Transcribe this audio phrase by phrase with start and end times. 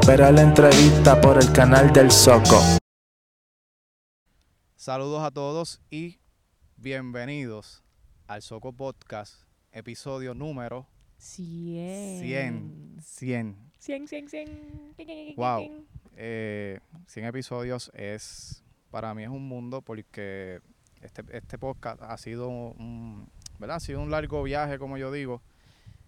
[0.00, 2.58] Espera la entrevista por el canal del Soco.
[4.74, 6.18] Saludos a todos y
[6.78, 7.84] bienvenidos
[8.26, 9.42] al Soco Podcast,
[9.72, 10.86] episodio número
[11.18, 12.22] 100.
[12.22, 12.96] 100.
[13.02, 13.56] 100.
[13.78, 14.28] 100, 100,
[14.96, 15.34] 100.
[15.36, 15.86] Wow.
[16.16, 20.60] Eh, 100 episodios es, para mí es un mundo porque
[21.02, 23.76] este, este podcast ha sido un, ¿verdad?
[23.76, 25.42] Ha sido un largo viaje, como yo digo.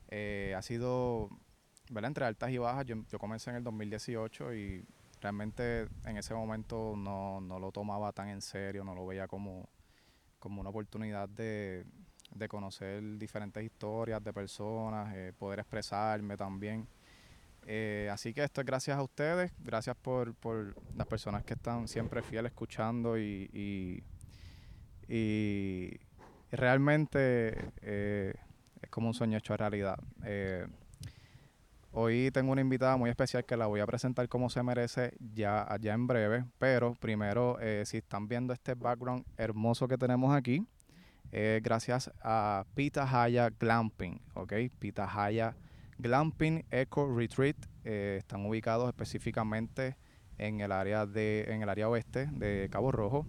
[0.09, 1.29] Eh, ha sido,
[1.93, 2.09] ¿verdad?
[2.09, 2.87] Entre altas y bajas.
[2.87, 4.85] Yo, comencé en el 2018 y
[5.21, 9.69] realmente en ese momento no, no lo tomaba tan en serio, no lo veía como,
[10.39, 11.85] como una oportunidad de,
[12.35, 16.87] de conocer diferentes historias de personas, eh, poder expresarme también.
[17.67, 21.87] Eh, así que esto es gracias a ustedes, gracias por, por las personas que están
[21.87, 24.03] siempre fieles escuchando y,
[25.09, 26.01] y,
[26.51, 28.35] realmente eh,
[28.81, 29.99] es como un sueño hecho realidad.
[31.93, 35.69] Hoy tengo una invitada muy especial que la voy a presentar como se merece ya,
[35.81, 40.67] ya en breve, pero primero, eh, si están viendo este background hermoso que tenemos aquí,
[41.31, 44.53] eh, gracias a Pitahaya Glamping, ¿ok?
[44.79, 45.55] Pitahaya
[45.99, 49.97] Glamping Eco Retreat, eh, están ubicados específicamente
[50.39, 53.27] en el área de en el área oeste de Cabo Rojo.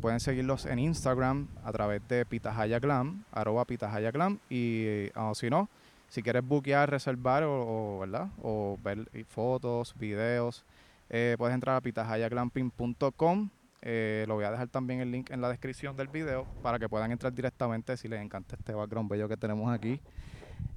[0.00, 5.48] Pueden seguirlos en Instagram a través de Pitahaya Glam, arroba Pitahaya Glam, y o si
[5.48, 5.68] no,
[6.08, 8.28] si quieres buquear, reservar o, ¿verdad?
[8.42, 10.64] o ver fotos, videos,
[11.10, 13.50] eh, puedes entrar a pitahayaglamping.com.
[13.80, 16.88] Eh, lo voy a dejar también el link en la descripción del video para que
[16.88, 20.00] puedan entrar directamente si les encanta este background bello que tenemos aquí.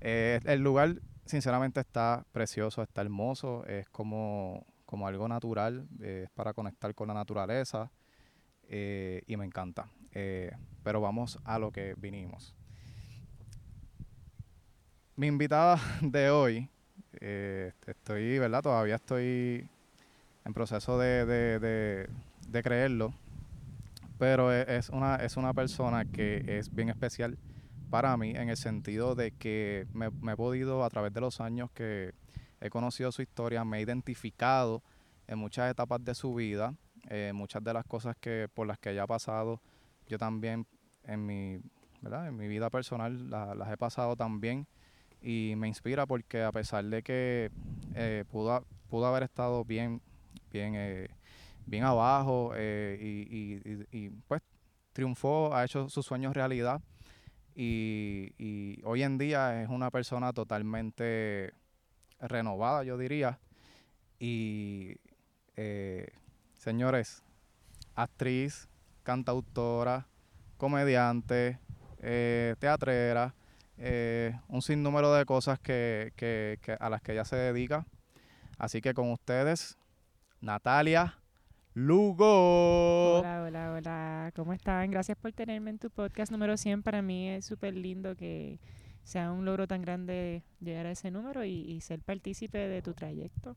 [0.02, 6.30] Eh, el lugar, sinceramente, está precioso, está hermoso, es como, como algo natural, eh, es
[6.32, 7.90] para conectar con la naturaleza
[8.70, 9.90] y me encanta.
[10.14, 12.56] Pero vamos a lo que vinimos.
[15.22, 16.68] Mi invitada de hoy,
[17.20, 18.64] eh, estoy, ¿verdad?
[18.64, 19.70] Todavía estoy
[20.44, 22.08] en proceso de,
[22.64, 23.14] creerlo,
[24.18, 27.38] pero e- es una, es una persona que es bien especial
[27.92, 31.70] para mí en el sentido de que me, he podido, a través de los años
[31.70, 32.16] que
[32.60, 34.82] he conocido su historia, me he identificado
[35.28, 36.74] en muchas etapas de su vida,
[37.10, 39.62] eh, muchas de las cosas que por las que ella ha pasado,
[40.08, 40.66] yo también
[41.04, 41.60] en mi,
[42.48, 44.66] vida personal la- las he pasado también
[45.22, 47.52] y me inspira porque a pesar de que
[47.96, 50.02] eh, pudo, pudo haber estado bien,
[50.52, 51.10] bien, eh,
[51.66, 52.98] bien abajo eh,
[53.92, 54.42] y, pues
[54.94, 56.82] triunfó, ha hecho sus sueños realidad
[57.56, 61.54] y, hoy en día es una persona totalmente
[62.20, 63.40] renovada, yo diría.
[64.20, 64.96] Y
[65.56, 66.08] eh,
[66.54, 67.24] señores,
[67.96, 68.68] actriz,
[69.04, 70.08] cantautora,
[70.58, 71.60] comediante,
[72.60, 73.34] teatrera,
[73.82, 77.86] eh, un sinnúmero de cosas que, que- que- a las que ella se dedica.
[78.58, 79.78] Así que con ustedes,
[80.40, 81.18] Natalia
[81.74, 83.20] Lugo.
[83.20, 84.32] Hola, hola, hola.
[84.36, 84.92] ¿Cómo están?
[84.92, 86.84] Gracias por tenerme en tu podcast número 100.
[86.84, 88.60] Para mí es súper lindo que
[89.04, 92.94] sea un logro tan grande llegar a ese número y, y ser partícipe de tu
[92.94, 93.56] trayecto.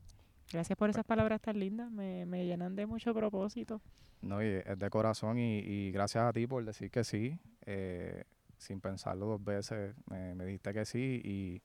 [0.51, 1.91] Gracias por esas palabras tan lindas.
[1.91, 3.81] Me, me llenan de mucho propósito.
[4.21, 8.23] No, y es de corazón y, y gracias a ti por decir que sí, eh,
[8.57, 11.61] sin pensarlo dos veces, me, me dijiste que sí y,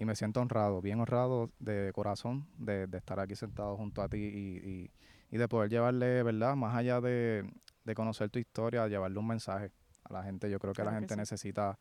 [0.00, 4.08] y me siento honrado, bien honrado de corazón de, de estar aquí sentado junto a
[4.08, 4.90] ti y, y-
[5.32, 6.56] y de poder llevarle, ¿verdad?
[6.56, 7.48] Más allá de,
[7.84, 9.70] de conocer tu historia, llevarle un mensaje
[10.02, 10.50] a la gente.
[10.50, 11.20] Yo creo que la que gente sí.
[11.20, 11.78] necesita.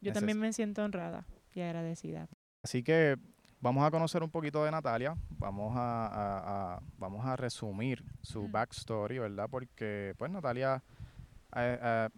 [0.00, 2.28] Yo Neces- también me siento honrada y agradecida.
[2.62, 3.16] Así que
[3.60, 8.42] vamos a conocer un poquito de Natalia, vamos a, a- a- vamos a resumir su
[8.46, 8.52] Mm.
[8.52, 9.48] backstory, ¿verdad?
[9.50, 10.80] Porque pues Natalia
[11.56, 12.08] eh, eh,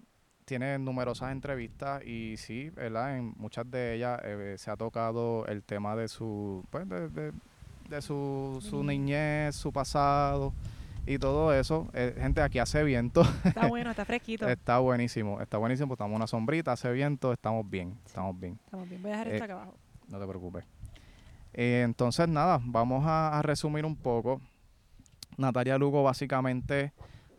[0.53, 3.17] tiene numerosas entrevistas y sí, ¿verdad?
[3.17, 7.33] En muchas de ellas eh, se ha tocado el tema de su, pues, de, de-
[7.89, 9.57] de su, su niñez.
[9.57, 10.53] su pasado
[11.07, 11.89] y todo eso.
[11.95, 14.47] Eh, gente, aquí hace viento, Está bueno, está fresquito.
[14.47, 18.59] está buenísimo, está buenísimo, estamos en una sombrita, hace viento, estamos bien, estamos bien.
[18.67, 19.01] Estamos bien.
[19.01, 19.75] Voy a dejar Eh, esto acá abajo.
[20.09, 20.65] No te preocupes.
[21.55, 24.39] Eh, entonces, nada, vamos a, a resumir un poco.
[25.39, 26.93] Natalia Lugo, básicamente,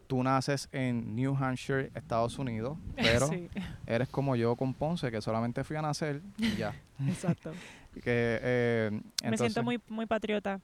[0.07, 3.49] tú naces en New Hampshire, Estados Unidos, pero sí,
[3.85, 6.73] eres como yo con Ponce, que solamente fui a nacer y ya.
[7.07, 7.53] exacto.
[7.93, 10.59] que, eh, me siento muy, muy patriota.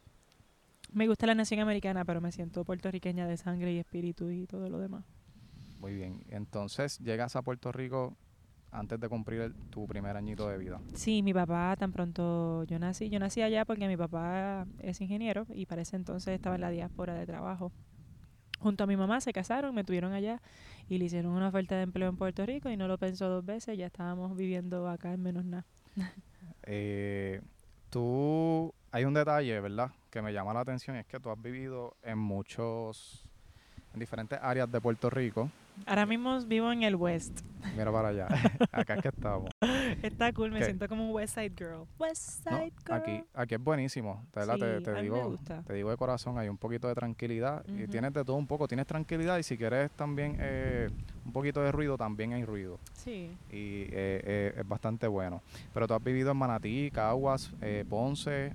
[0.91, 4.69] Me gusta la nación americana, pero me siento puertorriqueña de sangre y espíritu y todo
[4.69, 5.06] lo demás.
[5.80, 6.24] Muy bien.
[6.30, 8.18] Entonces, llegas a Puerto Rico
[8.71, 10.80] antes de cumplir el- tu primer añito de vida.
[10.95, 15.45] Sí, mi papá tan pronto yo nací, yo nací allá porque mi papá es ingeniero
[15.53, 17.71] y para ese entonces estaba en la diáspora de trabajo.
[18.60, 20.42] Junto a mi mamá se casaron, me tuvieron allá
[20.88, 23.46] y le hicieron una oferta de empleo en Puerto Rico y no lo pensó dos
[23.46, 25.66] veces, ya estábamos viviendo acá en menos nada.
[26.72, 27.42] Eh,
[27.90, 29.92] Tú, hay un detalle, ¿verdad?
[30.12, 33.28] Que me llama la atención, es que tú has vivido en muchos,
[33.94, 35.50] en diferentes áreas de Puerto Rico.
[35.86, 37.42] Ahora mismo vivo en el West.
[37.76, 38.28] Mira para allá,
[38.72, 39.50] acá es que estamos.
[40.02, 40.66] Está cool, me ¿Qué?
[40.66, 41.86] siento como un West Side Girl.
[42.00, 42.94] West No, Side Girl.
[42.96, 45.62] aquí, aquí es buenísimo, Sí, te, a te mí me digo, gusta.
[45.64, 48.68] te digo de corazón, hay un poquito de tranquilidad y tienes de todo un poco,
[48.68, 50.90] tienes tranquilidad y si quieres también eh,
[51.26, 53.30] un poquito de ruido, también hay ruido Sí.
[53.52, 55.42] y eh, eh, es bastante bueno.
[55.74, 58.54] Pero tú has vivido en Manatí, Caguas, eh, Ponce,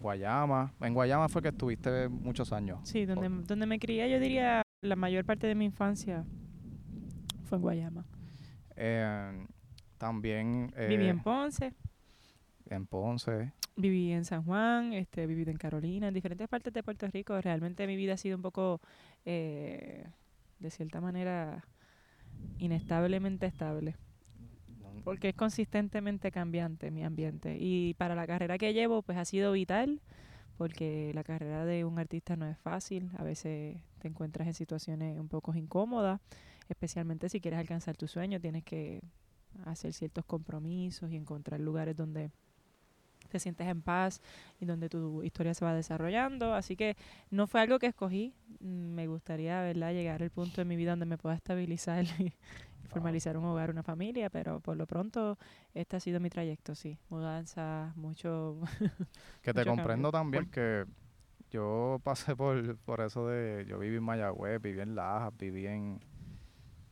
[0.00, 0.72] Guayama.
[0.80, 2.80] En Guayama fue que estuviste muchos años.
[2.82, 6.24] Sí, donde, donde me crié, yo diría la mayor parte de mi infancia
[7.44, 8.04] fue en Guayama.
[8.76, 9.46] Eh,
[9.98, 11.72] también eh, Viví en Ponce,
[12.68, 13.52] en Ponce.
[13.76, 17.40] viví en San Juan, este, vivido en Carolina, en diferentes partes de Puerto Rico.
[17.40, 18.80] Realmente mi vida ha sido un poco,
[19.24, 20.06] eh,
[20.58, 21.64] de cierta manera,
[22.58, 23.96] inestablemente estable.
[25.02, 27.58] porque es consistentemente cambiante mi ambiente.
[27.60, 30.00] Y para la carrera que llevo, pues ha sido vital,
[30.56, 33.10] porque la carrera de un artista no es fácil.
[33.18, 36.20] A veces te encuentras en situaciones un poco incómodas,
[36.68, 39.00] especialmente si quieres alcanzar tu sueño, tienes que
[39.64, 42.30] hacer ciertos compromisos y encontrar lugares donde
[43.30, 44.20] te sientes en paz
[44.60, 46.52] y donde tu historia se va desarrollando.
[46.54, 46.96] Así que
[47.30, 48.34] no fue algo que escogí.
[48.60, 52.32] Mm, Me gustaría, ¿verdad?, llegar al punto de mi vida donde me pueda estabilizar y,
[52.84, 55.38] y formalizar un hogar, una familia, pero por lo pronto
[55.72, 56.98] este ha sido mi trayecto, sí.
[57.08, 58.60] Mudanza, mucho...
[59.42, 60.12] Que te Mucho comprendo cambio.
[60.12, 60.84] también que
[61.54, 63.64] yo pasé por, por eso de...
[63.68, 66.00] Yo viví en Mayagüez, viví en Lajas, viví en...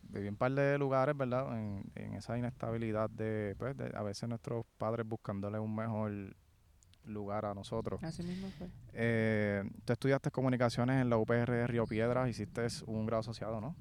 [0.03, 1.59] Viví en un par de lugares, ¿verdad?
[1.59, 6.13] En, en esa inestabilidad de, pues, de a veces nuestros padres buscándole un mejor
[7.07, 8.01] lugar a nosotros.
[8.05, 8.69] Así mismo fue.
[8.93, 13.75] Eh, tú estudiaste comunicaciones en la UPR de Río Piedras, hiciste un grado asociado, ¿no?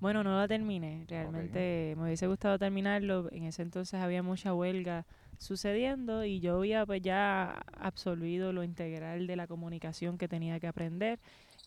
[0.00, 1.06] Bueno, no la terminé.
[1.08, 3.32] Realmente me hubiese gustado terminarlo.
[3.32, 5.06] En ese entonces había mucha huelga
[5.38, 10.66] sucediendo y yo había pues ya absolvido lo integral de la comunicación que tenía que
[10.68, 11.18] aprender.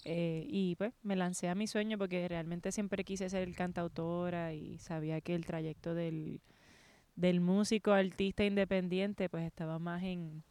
[0.06, 4.78] eh, y pues me lancé a mi sueño porque realmente siempre quise ser cantautora y
[4.80, 6.40] sabía que el trayecto del,
[7.16, 10.42] del músico, artista independiente, pues estaba más en,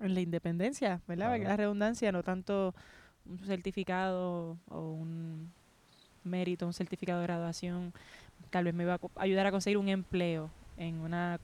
[0.00, 1.36] en la independencia, ¿verdad?
[1.36, 1.44] Claro.
[1.44, 2.74] La redundancia, no tanto
[3.26, 5.52] un certificado o un
[6.24, 7.92] mérito, un certificado de graduación,
[8.50, 11.40] tal vez me iba a ayudar a conseguir un empleo en una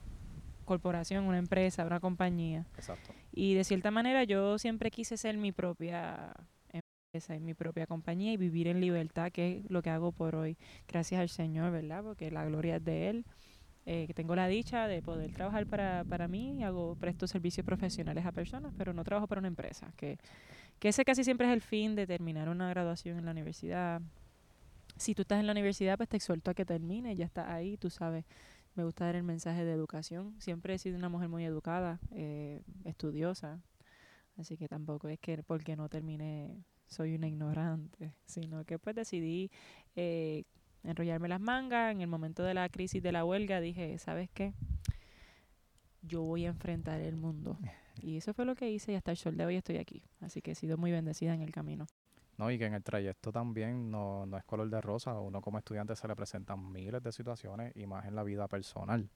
[0.67, 2.67] corporación, una empresa, una compañía.
[2.75, 3.11] Exacto.
[3.31, 6.33] Y de cierta manera yo siempre quise ser mi propia
[6.71, 10.35] empresa y mi propia compañía y vivir en libertad, que es lo que hago por
[10.35, 10.57] hoy.
[10.87, 12.03] Gracias al Señor, ¿verdad?
[12.03, 13.25] Porque la gloria es de Él.
[13.89, 17.65] Eh, que tengo la dicha de poder trabajar para, para mí y hago presto servicios
[17.65, 19.93] profesionales a personas, pero no trabajo para una empresa.
[19.95, 20.17] Que,
[20.79, 24.01] que ese casi siempre es el fin de terminar una graduación en la universidad.
[24.97, 27.77] Si tú estás en la universidad, pues te exhorto a que termine, ya estás ahí,
[27.77, 28.25] tú sabes.
[28.77, 30.35] Me gusta dar el mensaje de educación.
[30.39, 33.59] Siempre he sido una mujer muy educada, eh, estudiosa.
[34.37, 39.49] Así que tampoco es que porque no terminé soy una ignorante, sino que pues decidí
[39.95, 40.43] eh,
[40.83, 41.91] enrollarme las mangas.
[41.91, 44.53] En el momento de la crisis de la huelga dije, ¿sabes qué?
[46.03, 47.57] Yo voy a enfrentar el mundo.
[47.99, 50.03] Y eso fue lo que hice y hasta el sol de hoy estoy aquí.
[50.21, 51.87] Así que he sido muy bendecida en el camino.
[52.37, 55.19] No, y que en el trayecto también no, no es color de rosa.
[55.19, 59.09] Uno como estudiante se le presentan miles de situaciones y más en la vida personal.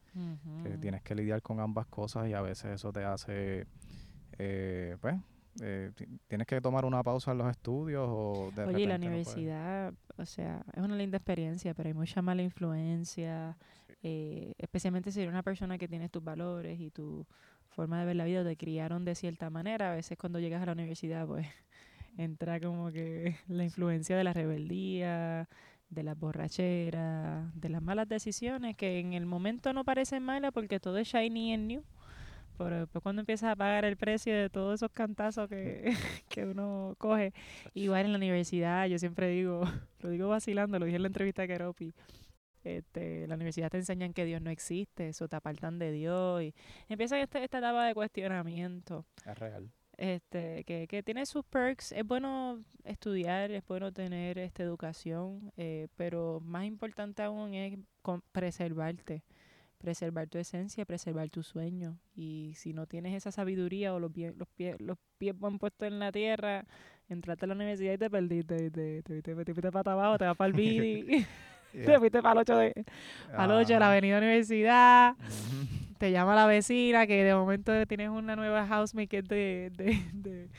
[0.63, 3.66] que tienes que lidiar con ambas cosas y a veces eso te hace,
[4.37, 5.16] eh, pues,
[5.61, 9.06] eh, ti- tienes que tomar una pausa en los estudios o de Oye, la no
[9.06, 13.57] universidad, o sea, es una linda experiencia, pero hay mucha mala influencia,
[14.04, 17.25] eh, especialmente si eres una persona que tienes tus valores y tu
[17.69, 19.92] forma de ver la vida, te criaron de cierta manera.
[19.92, 21.47] A veces cuando llegas a la universidad, pues
[22.18, 25.47] entra como que la influencia de la rebeldía,
[25.89, 30.80] de las borracheras, de las malas decisiones, que en el momento no parecen malas porque
[30.80, 31.83] todo es shiny and new.
[32.57, 35.94] Pero después cuando empiezas a pagar el precio de todos esos cantazos que,
[36.30, 37.33] que uno coge,
[37.73, 39.63] Igual en la universidad, yo siempre digo,
[39.99, 41.94] lo digo vacilando, lo dije en la entrevista a Keropi,
[42.63, 46.53] este, la universidad te enseñan que Dios no existe, eso te apartan de Dios y
[46.89, 49.71] empieza este, esta etapa de cuestionamiento, Es real.
[50.01, 55.87] Este, que, que tiene sus perks, es bueno estudiar, es bueno tener esta educación, eh,
[55.95, 59.23] pero más importante aún es con- preservarte,
[59.77, 61.99] preservar tu esencia, preservar tu sueño.
[62.15, 65.87] Y si no tienes esa sabiduría o los, pie- los, pies, los pies van puestos
[65.87, 66.65] en la tierra,
[67.07, 70.25] entraste a la universidad y te perdiste, te, te, te, te fuiste para abajo, te
[70.25, 71.25] vas para el BIDI,
[71.85, 72.85] te fuiste para el 8 de,
[73.31, 75.15] para el 8 de la avenida Universidad.
[76.01, 80.01] Te llama la vecina que de momento tienes una nueva housemate que es de, de,
[80.13, 80.49] de,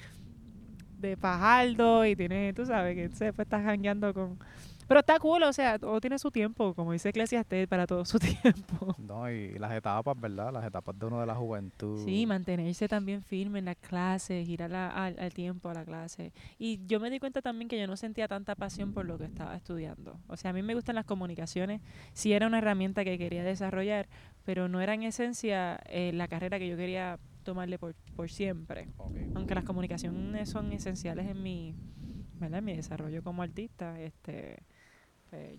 [1.17, 4.39] de y tienes, tú sabes, que después estás jangueando con...
[4.93, 8.19] Pero está cool, o sea, todo tiene su tiempo, como dice Eclesiastes, para todo su
[8.43, 8.95] tiempo.
[8.99, 10.53] No, y las etapas, ¿verdad?
[10.53, 12.05] Las etapas de uno de la juventud.
[12.05, 15.85] Sí, mantenerse también firme en las clases, ir a la- al, al tiempo a la
[15.85, 16.33] clase.
[16.59, 19.25] Y yo me di cuenta también que yo no sentía tanta pasión por lo que
[19.25, 20.19] estaba estudiando.
[20.29, 21.81] O sea, a mí me gustan las comunicaciones,
[22.13, 24.09] sí era una herramienta que quería desarrollar,
[24.45, 28.89] pero no era en esencia eh, la carrera que yo quería tomarle por, por siempre.
[29.35, 31.75] Aunque las comunicaciones son esenciales en mi,
[32.39, 32.59] ¿verdad?
[32.59, 34.59] en mi desarrollo como artista, este,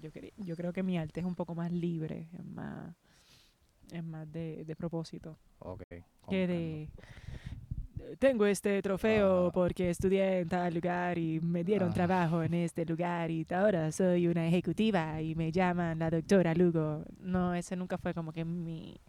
[0.01, 2.95] yo, yo creo que mi arte es un poco más libre, es más,
[3.91, 5.83] es más de, de propósito Ok.
[6.29, 6.89] que de
[8.19, 9.51] tengo este trofeo Ah.
[9.53, 11.93] porque estudié en tal lugar y me dieron Ah.
[11.93, 17.05] trabajo en este lugar y ahora soy una ejecutiva y me llaman la doctora Lugo.
[17.19, 18.99] No, ese nunca fue como que mi...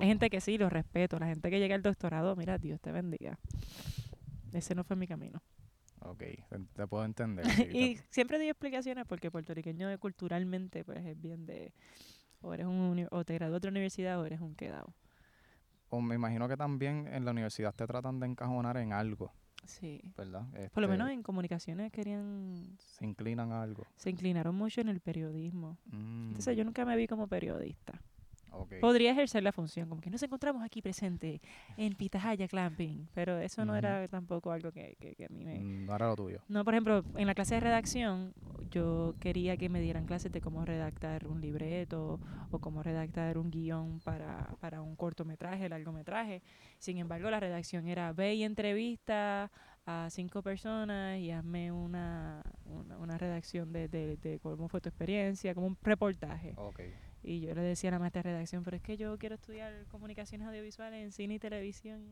[0.00, 1.18] Hay gente que sí, lo respeto.
[1.18, 3.38] La gente que llega al doctorado, mira, Dios te bendiga.
[4.52, 5.42] Ese no fue mi camino.
[6.00, 6.22] Ok,
[6.74, 7.44] te, puedo entender.
[7.72, 11.72] te- y siempre doy explicaciones porque puertorriqueño culturalmente pues es bien de...
[12.40, 14.94] O eres un o te gradúas de otra universidad o eres un quedado.
[15.90, 19.32] o me imagino que también en la universidad te tratan de encajonar en algo,
[19.64, 20.00] Sí.
[20.16, 20.42] ¿verdad?
[20.72, 23.86] Por lo Este, menos en comunicaciones querían Se inclinan a algo.
[23.96, 25.78] se inclinaron mucho en el periodismo.
[25.86, 28.00] Mm, Entonces yo nunca me vi como periodista.
[28.80, 31.40] Podría ejercer la función, como que nos encontramos aquí presente
[31.76, 35.58] en Pitahaya Clamping, pero eso no era tampoco algo que, que- que a mí me...
[35.60, 36.40] Mm, No era lo tuyo.
[36.48, 38.34] No, por ejemplo, en la clase de redacción
[38.70, 43.50] yo quería que me dieran clases de cómo redactar un libreto o cómo redactar un
[43.50, 46.42] guion para, para un cortometraje, largometraje.
[46.78, 49.50] Sin embargo, la redacción era ve y entrevista
[49.86, 54.88] a cinco personas y hazme una, una, una redacción de, de, de cómo fue tu
[54.90, 56.52] experiencia, como un reportaje.
[56.56, 56.80] Ok.
[57.22, 59.84] Y yo le decía a la maestra de redacción, pero es que yo quiero estudiar
[59.90, 62.02] comunicaciones audiovisuales en cine y televisión.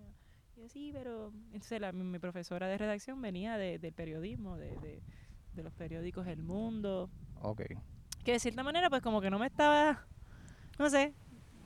[0.56, 1.32] Y yo, sí, pero...
[1.52, 5.02] Entonces la, mi, mi profesora de redacción venía de, del periodismo, de, de,
[5.54, 7.08] de los periódicos El Mundo,
[7.40, 7.62] Ok.
[8.24, 10.04] que de cierta manera pues como que no me estaba...
[10.78, 11.14] No sé,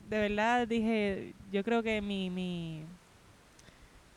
[0.09, 2.31] de verdad dije, yo creo que mi...
[2.31, 2.85] mi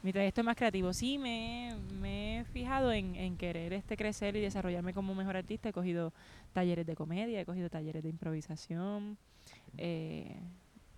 [0.04, 0.94] mi trayecto es más creativo.
[0.94, 5.70] Sí, me, me he fijado en, querer este crecer y desarrollarme como mejor artista.
[5.70, 6.14] He cogido
[6.52, 9.18] talleres de comedia, he cogido talleres de improvisación.
[9.78, 10.40] eh,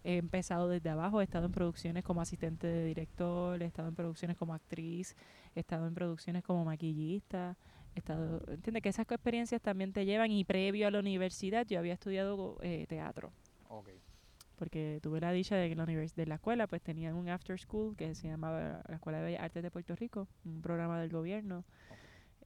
[0.03, 3.95] he empezado desde abajo, he estado en producciones como asistente de director, he estado en
[3.95, 5.15] producciones como actriz,
[5.55, 7.57] he estado en producciones como maquillista.
[7.95, 11.79] He estado, entiende que esas experiencias también te llevan y previo a la universidad yo
[11.79, 13.31] había estudiado eh, teatro
[13.69, 13.89] Ok.
[14.55, 17.95] Porque tuve la dicha de que la de la escuela pues tenían un after school
[17.95, 21.65] que se llamaba la Escuela de Bellas Artes de Puerto Rico, un programa del gobierno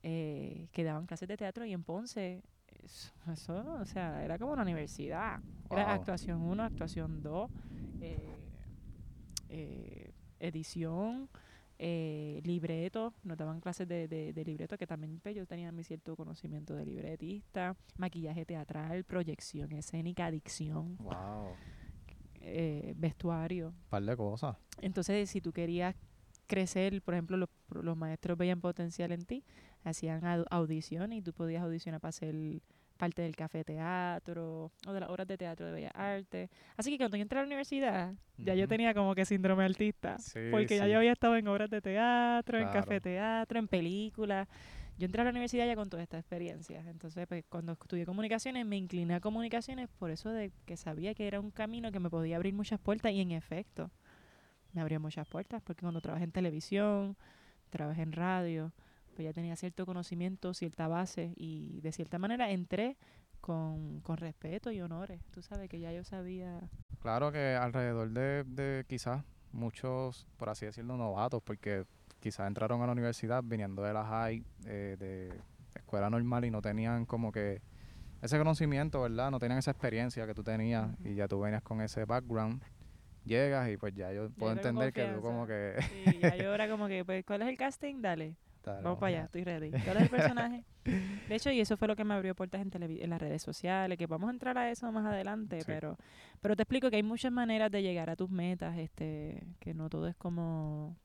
[0.04, 2.42] eh, que daban clases de teatro y en Ponce
[2.84, 5.40] eso, eso, o sea, era como una universidad.
[5.70, 7.52] Era actuación 1, actuación 2,
[10.40, 11.30] edición,
[11.78, 15.84] eh, libreto, nos daban clases de, de, de libreto que también pues, yo tenía mi
[15.84, 21.56] cierto conocimiento de libretista, maquillaje teatral, proyección escénica, dicción Wow.
[22.42, 23.74] Eh, vestuario.
[23.90, 24.56] par de cosas.
[24.82, 25.96] Entonces, si tú querías
[26.48, 29.44] crecer, por ejemplo, los, los maestros veían potencial en ti,
[29.84, 32.36] hacían au- audiciones y tú podías audicionar para ser
[32.98, 36.50] parte del café teatro o de las obras de teatro de Bellas Artes.
[36.76, 40.18] Así que cuando yo entré a la universidad, ya yo tenía como que síndrome artista,
[40.20, 44.48] Sí, porque ya yo había estado en obras de teatro, en café teatro, en películas.
[45.00, 46.86] Yo entré a la universidad ya con todas estas experiencias.
[46.86, 51.26] Entonces, pues, cuando estudié comunicaciones, me incliné a comunicaciones por eso de que sabía que
[51.26, 53.92] era un camino que me podía abrir muchas puertas y en efecto,
[54.74, 57.16] me abrió muchas puertas porque cuando trabajé en televisión,
[57.70, 58.74] trabajé en radio,
[59.16, 62.98] pues ya tenía cierto conocimiento, cierta base y de cierta manera entré
[63.40, 65.22] con, con respeto y honores.
[65.32, 66.60] Tú sabes que ya yo sabía.
[67.02, 71.86] Claro que alrededor de, de quizás muchos, por así decirlo, novatos, porque
[72.20, 75.34] quizás entraron a la universidad viniendo de la high, eh, de
[75.76, 77.62] escuela normal y no tenían como que
[78.22, 79.32] ese conocimiento, ¿verdad?
[79.32, 82.62] No tenían esa experiencia que tú tenías y ya tú venías con ese background.
[83.26, 85.76] Llegas y pues ya yo puedo entender que tú como que...
[86.06, 88.02] Y ya yo era como que, pues, ¿cuál es el casting?
[88.02, 88.36] Dale.
[88.64, 89.72] Dale, Vamos para allá, estoy ready.
[89.72, 90.66] ¿Cuál es el personaje?
[91.30, 93.98] De hecho, y eso fue lo que me abrió puertas en, en las redes sociales,
[93.98, 95.66] que vamos a entrar a eso más adelante, Sí.
[95.68, 95.98] pero
[96.42, 99.90] pero te explico que hay muchas maneras de llegar a tus metas, este que no
[99.90, 100.98] todo es como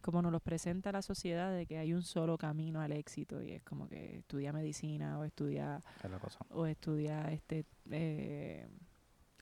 [0.00, 3.52] como nos los presenta la sociedad de que hay un solo camino al éxito y
[3.52, 8.68] es como que estudia medicina o estudia Es o estudia este eh,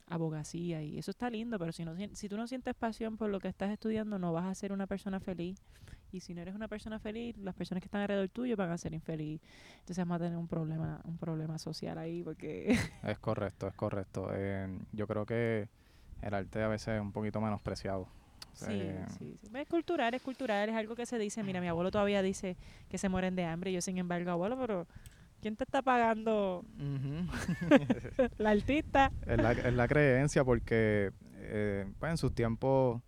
[0.07, 3.39] abogacía y eso está lindo, pero si no si tú no sientes pasión por lo
[3.39, 5.61] que estás estudiando no vas a ser una persona feliz
[6.11, 8.77] y si no eres una persona feliz, las personas que están alrededor tuyo van a
[8.77, 9.41] ser infeliz.
[9.79, 14.29] Entonces vamos a tener un problema un problema social ahí porque Es correcto, es correcto.
[14.33, 15.69] Eh, yo creo que
[16.21, 18.07] el arte a veces es un poquito menospreciado.
[18.53, 19.47] Sí, Eh, sí, sí.
[19.53, 22.57] Es cultural, es cultural, es algo que se dice, mira, mi abuelo todavía dice
[22.89, 24.87] que se mueren de hambre y yo sin embargo, abuelo, pero
[25.41, 26.65] ¿Quién te está pagando?
[28.37, 29.09] La artista.
[29.25, 33.01] es, la, es la creencia porque eh, pues en sus tiempos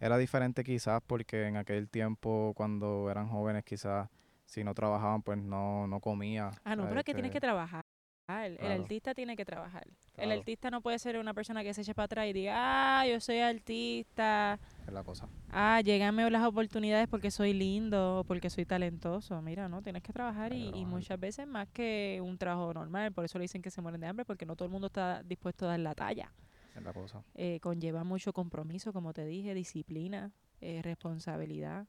[0.00, 4.10] era diferente quizás porque en aquel tiempo cuando eran jóvenes quizás
[4.44, 6.50] si no trabajaban pues no, no comía.
[6.62, 7.85] Ah, no, pero es que tienes que Este, trabajar.
[8.28, 8.82] El Claro.
[8.82, 9.86] artista tiene que trabajar.
[10.16, 13.06] El artista no puede ser una persona que se eche para atrás y diga, ah,
[13.06, 15.28] yo soy artista, es la cosa.
[15.50, 19.40] ah, llegame las oportunidades porque soy lindo o porque soy talentoso.
[19.42, 23.12] Mira, no, tienes que trabajar y, muchas veces más que un trabajo normal.
[23.12, 25.22] Por eso le dicen que se mueren de hambre porque no todo el mundo está
[25.22, 26.32] dispuesto a dar la talla.
[26.74, 27.22] Es la cosa.
[27.34, 31.86] Eh, conlleva mucho compromiso, como te dije, disciplina, eh, responsabilidad,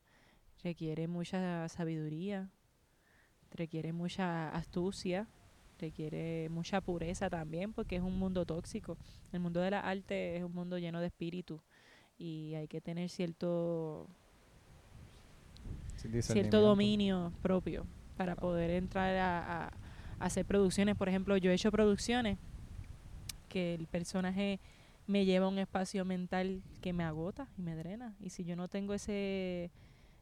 [0.63, 2.51] requiere mucha sabiduría,
[3.51, 5.27] requiere mucha astucia,
[5.79, 8.97] requiere mucha pureza también, porque es un mundo tóxico.
[9.31, 11.59] El mundo de la arte es un mundo lleno de espíritu
[12.17, 14.07] y hay que tener cierto
[16.33, 17.85] cierto dominio propio
[18.17, 19.67] para poder entrar a, a-
[20.19, 20.95] a hacer producciones.
[20.95, 22.37] Por ejemplo, yo he hecho producciones
[23.49, 24.59] que el personaje
[25.07, 28.15] me lleva a un espacio mental que me agota y me drena.
[28.19, 29.71] Y si yo no tengo ese,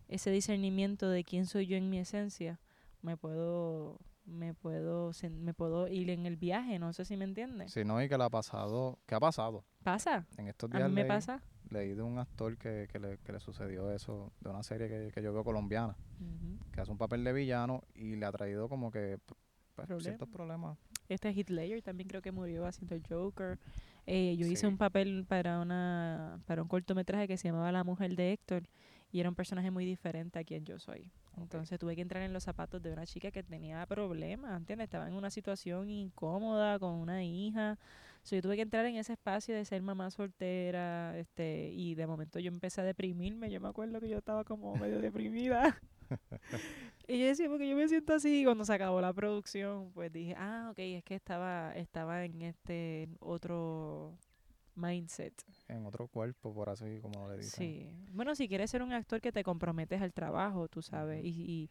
[0.10, 2.60] ese discernimiento de quién soy yo en mi esencia,
[3.02, 7.72] me puedo me puedo me puedo ir en el viaje, no sé si me entiendes.
[7.72, 9.64] Sí, no, y que le ha pasado, ¿qué ha pasado?
[9.84, 11.42] Pasa, En estos a días mí me leí, pasa.
[11.70, 15.12] leí de un actor que, que, le, que le sucedió eso, de una serie que,
[15.14, 15.96] que yo veo colombiana,
[16.72, 19.20] que hace un papel de villano y le ha traído como que
[19.76, 20.04] pues, Problema.
[20.04, 20.78] ciertos problemas.
[21.08, 23.60] Este Heath Ledger también creo que murió haciendo el Joker.
[24.08, 28.16] Eh, yo hice un papel para una para un cortometraje que se llamaba La mujer
[28.16, 28.68] de Héctor
[29.12, 31.12] y era un personaje muy diferente a quien yo soy.
[31.38, 34.86] Entonces tuve que entrar en los zapatos de una chica que tenía problemas, ¿entiendes?
[34.86, 37.78] Estaba en una situación incómoda con una hija.
[38.24, 42.08] So, yo tuve que entrar en ese espacio de ser mamá soltera, este, y de
[42.08, 43.52] momento yo empecé a deprimirme.
[43.52, 45.80] Yo me acuerdo que yo estaba como medio deprimida.
[47.08, 48.42] Y yo decía, porque yo me siento así.
[48.42, 52.42] Y cuando se acabó la producción, pues dije, ah, ok, es que estaba, estaba en
[52.42, 54.18] este otro
[54.76, 55.34] mindset.
[55.68, 57.52] En otro cuerpo, por así como le dicen.
[57.52, 57.90] Sí.
[58.12, 61.24] Bueno, si quieres ser un actor que te comprometes al trabajo, tú sabes.
[61.24, 61.70] Y, y,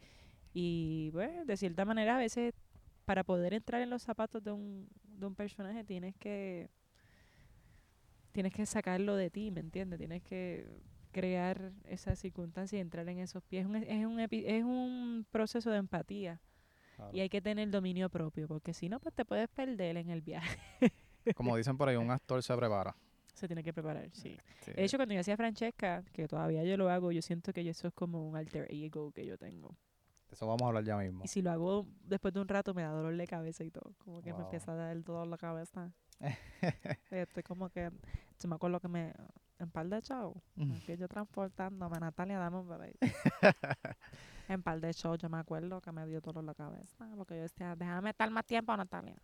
[0.52, 2.54] y bueno, de cierta manera, a veces,
[3.04, 6.70] para poder entrar en los zapatos de un, de un personaje, tienes que
[8.32, 9.98] tienes que sacarlo de ti, ¿me entiendes?
[9.98, 10.66] Tienes que
[11.12, 13.62] crear esa circunstancia y entrar en esos pies.
[13.64, 16.40] Es un, es un, epi- es un proceso de empatía.
[16.96, 17.10] Claro.
[17.16, 20.20] Y hay que tener dominio propio, porque si no, pues te puedes perder en el
[20.20, 20.58] viaje.
[21.34, 22.94] Como dicen por ahí, un actor se prepara.
[23.34, 24.38] Se tiene que preparar, sí.
[24.60, 24.72] Sí.
[24.72, 27.88] De hecho, cuando yo hacía Francesca, que todavía yo lo hago, yo siento que eso
[27.88, 29.76] es como un alter ego que yo tengo.
[30.28, 31.24] De eso vamos a hablar ya mismo.
[31.24, 33.94] Y si lo hago después de un rato, me da dolor de cabeza y todo.
[33.98, 35.92] Como que me empieza a dar el dolor la cabeza.
[37.10, 37.90] Estoy como que,
[38.38, 39.12] yo me acuerdo que me,
[39.58, 40.40] en par de show,
[40.86, 42.96] que yo transportándome, Natalia, dame un break.
[44.48, 47.42] en par de show yo me acuerdo que me dio dolor la cabeza, porque yo
[47.42, 49.16] decía, déjame estar más tiempo, Natalia.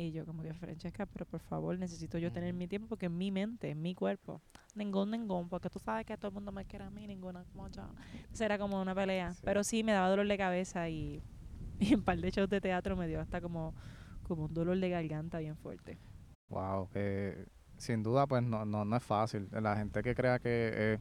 [0.00, 3.18] Y yo como que, Francesca, pero por favor, necesito yo tener mi tiempo porque en
[3.18, 4.40] mi mente, en mi cuerpo,
[4.76, 7.68] ningún, ningún, porque tú sabes que todo el mundo me quiere a mí, ninguna como
[7.68, 7.82] yo.
[8.12, 9.42] Entonces era como una pelea, Sí.
[9.44, 11.20] pero sí me daba dolor de cabeza y,
[11.80, 13.74] y en par de shows de teatro me dio hasta como,
[14.22, 15.98] como un dolor de garganta bien fuerte.
[16.48, 19.48] Wow, eh, sin duda pues no, no, no es fácil.
[19.50, 20.98] La gente que crea que eh,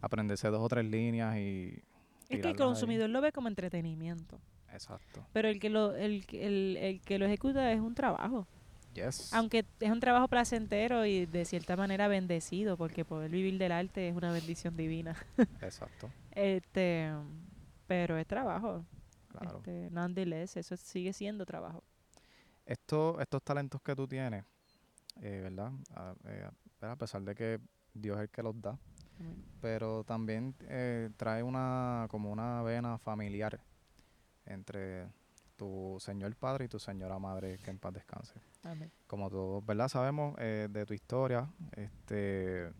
[0.00, 1.82] aprenderse dos o tres líneas y...
[2.30, 2.54] Es que el ahí.
[2.54, 4.40] consumidor lo ve como entretenimiento,
[4.72, 5.26] Exacto.
[5.32, 8.46] pero el que lo, el, el, el que lo ejecuta es un trabajo.
[8.94, 9.32] Yes.
[9.32, 14.08] Aunque es un trabajo placentero y de cierta manera bendecido, porque poder vivir del arte
[14.08, 15.14] es una bendición divina.
[15.60, 16.10] Exacto.
[16.32, 17.12] Este,
[17.86, 18.84] pero es trabajo.
[19.28, 19.58] Claro.
[19.58, 21.84] Este, nonetheless, eso sigue siendo trabajo.
[22.66, 24.44] Esto, estos talentos que tú tienes,
[25.20, 25.72] eh, ¿verdad?
[25.94, 27.60] A, eh, a pesar de que
[27.94, 28.78] Dios es el que los da,
[29.60, 33.60] pero también eh, trae una como una vena familiar
[34.46, 35.08] entre
[35.56, 38.34] tu señor padre y tu señora madre que en paz descanse.
[38.62, 38.90] Amén.
[39.06, 39.88] Como todos, ¿verdad?
[39.88, 42.70] Sabemos eh, de tu historia, este,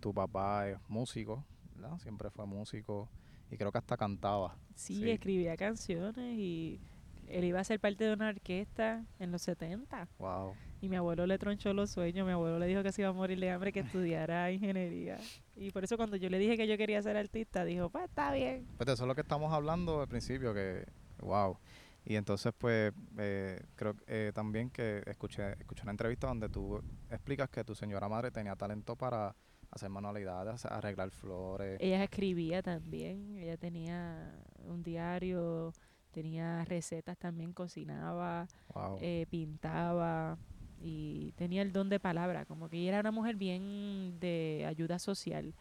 [0.00, 1.98] tu papá es músico, ¿verdad?
[1.98, 3.08] Siempre fue músico
[3.50, 4.56] y creo que hasta cantaba.
[4.74, 5.10] Sí, Sí.
[5.10, 6.80] escribía canciones y
[7.28, 10.08] él iba a ser parte de una orquesta en los 70.
[10.18, 10.54] Wow.
[10.82, 12.26] Y mi abuelo le tronchó los sueños.
[12.26, 13.80] Mi abuelo le dijo que se iba a morir de hambre, que
[14.20, 15.16] estudiara ingeniería.
[15.56, 18.30] Y por eso cuando yo le dije que yo quería ser artista, dijo, pues está
[18.32, 18.66] bien.
[18.76, 20.84] Pues de eso es lo que estamos hablando al principio, que
[21.20, 21.58] wow.
[22.04, 27.48] Y entonces pues eh, creo eh, también que escuché, escuché una entrevista donde tú explicas
[27.50, 29.34] que tu señora madre tenía talento para
[29.72, 31.78] hacer manualidades, arreglar flores.
[31.80, 34.32] Ella escribía también, ella tenía
[34.64, 35.72] un diario,
[36.12, 38.98] tenía recetas también, cocinaba, Wow.
[39.00, 40.38] eh, pintaba
[40.80, 44.98] y tenía el don de palabra, como que ella era una mujer bien de ayuda
[45.00, 45.54] social.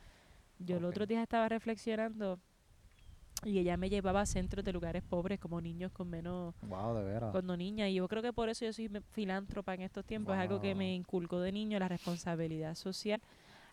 [0.60, 2.40] Yo el otro día estaba reflexionando
[3.44, 7.04] Y ella me llevaba a centros de lugares pobres como niños con menos Wow, de
[7.04, 7.32] veras.
[7.32, 7.88] cuando niña.
[7.90, 10.34] Y yo creo que por eso yo soy filántropa en estos tiempos.
[10.36, 13.22] Es algo que me inculcó de niño, la responsabilidad social.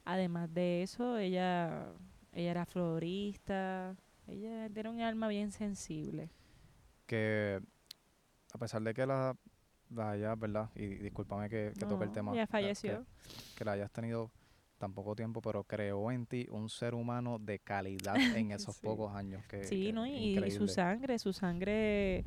[0.04, 1.86] Además de eso, ella,
[2.32, 3.96] ella era florista.
[4.26, 6.28] Ella tiene un alma bien sensible.
[7.06, 7.60] Que
[8.52, 9.36] a pesar de que la,
[9.90, 10.70] la hayas, ¿verdad?
[10.74, 12.32] Y discúlpame que, que toque el tema.
[12.32, 13.06] que- falleció.
[13.56, 14.30] Que, la hayas tenido
[14.82, 18.14] tan poco tiempo, pero creó en ti un ser humano de calidad
[18.44, 18.84] en esos Sí.
[18.86, 19.44] pocos años.
[19.46, 20.06] Que, Sí, que ¿no?
[20.06, 22.24] Y, y su sangre, su sangre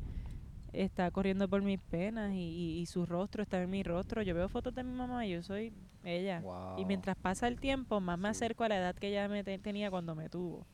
[0.72, 4.22] está corriendo por mis penas y, y- y su rostro está en mi rostro.
[4.22, 5.72] Yo veo fotos de mi mamá y yo soy
[6.04, 6.40] ella.
[6.40, 6.78] Wow.
[6.78, 9.58] Y mientras pasa el tiempo, más me acerco a la edad que ella me te-
[9.58, 10.66] tenía cuando me tuvo.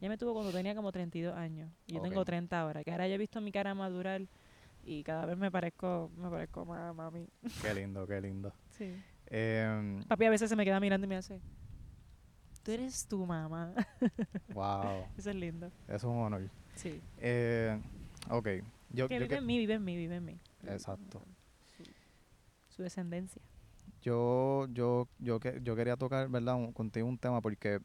[0.00, 1.70] Ella me tuvo cuando tenía como 32 años.
[1.86, 2.26] Y yo tengo Ok.
[2.26, 2.84] 30 ahora.
[2.84, 4.22] Que ahora yo he visto mi cara madurar
[4.84, 7.28] y cada vez me parezco, me parezco más a mami.
[7.62, 8.52] Qué lindo, qué lindo.
[8.70, 8.94] Sí.
[9.30, 11.40] Em, Papi a veces se me queda mirando y me hace,
[12.62, 13.74] tú eres tu mamá.
[14.54, 15.66] wow, Eso es lindo.
[15.86, 16.48] eso es un honor.
[16.74, 17.00] Sí.
[17.18, 17.78] Eh,
[18.30, 18.46] ok,
[18.90, 20.38] yo, que yo, vive que- en mí, vive en mí, vive en mí.
[20.64, 21.20] Exacto.
[21.76, 21.84] Su,
[22.76, 23.42] su descendencia.
[24.02, 26.54] yo, yo, yo, que, yo quería tocar, ¿verdad?
[26.56, 27.80] un- contigo un tema porque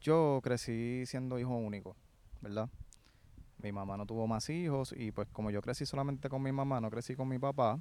[0.00, 1.96] yo crecí siendo hijo único,
[2.40, 2.68] ¿verdad?
[3.58, 6.80] Mi mamá no tuvo más hijos y pues como yo crecí solamente con mi mamá,
[6.80, 7.80] no crecí con mi papá,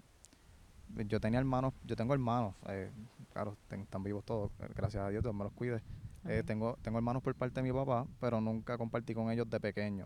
[1.07, 2.91] yo tenía hermanos, yo tengo hermanos, eh,
[3.33, 5.81] claro, ten- están vivos todos, gracias a Dios, Dios me los cuide.
[6.25, 9.59] Eh, tengo, tengo hermanos por parte de mi papá, pero nunca compartí con ellos de
[9.59, 10.05] pequeño.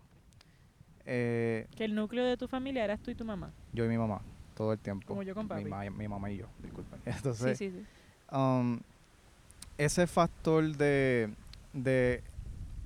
[1.04, 3.52] Eh, Que el núcleo de tu familia eras tú y tu mamá.
[3.72, 4.20] yo y mi mamá,
[4.54, 5.06] todo el tiempo.
[5.06, 7.00] Como yo con mi, ma- mi mamá y yo, disculpen.
[7.04, 7.84] Sí, Entonces, sí, sí.
[8.34, 8.78] um,
[9.78, 11.34] ese factor de,
[11.72, 12.22] de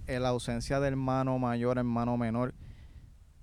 [0.09, 2.53] la ausencia de hermano mayor, hermano menor,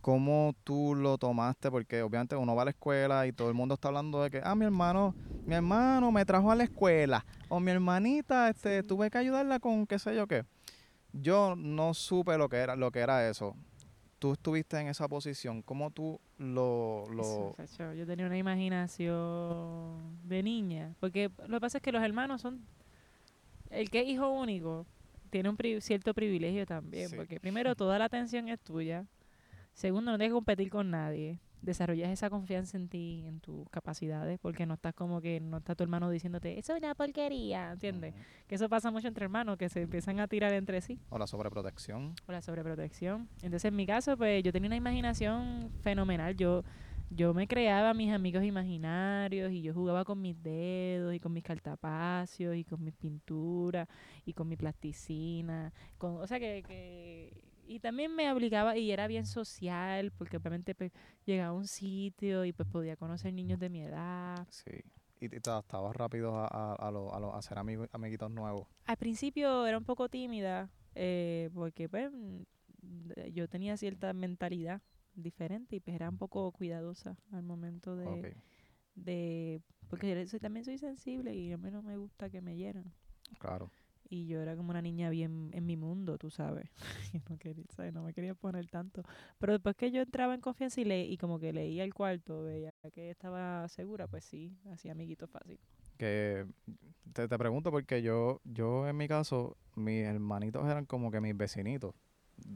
[0.08, 1.70] ¿cómo tú lo tomaste?
[1.70, 4.42] Porque obviamente uno va a la escuela y todo el mundo está hablando de que,
[4.42, 5.14] ah, mi hermano,
[5.46, 9.86] mi hermano me trajo a la escuela, o mi hermanita, este, tuve que ayudarla con
[9.86, 10.46] qué sé yo qué.
[11.12, 13.58] Yo no supe lo que era, lo que era eso.
[14.18, 20.42] Tú estuviste en esa posición, ¿cómo tú lo, lo Eso, Yo tenía una imaginación de
[20.42, 20.96] niña.
[21.02, 22.62] Porque lo que pasa es que los hermanos son.
[23.70, 24.86] El que es hijo único
[25.32, 27.10] tiene un pri- cierto privilegio también.
[27.10, 27.16] Sí.
[27.18, 29.06] Porque primero, toda la atención es tuya.
[29.78, 31.40] Segundo, no tienes que competir con nadie.
[31.62, 35.76] Desarrollas esa confianza en ti, en tus capacidades, porque no estás como que no está
[35.76, 38.16] tu hermano diciéndote, eso es una porquería, ¿entiendes?
[38.48, 41.00] Que eso pasa mucho entre hermanos, que se empiezan a tirar entre sí.
[41.10, 42.16] o la sobreprotección?
[42.28, 43.30] o la sobreprotección.
[43.44, 46.36] Entonces, en mi caso, pues yo tenía una imaginación fenomenal.
[46.36, 46.64] Yo,
[47.12, 51.44] yo me creaba mis amigos imaginarios y yo jugaba con mis dedos y con mis
[51.44, 53.88] cartapacios y con mis pinturas
[54.26, 55.72] y con mi plasticina.
[56.00, 57.47] Con, o sea que, que...
[57.68, 60.92] Y también me obligaba y era bien social porque obviamente pues,
[61.26, 64.48] llegaba a un sitio y pues podía conocer niños de mi edad.
[64.50, 64.72] Sí.
[65.20, 68.68] Y, te adaptabas rápido a, a, a, lo- a, lo- a hacer amigos, amiguitos nuevos.
[68.86, 72.42] Al principio era un poco tímida eh, porque pues mm,
[73.34, 74.82] yo tenía cierta mentalidad
[75.16, 78.38] diferente y pues era un poco cuidadosa al momento de,
[78.96, 82.94] de porque soy- también soy sensible y a mí no me gusta que me hieran
[83.40, 83.72] claro.
[84.10, 86.70] Y yo era como una niña bien en mi mundo, tú sabes.
[87.30, 89.04] No, quería, no me quería poner tanto.
[89.40, 92.44] Pero después que yo entraba en confianza y, le, y como que leía el cuarto,
[92.44, 95.60] veía que estaba segura, pues sí, hacía amiguitos fácil.
[95.98, 96.46] Que
[97.14, 101.36] te, te pregunto porque yo, yo en mi caso, mis hermanitos eran como que mis
[101.36, 101.96] vecinitos.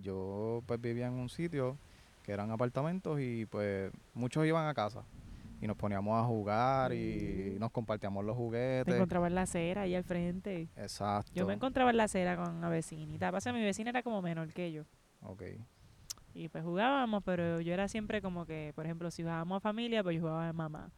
[0.02, 1.78] Yo pues vivía en un sitio
[2.24, 5.04] que eran apartamentos y pues muchos iban a casa
[5.62, 7.60] y nos poníamos a jugar y Mm.
[7.60, 8.96] nos compartíamos los Te juguetes.
[8.96, 10.68] encontraba en la acera ahí al frente.
[10.76, 11.32] Exacto.
[11.34, 13.32] Yo me encontraba en la acera con una vecinita.
[13.32, 14.84] Pasa, mi vecina era como menor que yo.
[15.22, 15.44] Ok.
[16.34, 20.02] Y pues jugábamos, pero yo era siempre como que, por ejemplo, si jugábamos a familia,
[20.02, 20.90] pues yo jugaba de mamá.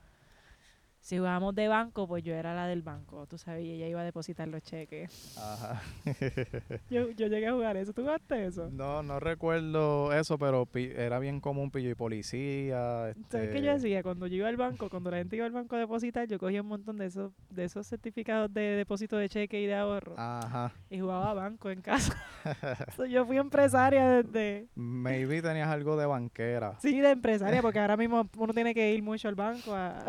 [1.04, 4.00] Si jugábamos de banco, pues yo era la del banco, tú sabes, y ella iba
[4.00, 5.38] a depositar los cheques.
[5.38, 5.82] Ajá.
[6.90, 7.92] Yo, yo llegué a jugar eso.
[7.92, 8.70] ¿Tú jugaste eso?
[8.72, 13.14] No, no recuerdo eso, pero era bien común pillo y policía.
[13.30, 14.04] ¿Sabes qué este, yo hacía?
[14.04, 16.62] Cuando yo iba al banco, cuando la gente iba al banco a depositar, yo cogía
[16.62, 20.72] un montón de esos, de esos certificados de depósito de cheque y de ahorro Ajá.
[20.90, 22.16] y jugaba a banco en casa.
[22.96, 24.68] So, yo fui empresaria desde...
[24.76, 26.78] Maybe tenías algo de banquera.
[26.80, 30.04] Sí, de empresaria, porque ahora mismo uno tiene que ir mucho al banco a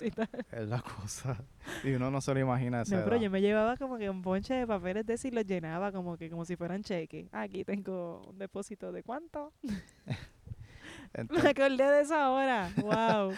[0.51, 1.43] es la cosa.
[1.83, 3.23] Y uno no se lo imagina esa No, pero edad.
[3.23, 6.29] yo me llevaba como que un ponche de papeles de y los llenaba como que
[6.29, 7.27] como si fueran cheques.
[7.31, 9.53] Aquí tengo un depósito de cuánto.
[11.13, 12.71] Me Entonces, acordé de eso ahora.
[12.81, 13.33] Wow.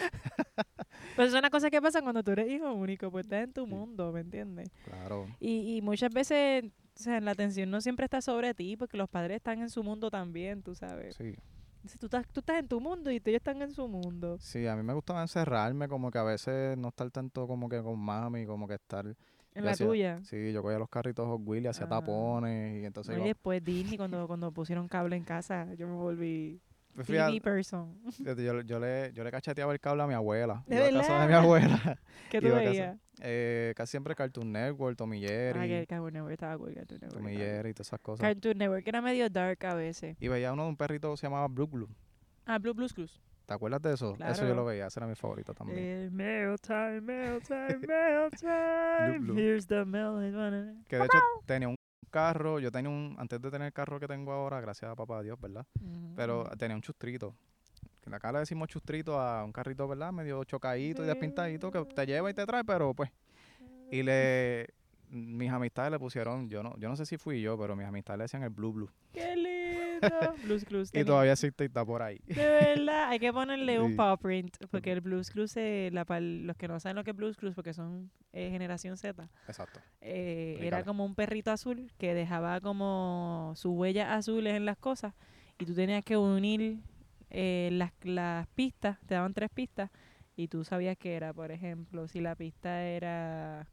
[1.16, 3.66] Pues es una cosa que pasa cuando tú eres hijo único, pues estás en tu
[3.66, 3.72] Sí.
[3.72, 4.70] mundo, ¿me entiendes?
[4.86, 5.26] claro.
[5.40, 6.70] Y, y muchas veces, o
[7.04, 10.10] sea, la atención no siempre está sobre ti, porque los padres están en su mundo
[10.12, 11.16] también, tú sabes.
[11.16, 11.36] Sí.
[12.00, 14.38] Tú, estás, tú estás en tu mundo y ellos están en su mundo.
[14.40, 17.82] Sí, a mí me gustaba encerrarme, como que a veces no estar tanto como que
[17.84, 19.06] con mami, como que estar
[19.54, 20.20] En la hacía- tuya.
[20.24, 21.90] Sí, yo cogía los carritos Hot Wheels y hacía Ah.
[21.90, 25.96] tapones y entonces No, y después Disney, cuando, cuando pusieron cable en casa, yo me
[25.96, 26.62] volví
[27.00, 27.98] a- TV person.
[28.12, 30.64] fíjate, yo, yo le, yo le cacheteaba el cable a mi abuela.
[30.68, 31.42] ¿De Iba a casa de mi verdad?
[31.44, 32.00] abuela.
[32.30, 32.98] ¿Qué tú veías?
[33.22, 37.14] Eh, casi siempre Cartoon Network, Tommy Jerry, Ah, que Cartoon Network estaba cool, Cartoon Network.
[37.18, 37.38] Estaba cool.
[37.38, 38.22] Jerry y todas esas cosas.
[38.24, 40.18] Cartoon Network era medio dark a veces.
[40.20, 41.90] Y veía uno de un perrito que se llamaba Blue Blue.
[42.46, 43.22] Ah, Blue Blues Clues.
[43.46, 44.14] ¿Te acuerdas de eso?
[44.14, 44.56] Eso yo Claro.
[44.56, 46.16] lo veía, ese era mi favorito también.
[46.16, 49.20] Mail time, mail time, mail time.
[49.20, 49.36] Blue.
[49.38, 50.14] Here's the mail.
[50.88, 51.76] que de hecho tenía un
[52.14, 55.24] carro, yo tenía un, antes de tener el carro que tengo ahora, gracias a papá
[55.24, 55.66] Dios, ¿verdad?
[56.16, 57.36] Pero tenía un chustrito.
[58.02, 60.12] Que acá le decimos chustrito a un carrito, ¿verdad?
[60.12, 63.10] Medio chocadito y despintadito que te lleva y te trae, pero pues.
[63.92, 64.68] Y le.
[65.10, 68.18] Mis amistades le pusieron, yo no, yo no sé si fui yo, pero mis amistades
[68.18, 68.90] le decían el Blue Blue.
[69.12, 69.53] ¡Qué lindo!
[70.44, 70.90] Blues Clues.
[70.94, 72.20] Y todavía existe y está por ahí.
[72.26, 76.58] De verdad, hay que ponerle un paw print, porque el Blues Clues, eh, la, los
[76.58, 79.80] que no saben lo que es Blues Clues, porque son eh, generación Z, Exacto.
[80.02, 85.14] eh, era como un perrito azul que dejaba como sus huellas azules en las cosas
[85.60, 86.80] y tú tenías que unir
[87.30, 89.90] eh, las, las pistas, te daban tres pistas
[90.36, 93.68] y tú sabías que era, por ejemplo, si la pista era...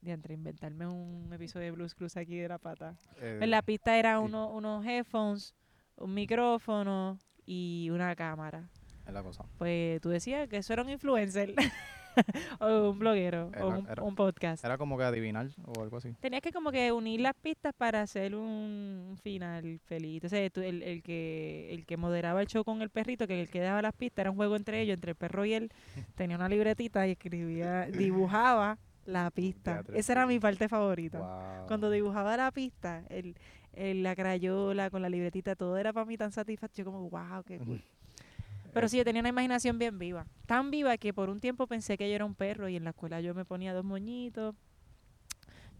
[0.00, 2.96] De entre inventarme un episodio de Blues Clues aquí de la pata.
[3.20, 5.54] Eh, Pues la pista era uno, unos headphones,
[5.96, 8.70] un micrófono y una cámara.
[9.06, 9.44] es la cosa.
[9.58, 11.54] Pues tú decías que eso era un influencer
[12.60, 14.64] o un bloguero Era- o un, era- un podcast.
[14.64, 16.14] Era como que adivinar o algo así.
[16.20, 20.14] Tenías que como que unir las pistas para hacer un final feliz.
[20.24, 23.48] Entonces tú- el, el que el que moderaba el show con el perrito, que el
[23.50, 25.70] que daba las pistas, era un juego entre ellos, entre el perro y él,
[26.14, 28.78] tenía una libretita y escribía, dibujaba
[29.10, 29.74] la pista.
[29.74, 29.96] Teatro.
[29.96, 31.18] Esa era mi parte favorita.
[31.18, 31.66] Wow.
[31.66, 33.36] Cuando dibujaba la pista, el,
[33.72, 37.58] el- la crayola con la libretita, todo era para mí tan satisfactorio como, wow, qué
[37.58, 37.82] cool.
[38.72, 40.26] Pero sí, yo tenía una imaginación bien viva.
[40.46, 42.90] Tan viva que por un tiempo pensé que yo era un perro y en la
[42.90, 44.54] escuela yo me ponía dos moñitos.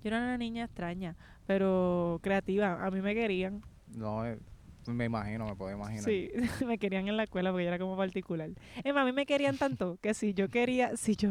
[0.02, 1.14] Yo era una niña extraña,
[1.46, 2.84] pero creativa.
[2.84, 3.62] A mí me querían.
[3.94, 4.38] No, eh,
[4.86, 6.02] me imagino, me puedo imaginar.
[6.04, 6.30] Sí,
[6.66, 8.50] me querían en la escuela porque yo era como particular.
[8.82, 11.30] Es más, a mí me querían tanto que si yo quería, si yo,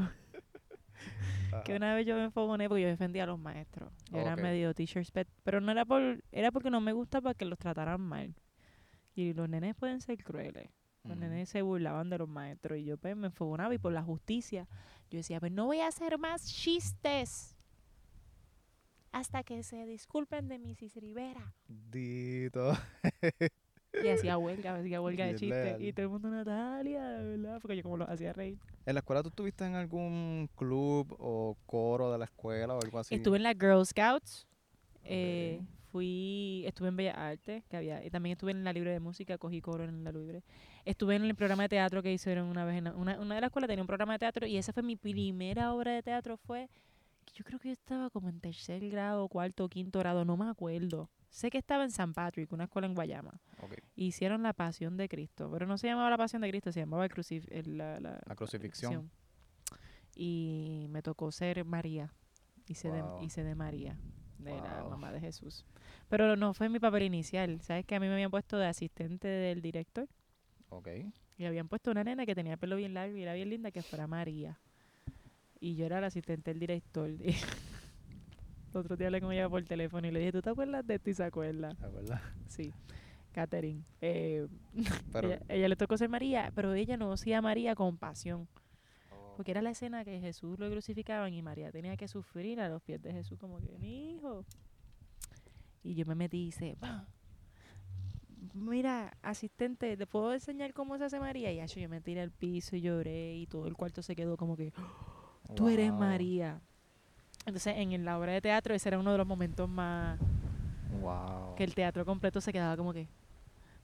[1.52, 1.64] Ajá.
[1.64, 3.92] que una vez yo me enfogoné porque yo defendía a los maestros.
[4.12, 7.46] Yo era medio teacher's pet, pero no era por, era porque no me gustaba que
[7.46, 8.36] los trataran mal.
[9.16, 10.70] Y los nenes pueden ser crueles.
[11.04, 14.04] Los nenes se burlaban de los maestros y yo pues me enfogonaba y por la
[14.04, 14.68] justicia
[15.10, 17.56] yo decía, pues no voy a hacer más chistes
[19.12, 20.96] hasta que se disculpen de Mrs.
[20.98, 21.54] Rivera.
[21.68, 22.74] Dito.
[24.04, 25.82] Y hacía huelga, hacía huelga de leal.
[25.82, 28.58] Y todo el mundo, Natalia, de verdad, porque yo como lo hacía reír.
[28.86, 33.00] ¿En la escuela tú estuviste en algún club o coro de la escuela o algo
[33.00, 33.16] así?
[33.16, 34.48] Estuve en la Girl Scouts.
[35.04, 39.00] eh, fui, estuve en Bellas Artes, que había, y también estuve en la libre de
[39.00, 40.44] música, cogí coro en la libre.
[40.86, 43.42] Estuve en el programa de teatro que hicieron una vez en la- una, una de
[43.42, 46.38] las escuelas tenía un programa de teatro y esa fue mi primera obra de teatro
[46.38, 46.70] fue
[47.34, 51.10] yo creo que yo estaba como en tercer grado, cuarto, quinto grado, no me acuerdo.
[51.30, 53.40] Sé que estaba en San Patrick, una escuela en Guayama.
[53.62, 56.80] Ok, Hicieron la Pasión de Cristo, pero no se llamaba la Pasión de Cristo, se
[56.80, 59.10] llamaba el crucif el- la, la- La crucifixión.
[60.16, 62.12] Y me tocó ser María.
[62.68, 63.20] Hice, Wow.
[63.20, 63.98] de, hice de María,
[64.38, 65.66] de la mamá de Jesús.
[66.08, 67.62] Pero no fue mi papel inicial.
[67.62, 70.08] ¿Sabes que A mí me habían puesto de asistente del director
[70.70, 70.88] ok.
[71.38, 73.72] y habían puesto una nena que tenía el pelo bien largo y era bien linda
[73.72, 74.60] que fuera María.
[75.60, 77.10] Y yo era la asistente del director.
[78.72, 80.96] El otro día hablé con ella por teléfono y le dije, ¿tú te acuerdas de
[80.96, 81.10] esto?
[81.10, 81.72] Y se acuerda.
[81.72, 82.22] Es verdad.
[82.48, 82.74] Sí.
[83.32, 83.84] Catherine.
[84.02, 84.48] Eh,
[85.24, 88.48] ella, ella le tocó ser María, pero ella no hacía María con pasión.
[89.12, 92.70] oh, Porque era la escena que Jesús lo crucificaban y María tenía que sufrir a
[92.70, 94.46] los pies de Jesús como que, mi hijo.
[95.84, 97.08] Y yo me metí y hice, "Pa,
[98.54, 101.52] mira, asistente, ¿te puedo enseñar cómo se hace María?
[101.52, 104.56] Y yo me tiré al piso y lloré y todo el cuarto se quedó como
[104.56, 104.74] que,
[105.56, 106.62] tú eres María.
[107.50, 110.20] Entonces, en la obra de teatro, ese era uno de los momentos más
[111.02, 111.56] Wow.
[111.56, 113.08] que el teatro completo se quedaba como que,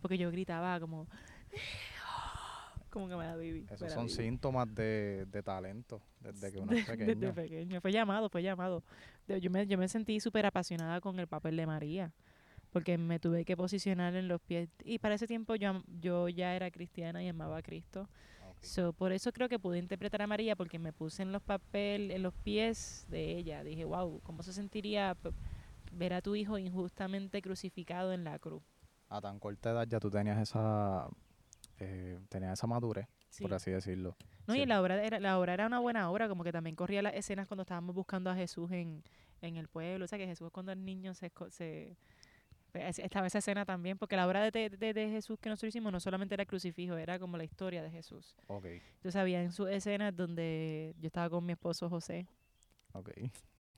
[0.01, 1.07] porque yo gritaba como,
[2.89, 3.65] como que me da baby.
[3.69, 7.15] Esos son síntomas de, de talento desde que uno es pequeño.
[7.15, 7.81] Desde pequeño.
[7.81, 8.83] Fue llamado, fue llamado.
[9.27, 12.11] Yo me, yo me sentí súper apasionada con el papel de María.
[12.71, 14.69] Porque me tuve que posicionar en los pies.
[14.83, 18.09] Y para ese tiempo yo, yo ya era cristiana y amaba a Cristo.
[18.61, 22.09] So, por eso creo que pude interpretar a María porque me puse en los papel,
[22.11, 23.63] en los pies de ella.
[23.63, 25.15] Dije, wow, ¿cómo se sentiría
[25.91, 28.63] ver a tu hijo injustamente crucificado en la cruz?
[29.09, 31.07] A tan corta edad ya tú tenías esa,
[31.79, 33.43] eh, tenías esa madurez, Sí.
[33.43, 34.15] por así decirlo.
[34.47, 34.61] No, Sí.
[34.61, 37.13] y la obra, era, la obra era una buena obra, como que también corría las
[37.13, 39.03] escenas cuando estábamos buscando a Jesús en,
[39.41, 40.05] en el pueblo.
[40.05, 41.31] O sea, que Jesús cuando el niño se...
[41.49, 41.97] se
[42.75, 45.99] estaba esa escena también, porque la obra de, de, de- Jesús que nosotros hicimos no
[45.99, 48.35] solamente era el crucifijo, era como la historia de Jesús.
[48.47, 52.27] Ok, Entonces había en sus escenas donde yo estaba con mi esposo José
[52.93, 53.09] ok.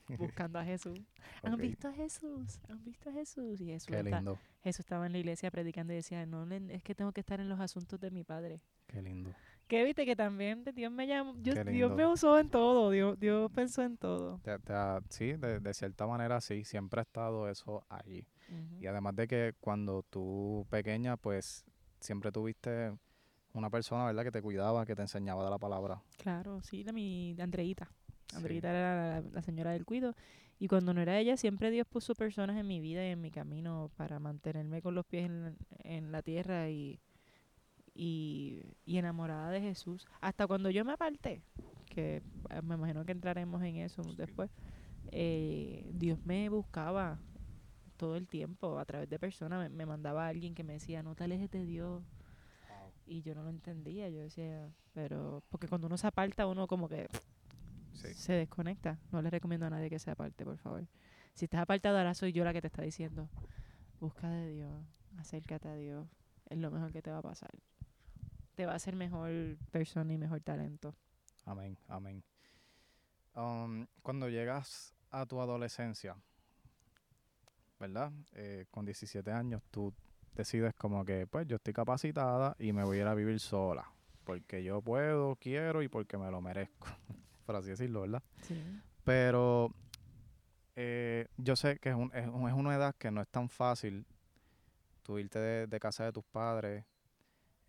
[0.18, 1.00] buscando a Jesús.
[1.44, 2.60] ¿Han Ok, visto a Jesús?
[2.70, 3.60] ¿Han visto a Jesús?
[3.62, 6.82] Y Jesús, Qué está- lindo, Jesús estaba en la iglesia predicando y decía, no, es
[6.84, 8.62] que tengo que estar en los asuntos de mi padre.
[8.88, 9.34] qué lindo.
[9.68, 13.52] Que viste que también Dios me llamó, Dios, Dios me usó en todo, Dios, Dios
[13.52, 14.40] pensó en todo.
[14.42, 14.74] Te- te
[15.10, 18.26] sí, de, de cierta manera sí, siempre ha estado eso allí.
[18.80, 21.66] Y además de que cuando tú pequeña, pues
[22.00, 22.98] siempre tuviste
[23.54, 24.24] una persona, ¿verdad?
[24.24, 26.02] Que te cuidaba, que te enseñaba de la palabra.
[26.18, 27.90] Claro, sí, de mi de Andreita.
[28.30, 28.38] Sí.
[28.38, 30.16] Andreita era la, la señora del cuido.
[30.60, 33.30] Y cuando no era ella, siempre Dios puso personas en mi vida y en mi
[33.30, 37.00] camino para mantenerme con los pies en, en la tierra y,
[37.94, 40.06] y, y enamorada de Jesús.
[40.20, 41.44] Hasta cuando yo me aparté,
[41.86, 44.50] que eh, me imagino que entraremos en eso después,
[45.12, 47.20] eh, Dios me buscaba
[47.98, 49.60] todo el tiempo a través de personas.
[49.60, 52.04] Me, me mandaba a alguien que me decía, no te alejes de Dios.
[53.06, 56.90] Y yo no lo entendía, yo decía, pero porque cuando uno se aparta, uno como
[56.90, 57.08] que
[57.94, 58.14] Sí.
[58.14, 59.00] se desconecta.
[59.12, 60.86] No le recomiendo a nadie que se aparte, por favor.
[61.34, 63.30] Si estás apartado, ahora soy yo la que te está diciendo,
[64.00, 64.72] busca de Dios,
[65.18, 66.06] acércate a Dios,
[66.50, 67.50] es lo mejor que te va a pasar.
[68.56, 70.94] Te va a hacer mejor persona y mejor talento.
[71.46, 72.24] Amén, amén.
[73.36, 76.18] Um, cuando llegas a tu adolescencia,
[77.80, 78.12] ¿verdad?
[78.34, 79.94] Eh, con 17 años, tú
[80.36, 83.90] decides como que, pues yo estoy capacitada y me voy a ir a vivir sola.
[84.24, 86.88] Porque yo puedo, quiero y porque me lo merezco.
[87.46, 88.22] Por así decirlo, ¿verdad?
[88.42, 88.62] Sí.
[89.06, 89.72] Pero
[90.76, 93.48] eh, yo sé que es, un- es, un- es una edad que no es tan
[93.50, 94.06] fácil
[95.04, 96.84] tú irte de, de casa de tus padres.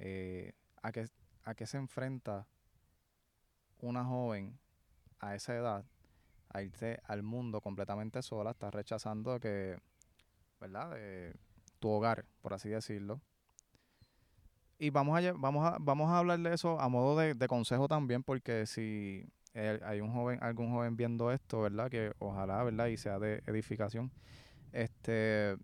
[0.00, 1.06] eh, a, qué,
[1.44, 2.46] ¿A qué se enfrenta
[3.80, 4.58] una joven
[5.20, 5.84] a esa edad?
[6.50, 9.78] A irte al mundo completamente sola, estás rechazando que,
[10.60, 10.92] ¿verdad?
[10.96, 11.34] Eh,
[11.78, 13.20] tu hogar, por así decirlo.
[14.78, 17.88] Y vamos a, vamos a, vamos a hablar de eso a modo de, de consejo
[17.88, 21.90] también, porque si hay un joven, algún joven viendo esto, ¿verdad?
[21.90, 22.86] Que ojalá, ¿verdad?
[22.86, 24.12] Y sea de edificación.
[24.72, 25.56] Este,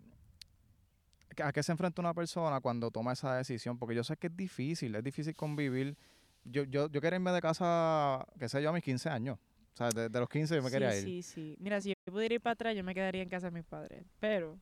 [1.42, 3.78] ¿a qué se enfrenta una persona cuando toma esa decisión?
[3.78, 5.96] Porque yo sé que es difícil, es difícil convivir.
[6.44, 9.38] Yo, yo, yo quería irme de casa, qué sé yo, a mis 15 años.
[9.74, 11.04] O sea, de, de los 15 yo me sí, quería ir.
[11.04, 11.56] sí, sí.
[11.58, 14.04] Mira, si yo pudiera ir para atrás, yo me quedaría en casa de mis padres.
[14.20, 14.58] Pero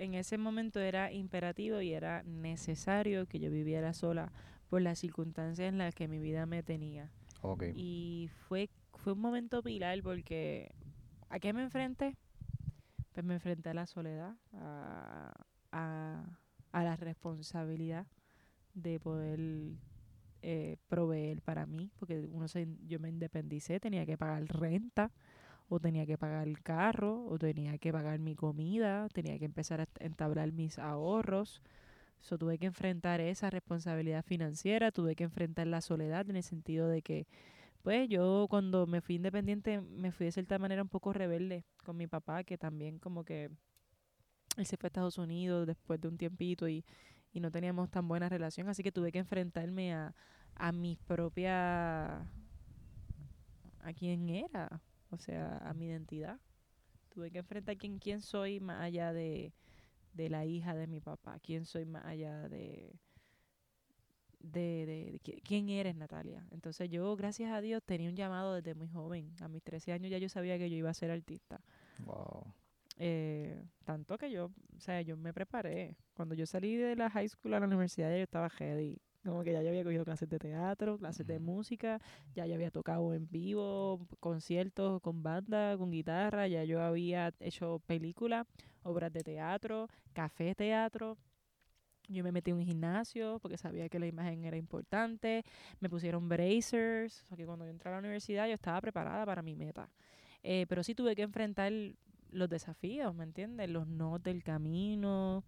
[0.00, 4.32] en ese momento era imperativo y era necesario que yo viviera sola
[4.70, 7.10] por las circunstancias en las que mi vida me tenía.
[7.42, 7.64] Ok.
[7.74, 10.72] Y fue, fue un momento pilar porque
[11.28, 12.16] ¿a qué me enfrenté?
[13.12, 15.32] Pues me enfrenté a la soledad, a,
[15.72, 16.24] a,
[16.72, 18.06] a la responsabilidad
[18.72, 19.40] de poder
[20.42, 25.12] eh, proveer para mí, porque uno se, yo me independicé, tenía que pagar renta,
[25.70, 29.80] o tenía que pagar el carro, o tenía que pagar mi comida, tenía que empezar
[29.80, 31.62] a entablar mis ahorros.
[32.20, 36.88] So, tuve que enfrentar esa responsabilidad financiera, tuve que enfrentar la soledad en el sentido
[36.88, 37.28] de que,
[37.82, 41.96] pues yo cuando me fui independiente me fui de cierta manera un poco rebelde con
[41.96, 43.50] mi papá, que también como que
[44.56, 46.84] él se fue a Estados Unidos después de un tiempito y,
[47.32, 50.14] y no teníamos tan buena relación, así que tuve que enfrentarme a,
[50.56, 52.18] a mi propia,
[53.82, 56.38] a quién era, o sea, a mi identidad.
[57.10, 59.52] Tuve que enfrentar quién, quién soy más allá de,
[60.14, 62.98] de la hija de mi papá, quién soy más allá de,
[64.40, 66.46] de, de, de qui- quién eres, Natalia.
[66.50, 69.32] Entonces yo, gracias a Dios, tenía un llamado desde muy joven.
[69.40, 71.60] A mis 13 años ya yo sabía que yo iba a ser artista.
[71.98, 72.54] Wow.
[72.96, 75.96] Eh, tanto que yo, o sea, yo me preparé.
[76.14, 78.98] Cuando yo salí de la high school a la universidad, yo estaba ready.
[79.24, 82.00] Como que ya yo había cogido clases de teatro, clases de música,
[82.34, 87.82] ya yo había tocado en vivo, conciertos con banda, con guitarra, ya yo había hecho
[87.86, 88.46] películas,
[88.82, 91.18] obras de teatro, café teatro.
[92.08, 95.44] Yo me metí en un gimnasio porque sabía que la imagen era importante.
[95.80, 99.24] Me pusieron bracers, o sea que cuando yo entré a la universidad yo estaba preparada
[99.26, 99.90] para mi meta.
[100.42, 101.72] Eh, pero sí tuve que enfrentar
[102.30, 103.70] los desafíos, ¿me entiendes?
[103.70, 105.44] Los no del camino,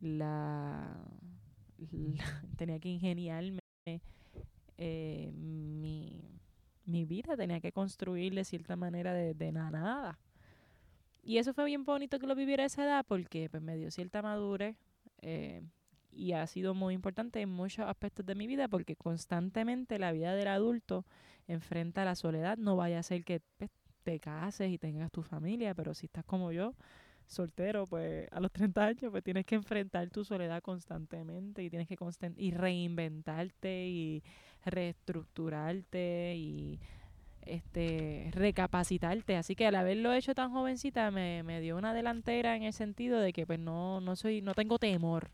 [0.00, 1.04] la-
[2.56, 3.60] tenía que ingeniarme
[4.78, 6.22] eh, mi,
[6.84, 10.18] mi vida, tenía que construir de cierta manera de, de la nada.
[11.22, 13.90] Y eso fue bien bonito que lo viviera a esa edad porque pues, me dio
[13.90, 14.76] cierta madurez
[15.20, 15.62] eh,
[16.10, 20.34] y ha sido muy importante en muchos aspectos de mi vida porque constantemente la vida
[20.34, 21.06] del adulto
[21.46, 22.58] enfrenta la soledad.
[22.58, 23.70] No vaya a ser que pues,
[24.02, 26.74] te cases y tengas tu familia, pero si estás como yo,
[27.26, 31.88] soltero, pues a los 30 años, pues tienes que enfrentar tu soledad constantemente y tienes
[31.88, 34.22] que constan- y reinventarte y
[34.64, 36.80] reestructurarte y
[37.42, 39.36] este recapacitarte.
[39.36, 43.20] Así que al haberlo hecho tan jovencita me, me dio una delantera en el sentido
[43.20, 45.30] de que pues no, no soy, no tengo temor.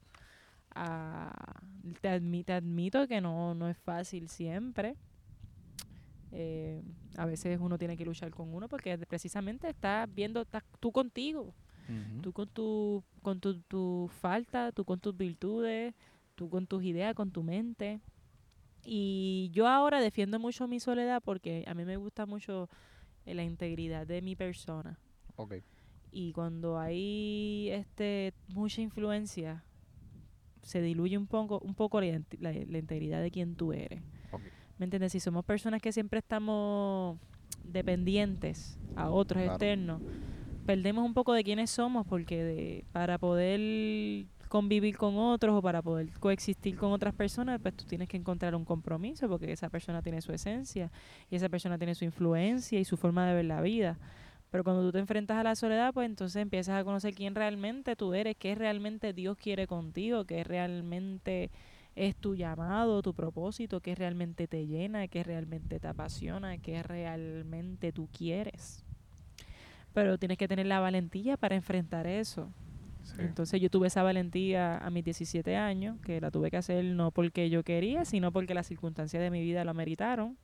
[0.74, 1.60] a-
[2.02, 4.96] te, admi- te admito que no, no es fácil siempre.
[6.30, 6.82] Eh,
[7.16, 11.54] a veces uno tiene que luchar con uno porque precisamente estás viendo, estás tú contigo,
[12.22, 15.94] Tú con tu, con tu, tu falta, tú con tus virtudes,
[16.34, 18.00] tú con tus ideas, con tu mente.
[18.84, 22.68] Y yo ahora defiendo mucho mi soledad porque a mí me gusta mucho
[23.26, 24.98] eh, la integridad de mi persona.
[25.36, 25.54] Ok.
[26.10, 29.64] Y cuando hay este mucha influencia,
[30.62, 34.02] se diluye un poco, un poco la, la- la integridad de quien tú eres.
[34.30, 34.42] Ok.
[34.78, 35.12] ¿Me entiendes?
[35.12, 37.18] Si somos personas que siempre estamos
[37.64, 39.52] dependientes a otros Claro.
[39.54, 40.02] externos,
[40.68, 45.80] perdemos un poco de quiénes somos porque de- para poder convivir con otros o para
[45.80, 50.02] poder coexistir con otras personas, pues tú tienes que encontrar un compromiso porque esa persona
[50.02, 50.92] tiene su esencia
[51.30, 53.98] y esa persona tiene su influencia y su forma de ver la vida.
[54.50, 57.96] Pero cuando tú te enfrentas a la soledad, pues entonces empiezas a conocer quién realmente
[57.96, 61.50] tú eres, qué realmente Dios quiere contigo, qué realmente
[61.96, 67.90] es tu llamado, tu propósito, qué realmente te llena, qué realmente te apasiona, qué realmente
[67.90, 68.84] tú quieres.
[69.94, 72.50] Pero tienes que tener la valentía para enfrentar eso.
[73.02, 73.14] Sí.
[73.20, 77.10] Entonces yo tuve esa valentía a mis 17 años, que la tuve que hacer no
[77.10, 80.36] porque yo quería, sino porque las circunstancias de mi vida lo ameritaron.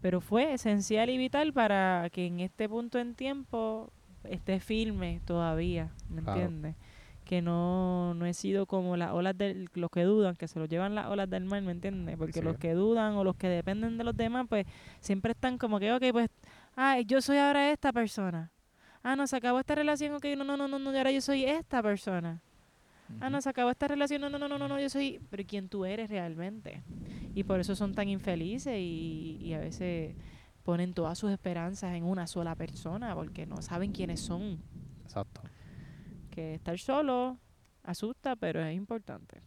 [0.00, 3.90] Pero fue esencial y vital para que en este punto en tiempo
[4.22, 6.40] esté firme todavía, ¿me Claro.
[6.42, 6.76] entiendes?
[7.24, 10.66] Que no, no he sido como las olas de los que dudan, que se lo
[10.66, 12.16] llevan las olas del mar, ¿me entiendes?
[12.16, 12.42] Porque Sí.
[12.42, 14.66] los que dudan o los que dependen de los demás, pues
[15.00, 16.30] siempre están como que, ok, pues,
[16.76, 18.50] ay, yo soy ahora esta persona.
[19.08, 21.42] Ah, no, se acabó esta relación, ok, no, no, no, no, no, ahora yo soy
[21.42, 22.42] esta persona.
[23.20, 25.42] Ah, no, se acabó esta relación, no, no, no, no, no, no, yo soy, pero
[25.46, 26.82] ¿quién tú eres realmente?
[27.34, 30.14] Y por eso son tan infelices y, y a veces
[30.62, 34.58] ponen todas sus esperanzas en una sola persona porque no saben quiénes son.
[35.04, 35.40] Exacto.
[36.30, 37.38] Que estar solo
[37.84, 39.40] asusta, pero es importante.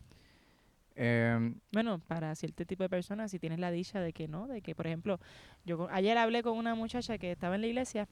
[0.95, 4.64] Em, Bueno, para cierto tipo de personas, si tienes la dicha de que no, de
[4.64, 5.20] que, por ejemplo,
[5.66, 8.07] yo ayer hablé con una muchacha que estaba en la iglesia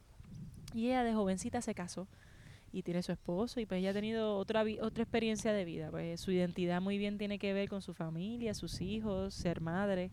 [0.74, 2.08] y ella de jovencita se casó
[2.72, 6.22] y tiene su esposo y pues ella ha tenido otra otra experiencia de vida, pues
[6.22, 10.12] su identidad muy bien tiene que ver con su familia, sus hijos, ser madre.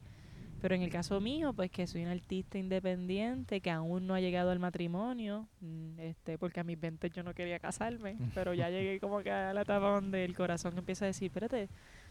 [0.60, 4.20] Pero en el caso mío, pues que soy un artista independiente, que aún no ha
[4.20, 8.70] llegado al matrimonio, mm, este, porque a mis 20 yo no quería casarme, pero ya
[8.70, 11.68] llegué como que a la etapa donde el corazón empieza a decir, espérate,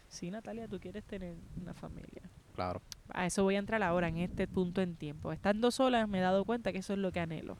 [0.08, 2.22] sí Natalia, tú quieres tener una familia.
[2.54, 2.80] claro.
[3.10, 5.32] A eso voy a entrar ahora, en este punto en tiempo.
[5.32, 7.58] Estando sola me he dado cuenta que eso es lo que anhelo.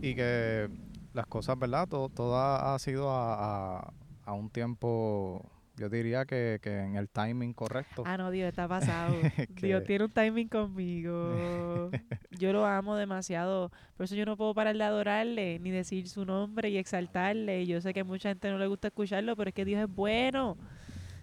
[0.00, 0.68] Y que
[1.12, 1.88] las cosas, ¿verdad?
[1.88, 3.92] Todo, todo ha, sido a, a-
[4.24, 5.42] a un tiempo,
[5.76, 8.02] yo diría que, que en el timing correcto.
[8.06, 9.12] Ah, no, Dios, está pasado.
[9.60, 11.90] Dios tiene un timing conmigo.
[12.38, 13.72] Yo lo amo demasiado.
[13.96, 17.66] Por eso yo no puedo parar de adorarle, ni decir su nombre y exaltarle.
[17.66, 19.88] Yo sé que a mucha gente no le gusta escucharlo, pero es que Dios es
[19.92, 20.56] bueno.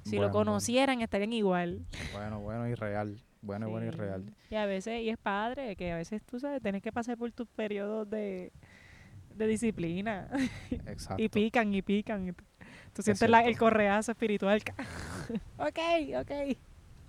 [0.04, 1.86] Si Bueno, lo conocieran, estarían igual.
[2.12, 3.22] Bueno, bueno y real.
[3.46, 4.24] Bueno, bueno y real.
[4.50, 7.32] Y a veces, y es padre, que a veces tú sabes, tienes que pasar por
[7.32, 8.52] tus periodos de,
[9.36, 10.28] de disciplina.
[10.88, 11.22] Exacto.
[11.22, 12.28] y pican, y pican.
[12.30, 12.44] y tú-
[12.94, 14.62] Tú Es sientes la- el correazo espiritual.
[15.58, 15.80] ok,
[16.22, 16.58] ok.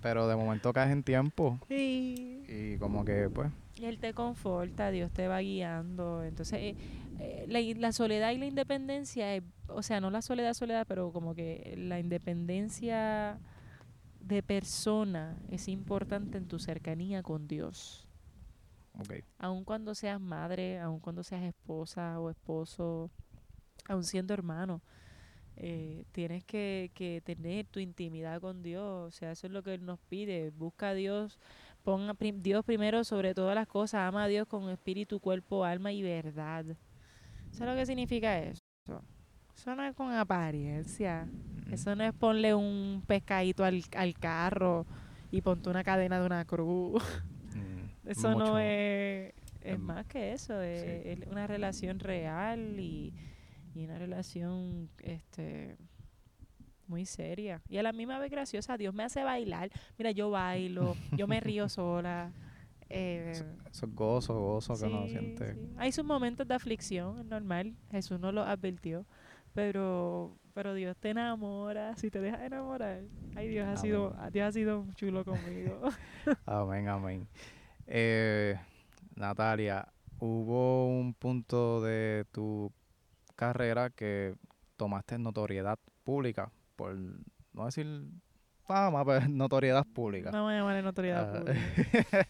[0.01, 2.43] Pero de momento caes en tiempo Sí.
[2.47, 6.23] y como que, pues, Y Él te conforta, Dios te va guiando.
[6.23, 6.75] Entonces, eh,
[7.19, 11.11] eh, la, la soledad y la independencia, es- o sea, no la soledad, soledad, pero
[11.11, 13.37] como que la independencia
[14.27, 18.07] de persona es importante en tu cercanía con Dios.
[18.99, 19.13] ok.
[19.39, 23.11] Aun cuando seas madre, aun cuando seas esposa o esposo,
[23.89, 24.81] aun siendo hermano,
[25.57, 29.07] eh, tienes que, que tener tu intimidad con Dios.
[29.07, 30.51] O sea, eso es lo que Él nos pide.
[30.51, 31.39] Busca a Dios,
[31.83, 34.01] pon a prim- Dios primero sobre todas las cosas.
[34.07, 36.65] Ama a Dios con espíritu, cuerpo, alma y verdad.
[37.51, 38.61] ¿Sabes lo que significa eso?
[39.57, 41.27] Eso no es con apariencia.
[41.71, 44.85] Eso no es ponle un pescadito al, al carro
[45.31, 47.03] y ponte una cadena de una cruz.
[47.53, 53.13] Mm, Eso no es, es em, más que eso, es, es una relación real y,
[53.75, 55.75] y una relación este
[56.87, 57.61] muy seria.
[57.67, 59.69] Y a la misma vez graciosa, Dios me hace bailar.
[59.97, 62.31] Mira, yo bailo, yo me río sola.
[62.89, 63.31] eh,
[63.69, 65.53] Eso es gozo, gozo que uno sí, siente.
[65.55, 65.59] sí.
[65.77, 67.75] Hay sus momentos de aflicción, es normal.
[67.91, 69.05] Jesús no lo advirtió.
[69.61, 73.01] Pero, pero Dios te enamora, si te dejas enamorar.
[73.35, 74.15] Ay, Dios ha sido.
[74.31, 75.81] Dios ha sido chulo conmigo.
[76.45, 77.27] Amén, amén.
[77.87, 78.55] Eh,
[79.15, 79.87] Natalia,
[80.19, 82.71] hubo un punto de tu
[83.35, 84.35] carrera que
[84.75, 86.95] tomaste notoriedad pública, por
[87.53, 88.03] no decir
[88.63, 90.29] fama, pero notoriedad pública.
[90.29, 92.27] No me llaman en autoridad Ah, pública.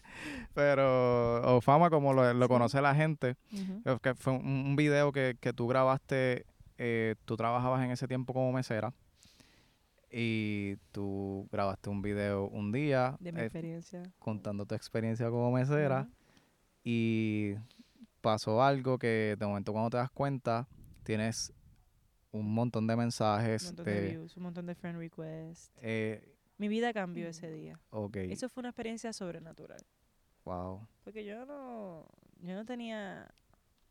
[0.54, 2.48] pero, o fama como lo, lo Sí.
[2.48, 3.36] conoce la gente,
[3.84, 6.46] que- que fue un, un video que, que tú grabaste,
[6.78, 8.94] eh, tú trabajabas en ese tiempo como mesera.
[10.10, 14.02] Y tú grabaste un video un día De mi eh, experiencia.
[14.18, 16.08] contando tu experiencia como mesera
[16.82, 17.54] y
[18.22, 20.66] pasó algo que de momento cuando te das cuenta
[21.02, 21.52] tienes
[22.32, 24.08] un montón de Un mensajes montón de de...
[24.08, 25.72] views, un montón de friend requests.
[25.76, 27.78] eh, Mi vida cambió ese día.
[27.90, 29.80] ok, Eso fue una experiencia sobrenatural.
[30.44, 30.86] wow.
[31.04, 32.06] Porque yo no,
[32.40, 33.28] yo no tenía,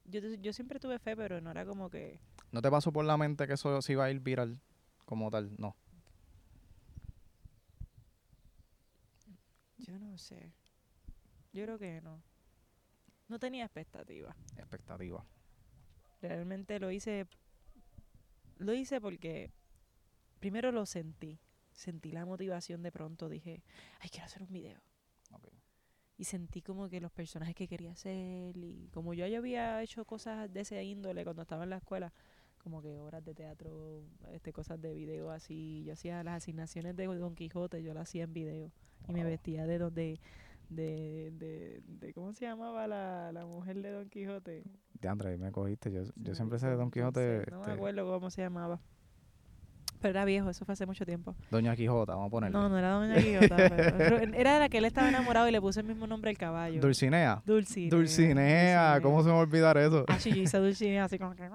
[0.06, 2.20] yo, yo siempre tuve fe, pero no era como que,
[2.52, 4.62] ¿No te pasó por la mente que eso se iba a ir viral
[5.06, 5.56] como tal?
[5.58, 5.76] No.
[9.88, 10.52] yo no sé.
[11.54, 12.22] Yo creo que no.
[13.30, 14.36] No tenía expectativa.
[14.58, 15.26] Expectativa.
[16.22, 17.28] Realmente lo hice,
[18.58, 19.52] lo hice porque
[20.40, 21.40] primero lo sentí.
[21.72, 23.30] Sentí la motivación de pronto.
[23.30, 23.64] Dije,
[24.00, 24.82] ay, quiero hacer un video.
[26.20, 30.04] Y sentí como que los personajes que quería hacer y como yo ya había hecho
[30.04, 32.12] cosas de ese índole cuando estaba en la escuela
[32.68, 34.04] como que obras de teatro
[34.34, 38.26] este cosas de video así yo hacía las asignaciones de Don Quijote yo las hacía
[38.26, 38.72] en video
[39.08, 40.20] y me vestía de donde
[40.70, 44.66] de, de, de cómo se llamaba la, la mujer de Don Quijote
[45.00, 45.90] De André, ahí me cogiste.
[45.94, 47.46] Yo, yo siempre sé de Don no Quijote.
[47.46, 48.82] sé, no me este, acuerdo cómo se llamaba
[50.02, 52.58] pero era viejo eso fue hace mucho tiempo Doña Quijota, vamos a ponerle.
[52.58, 55.60] no no era Doña Quijota pero- era de la que él estaba enamorado y le
[55.62, 57.42] puso el mismo nombre al caballo Dulcinea.
[57.46, 57.90] Dulcinea.
[57.90, 60.06] Dulcinea, ¿cómo se me va a olvidar eso?
[60.08, 61.48] Ah, sí, yo hice Dulcinea así como que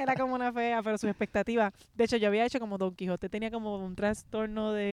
[0.00, 1.72] era como una fea, pero su expectativa.
[1.94, 4.90] De hecho, yo había hecho como Don Quijote tenía como un trastorno de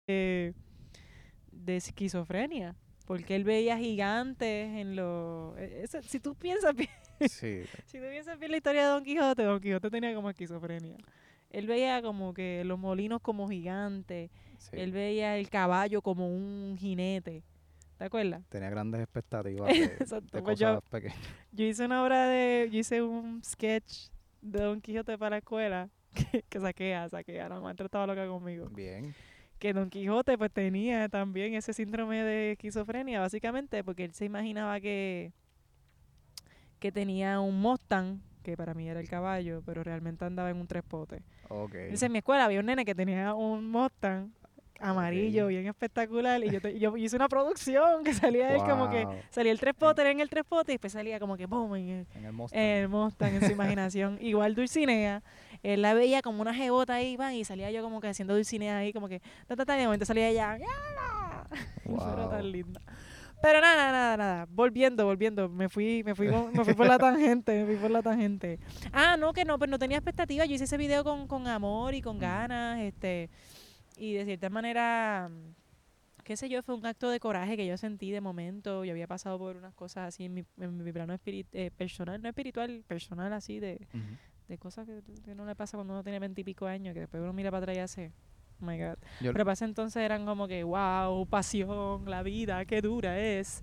[1.53, 2.75] de esquizofrenia,
[3.07, 8.39] porque él veía gigantes en los e- si tú piensas bien, Sí, si tú piensas
[8.39, 10.97] bien la historia de Don Quijote, Don Quijote tenía como esquizofrenia.
[11.55, 14.71] Él veía como que los molinos como gigantes, sí.
[14.73, 17.43] él veía el caballo como un jinete.
[17.97, 18.43] ¿Te acuerdas?
[18.49, 21.17] Tenía grandes expectativas de, Exacto, de pues cosas yo- pequeñas.
[21.53, 22.69] Yo hice una obra de.
[22.73, 24.09] Yo hice un sketch
[24.43, 27.49] de Don Quijote para la escuela que, que saqué a, saqué a.
[27.49, 28.69] La maestra estaba loca conmigo.
[28.71, 29.15] Bien.
[29.61, 34.81] Que Don Quijote, pues tenía también ese síndrome de esquizofrenia, básicamente, porque él se imaginaba
[34.81, 35.33] que.
[36.81, 40.69] que tenía un Mustang, que para mí era el caballo, pero realmente andaba en un
[40.69, 41.21] tres potes.
[41.49, 41.75] Ok.
[41.75, 44.31] Entonces en mi escuela había un nene que tenía un Mustang
[44.81, 49.05] amarillo, bien espectacular, y yo, te- yo hice una producción que salía él como que.
[49.07, 51.75] Wow, Salía el tres potes en el tres potes y después salía como que boom
[51.77, 52.61] en el, En el Mustang.
[52.61, 54.19] el Mustang en su imaginación.
[54.21, 55.23] Igual Dulcinea,
[55.63, 58.79] él la veía como una jebota ahí, van, y salía yo como que haciendo Dulcinea
[58.79, 61.47] ahí, como que, ta, ta, ta, y de momento salía ella, ¡Yala!
[61.85, 62.31] Era Wow.
[62.31, 62.81] tan linda.
[63.45, 64.47] Pero nada, nada, nada.
[64.49, 65.51] Volviendo, volviendo.
[65.51, 68.59] Me fui, me fui, me fui por la tangente, me fui por la tangente.
[68.91, 70.49] Ah, no, que no, pero no tenía expectativas.
[70.49, 73.29] Yo hice ese video con, con amor y con ganas, este,
[73.99, 75.31] y de cierta manera,
[76.25, 78.83] qué sé yo, fue un acto de coraje que yo sentí de momento.
[78.83, 82.23] Yo había pasado por unas cosas así en mi, en mi plano espirit- eh, personal,
[82.23, 83.87] no espiritual, personal así, de,
[84.49, 87.35] de cosas que, que no le pasa cuando uno tiene veintipico años, que después uno
[87.35, 88.13] mira para atrás y hace,
[88.65, 88.97] my God.
[89.21, 93.63] Yo- Pero para ese entonces eran como que, wow, pasión, la vida, qué dura es.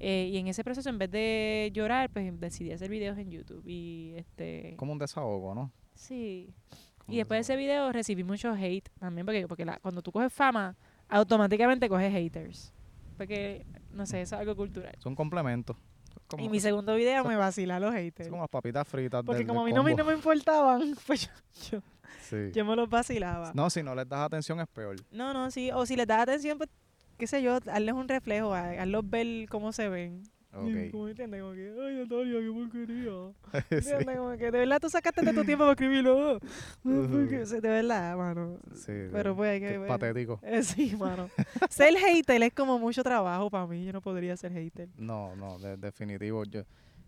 [0.00, 3.62] Eh, y en ese proceso, en vez de llorar, pues decidí hacer videos en YouTube.
[3.66, 4.74] Y este.
[4.76, 5.72] Como un desahogo, ¿no?
[5.94, 6.54] Sí.
[6.98, 10.12] Como Y después de ese video recibí mucho hate también, porque, porque la- cuando tú
[10.12, 10.76] coges fama,
[11.08, 12.72] automáticamente coges haters.
[13.16, 14.94] Porque, no sé, eso es algo cultural.
[14.96, 15.76] Es un complemento.
[16.20, 18.28] Es como, y mi segundo video me vacila los es haters.
[18.28, 21.22] como las papitas fritas Porque del- como a mí no me, no me importaban, pues
[21.26, 21.30] yo,
[21.78, 21.82] yo,
[22.22, 22.50] Sí.
[22.54, 23.52] yo me los vacilaba.
[23.54, 24.96] No, si no les das atención es peor.
[25.10, 25.70] No, no, sí.
[25.72, 26.70] O si les das atención, pues,
[27.16, 30.22] qué sé yo, hazles un reflejo, ha- hazlos ver cómo se ven.
[30.50, 30.90] Ok.
[30.90, 33.12] Como entiendes, como que, ay, Natalia, qué porquería.
[33.68, 33.74] Sí.
[33.90, 34.16] ¿Entiendes?
[34.16, 36.40] Como que de verdad tú sacaste de tu tiempo para escribirlo.
[36.82, 38.58] De verdad, mano.
[38.74, 39.88] Sí, Pero pues hay que ver.
[39.88, 40.40] patético.
[40.42, 41.28] Eh, sí, mano.
[41.68, 43.84] ser hater es como mucho trabajo para mí.
[43.84, 44.88] Yo no podría ser hater.
[44.96, 46.44] No, no, de- definitivo.
[46.44, 46.62] Yo,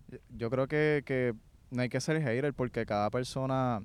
[0.08, 1.34] yo- yo creo que, que
[1.70, 3.82] no hay que ser hater porque cada persona,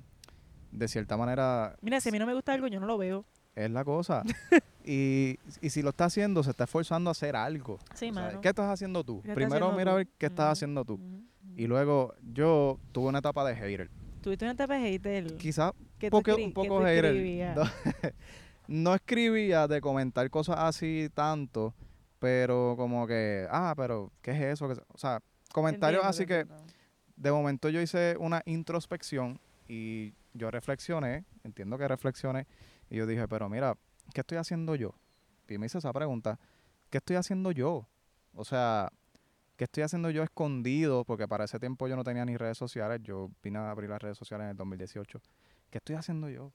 [0.72, 3.24] de cierta manera, Mira, si a mí no me gusta algo, yo no lo veo.
[3.54, 4.22] es la cosa.
[4.84, 7.78] y, y si lo está haciendo, se está esforzando a hacer algo.
[7.94, 8.40] Sí, sea, mano.
[8.40, 9.22] ¿Qué estás haciendo tú?
[9.22, 11.00] ¿Qué estás Primero haciendo mira a ver qué estás haciendo tú.
[11.56, 13.88] Y luego yo tuve una etapa de hater.
[14.20, 15.36] Tuviste una etapa de hater.
[15.36, 17.56] Quizás ¿Qué poco- tú escri- un poco hater.
[17.56, 17.62] No,
[18.68, 21.72] no escribía de comentar cosas así tanto,
[22.18, 24.68] pero como que, ah, pero ¿qué es eso?
[24.68, 25.20] Que- O sea,
[25.52, 26.10] comentarios Entiendo,
[26.42, 26.46] así que
[27.16, 32.46] de momento yo hice una introspección y yo reflexioné, entiendo que reflexioné,
[32.90, 33.76] y yo dije, pero mira,
[34.14, 34.94] ¿qué estoy haciendo yo?
[35.48, 36.38] Y me hice esa pregunta,
[36.90, 37.86] ¿qué estoy haciendo yo?
[38.34, 38.92] O sea,
[39.56, 41.04] ¿qué estoy haciendo yo escondido?
[41.04, 44.00] Porque para ese tiempo yo no tenía ni redes sociales, yo vine a abrir las
[44.02, 45.20] redes sociales en el 2018.
[45.70, 46.52] ¿Qué estoy haciendo yo?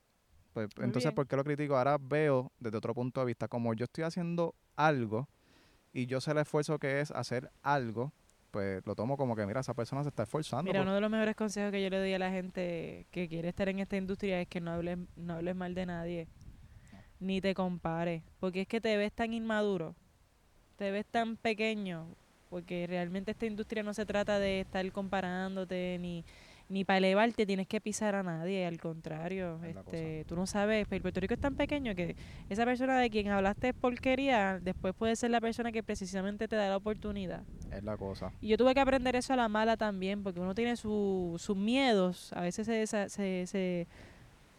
[0.53, 1.15] Pues, Muy entonces, bien.
[1.15, 1.77] ¿por qué lo critico?
[1.77, 5.27] Ahora veo desde otro punto de vista, como yo estoy haciendo algo
[5.93, 8.13] y yo sé el esfuerzo que es hacer algo,
[8.51, 10.63] pues lo tomo como que, mira, esa persona se está esforzando.
[10.63, 13.27] Mira, por- uno de los mejores consejos que yo le doy a la gente que
[13.27, 16.27] quiere estar en esta industria es que no hables, no hables mal de nadie.
[17.19, 19.95] ni te compares, porque es que te ves tan inmaduro,
[20.77, 22.07] te ves tan pequeño,
[22.49, 26.25] porque realmente esta industria no se trata de estar comparándote ni
[26.71, 30.87] ni para elevarte tienes que pisar a nadie, al contrario, Es este, tú no sabes,
[30.89, 32.15] pero Puerto Rico es tan pequeño que
[32.49, 36.69] esa persona de quien hablaste porquería, después puede ser la persona que precisamente te da
[36.69, 37.43] la oportunidad.
[37.71, 38.31] Es la cosa.
[38.41, 41.57] Y yo tuve que aprender eso a la mala también, porque uno tiene su- sus
[41.57, 43.87] miedos, a veces se, se, se,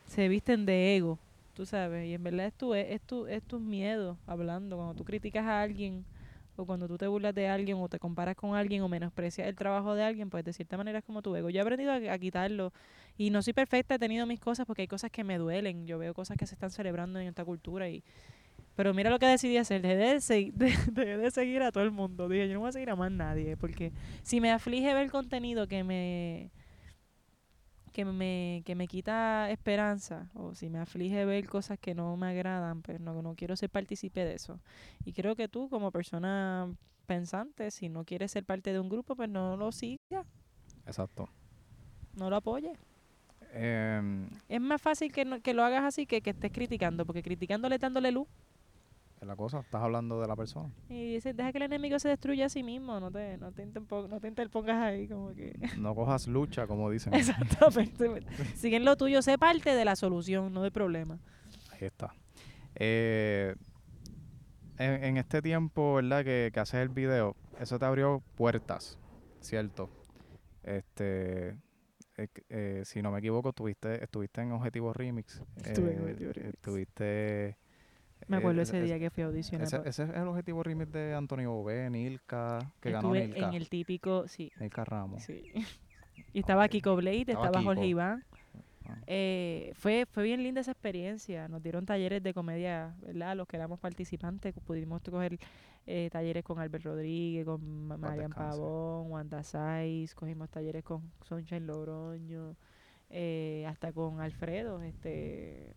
[0.06, 1.18] se visten de ego,
[1.54, 5.04] tú sabes, y en verdad es tu, es tu, es tus miedos hablando, cuando tú
[5.04, 6.04] criticas a alguien,
[6.56, 9.56] o cuando tú te burlas de alguien, o te comparas con alguien, o menosprecias el
[9.56, 11.50] trabajo de alguien, pues de cierta manera es como tu ego.
[11.50, 12.72] Yo he aprendido a, quitarlo,
[13.16, 15.98] y no soy perfecta, he tenido mis cosas, porque hay cosas que me duelen, yo
[15.98, 18.02] veo cosas que se están celebrando en esta cultura, y
[18.74, 21.84] pero mira lo que decidí hacer, dejé de, segui- de- dejé de seguir a todo
[21.84, 22.28] el mundo.
[22.28, 23.92] Dije, yo no voy a seguir a más nadie, porque
[24.22, 26.50] si me aflige ver contenido que me
[27.92, 32.26] que me, que me quita esperanza, o si me aflige ver cosas que no me
[32.28, 34.60] agradan, pues no, no quiero ser partícipe de eso.
[35.04, 36.74] Y creo que tú, como persona
[37.06, 40.26] pensante, si no quieres ser parte de un grupo, pues no lo sigas,
[40.86, 41.28] Exacto.
[42.16, 42.78] no lo apoyes.
[43.54, 47.22] Em, Es más fácil que, no- que lo hagas así que que estés criticando, porque
[47.22, 48.26] criticándole dándole luz.
[49.22, 49.60] Es la cosa.
[49.60, 50.70] Estás hablando de la persona.
[50.88, 53.64] Y dice, deja que el enemigo se destruya a sí mismo, no te, no te,
[53.66, 55.56] interpon- no te interpongas ahí como que...
[55.78, 57.14] No cojas lucha, como dicen.
[57.14, 58.22] Exactamente.
[58.56, 61.18] Siguen lo tuyo, sé parte de la solución, no del problema.
[61.70, 62.14] Ahí está.
[62.74, 63.54] Eh,
[64.78, 66.24] en, en este tiempo, ¿verdad?
[66.24, 68.98] Que, que haces el video, eso te abrió puertas,
[69.40, 69.88] ¿cierto?
[70.64, 71.50] Este,
[72.16, 75.42] eh, eh, si no me equivoco, estuviste, estuviste en Objetivo Remix.
[75.64, 76.54] Estuve en eh, Objetivo Remix.
[76.54, 77.56] Estuviste...
[78.28, 79.66] Me acuerdo eh, ese es- día que fui a audicionar.
[79.66, 83.48] Ese, ese es el Objetivo Remix de Antonio Bobé, Nilka, que ganó Estuve Nilka.
[83.48, 85.22] en el típico, sí, Nilka Ramos.
[85.22, 85.42] sí.
[86.34, 86.68] Y estaba.
[86.68, 87.86] Kiko Blade, Estaba estaba Jorge.
[87.86, 88.24] Iván.
[88.88, 88.96] Ah.
[89.06, 91.46] Eh, fue, fue bien linda esa experiencia.
[91.48, 93.36] Nos dieron talleres de comedia, ¿verdad?
[93.36, 95.38] Los que éramos participantes, pudimos coger
[95.86, 98.30] eh, talleres con Albert Rodríguez, con Marian.
[98.30, 102.56] Pavón, Wanda Saiz, cogimos talleres con Sunshine Logroño,
[103.10, 105.74] eh, hasta con Alfredo, este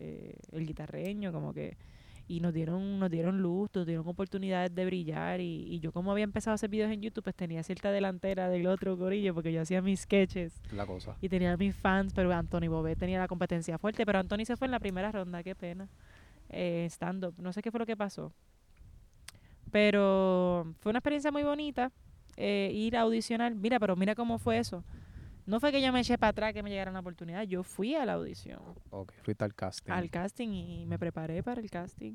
[0.00, 1.76] eh, el guitarreño, como que
[2.26, 6.12] y nos dieron nos dieron luz, nos dieron oportunidades de brillar y, y yo como
[6.12, 9.52] había empezado a hacer videos en YouTube, pues tenía cierta delantera del otro corillo porque
[9.52, 11.16] yo hacía mis sketches Es la cosa.
[11.20, 14.66] y tenía mis fans, pero Anthony Bobé tenía la competencia fuerte, pero Anthony se fue
[14.66, 15.88] en la primera ronda, qué pena.
[16.50, 18.32] Eh, stand up, no sé qué fue lo que pasó.
[19.70, 21.92] Pero fue una experiencia muy bonita
[22.36, 23.54] eh, ir a audicionar.
[23.54, 24.84] Mira, pero mira cómo fue eso.
[25.50, 27.94] No fue que yo me eché para atrás que me llegara una oportunidad, yo fui
[27.96, 29.90] a la audición, Ok, fuiste al casting.
[29.92, 32.14] al casting y me preparé para el casting.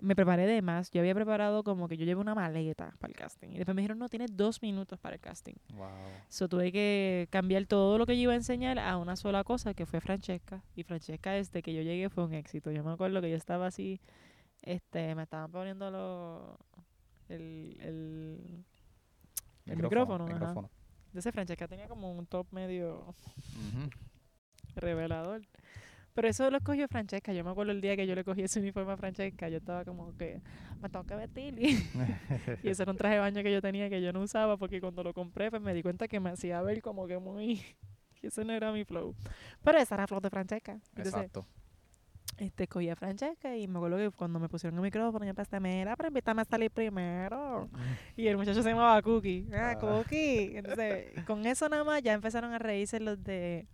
[0.00, 3.16] Me preparé de más, yo había preparado como que yo llevé una maleta para el
[3.16, 3.48] casting.
[3.48, 5.56] Y después me dijeron, no, tienes dos minutos para el casting.
[5.74, 5.88] Wow.
[6.28, 9.74] So, tuve que cambiar todo lo que yo iba a enseñar a una sola cosa,
[9.74, 10.62] que fue Francesca.
[10.76, 12.70] Y Francesca, desde que yo llegué, fue un éxito.
[12.70, 14.00] Yo me acuerdo que yo estaba así,
[14.62, 16.58] este, me estaban poniendo lo,
[17.28, 18.64] el, el,
[19.66, 20.26] el micrófono.
[20.28, 20.70] micrófono.
[21.18, 23.12] Entonces, Francesca tenía como un top medio
[24.76, 25.42] revelador.
[26.14, 27.32] Pero eso lo escogió Francesca.
[27.32, 29.48] Yo me acuerdo el día que yo le cogí ese uniforme a Francesca.
[29.48, 30.40] Yo estaba como que,
[30.80, 31.54] me tengo que vestir.
[32.62, 34.80] Y, ese era un traje de baño que yo tenía que yo no usaba porque
[34.80, 37.60] cuando lo compré pues me di cuenta que me hacía ver como que muy...
[38.20, 39.16] que ese no era mi flow.
[39.64, 40.74] Pero esa era flow de Francesca.
[40.90, 41.46] Entonces, Exacto.
[42.36, 45.58] Este, escogí a Francesca y me acuerdo que cuando me pusieron el micrófono yo empecé,
[45.58, 47.68] mira, pero invítame a salir primero.
[48.16, 49.48] Y el muchacho se llamaba Cookie.
[49.52, 49.78] Ah, Ah.
[49.78, 50.56] Cookie.
[50.56, 53.66] Entonces, con eso nada más ya empezaron a reírse los de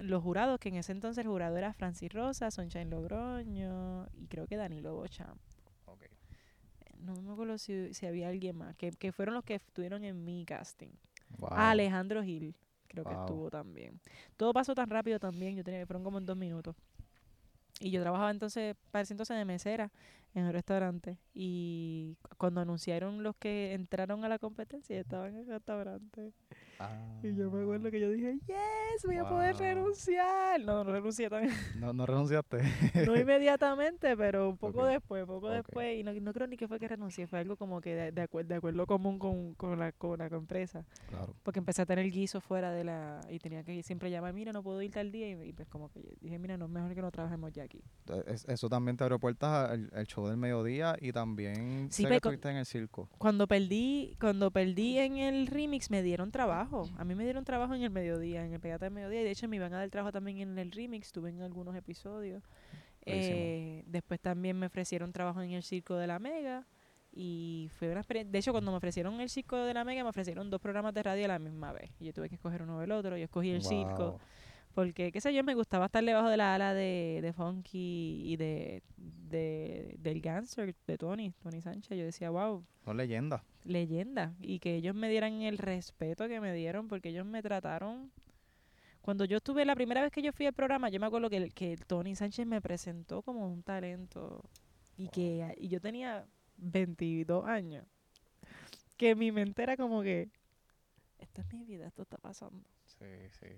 [0.00, 4.46] los jurados, que en ese entonces el jurado era Francis Rosa, Sunshine Logroño y creo
[4.46, 5.36] que Danilo Bocham.
[5.86, 6.04] Ok.
[7.00, 10.24] No me acuerdo si, si había alguien más, que, que fueron los que estuvieron en
[10.24, 10.90] mi casting.
[11.38, 11.50] Wow.
[11.52, 12.54] Ah, Alejandro Gil,
[12.86, 14.00] creo que estuvo también.
[14.36, 16.76] Todo pasó tan rápido también, yo tenía, fueron como en dos minutos.
[17.80, 19.90] Y yo trabajaba entonces, para ese entonces de mesera
[20.34, 21.18] en el restaurante.
[21.34, 26.32] Y cuando anunciaron los que entraron a la competencia, yo estaba en el restaurante.
[27.22, 30.60] Y yo me acuerdo que yo dije, yes, voy a poder renunciar.
[30.60, 31.52] No, no renuncié también.
[31.78, 32.58] No, no renunciaste.
[33.06, 34.88] No inmediatamente, pero un poco Ok.
[34.90, 35.98] después, poco después.
[35.98, 38.28] Y no, no creo ni que fue que renuncié, fue algo como que de, de,
[38.28, 40.84] acuer- de acuerdo común con, con, la, con la empresa.
[41.08, 41.34] claro.
[41.42, 43.20] Porque empecé a tener guiso fuera de la...
[43.30, 45.28] Y tenía que siempre llamar, mira, no puedo ir tal día.
[45.30, 47.82] Y, y pues como que dije, mira, no es mejor que no trabajemos ya aquí.
[48.26, 52.08] Es- eso también te abrió puertas al, al show del mediodía y también Sí, sé
[52.08, 53.08] que estuviste en el circo.
[53.18, 56.67] Cuando perdí, cuando perdí en el remix me dieron trabajo.
[56.98, 59.20] A mí me dieron trabajo en el mediodía, en el Pegata del Mediodía.
[59.20, 61.08] Y de hecho me iban a dar trabajo también en el remix.
[61.08, 62.42] Estuve en algunos episodios.
[63.06, 66.66] Eh, después también me ofrecieron trabajo en el circo de la Mega.
[67.12, 68.30] Y fue una experiencia.
[68.30, 71.02] De hecho, cuando me ofrecieron el circo de la Mega, me ofrecieron dos programas de
[71.02, 71.90] radio a la misma vez.
[71.98, 73.16] Y yo tuve que escoger uno o el otro.
[73.16, 74.20] Yo escogí el circo.
[74.78, 78.36] Porque, qué sé yo, me gustaba estar debajo de la ala de, de Funky y
[78.36, 81.98] de, de del Gangster, de Tony, Tony Sánchez.
[81.98, 83.42] Yo decía, wow, Son leyendas.
[83.64, 84.36] leyenda.
[84.40, 88.12] Y que ellos me dieran el respeto que me dieron, porque ellos me trataron.
[89.00, 91.50] Cuando yo estuve, la primera vez que yo fui al programa, yo me acuerdo que,
[91.50, 94.44] que Tony Sánchez me presentó como un talento.
[94.96, 96.24] Y que y yo tenía
[96.58, 97.84] 22 años.
[98.96, 100.28] Que mi mente era como que,
[101.18, 102.62] esta es mi vida, esto está pasando.
[102.86, 103.06] Sí,
[103.40, 103.48] sí.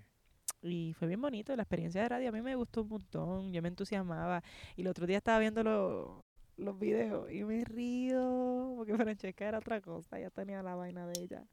[0.61, 3.61] Y fue bien bonito, la experiencia de radio a mí me gustó un montón, yo
[3.61, 4.43] me entusiasmaba.
[4.75, 6.23] Y el otro día estaba viendo lo-
[6.57, 11.13] los videos y me río, porque Francesca era otra cosa, ya tenía la vaina de
[11.19, 11.43] ella.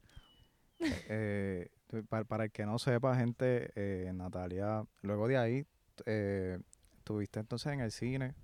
[1.09, 5.65] Eh, tu- para, para el que no sepa, gente, eh, Natalia, luego de ahí,
[6.05, 6.59] eh,
[7.03, 8.35] tuviste entonces en el cine,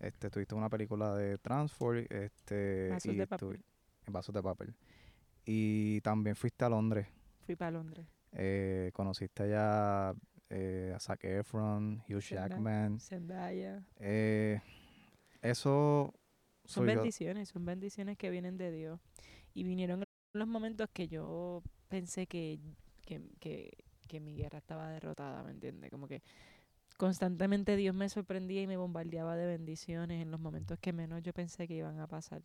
[0.00, 3.64] este, tuviste una película de Transform, este, Vasos y de estu- papel.
[4.06, 4.74] en vasos de papel.
[5.44, 7.06] Y también fuiste a Londres,
[7.44, 8.04] Fui para Londres.
[8.36, 10.14] Eh, conociste allá
[10.50, 12.20] eh, a Zac Efron, Hugh.
[12.20, 13.00] Jackman.
[13.00, 13.84] Zendaya.
[13.98, 14.60] Eh,
[15.42, 16.14] eso
[16.64, 16.94] Son yo.
[16.94, 19.00] bendiciones, son bendiciones que vienen de Dios.
[19.54, 20.08] Y vinieron en
[20.40, 22.60] los momentos que yo pensé que,
[23.06, 23.72] que, que,
[24.08, 25.90] que mi guerra estaba derrotada, ¿me entiendes?
[25.90, 26.22] Como que
[26.96, 31.32] constantemente Dios me sorprendía y me bombardeaba de bendiciones en los momentos que menos yo
[31.32, 32.42] pensé que iban a pasar.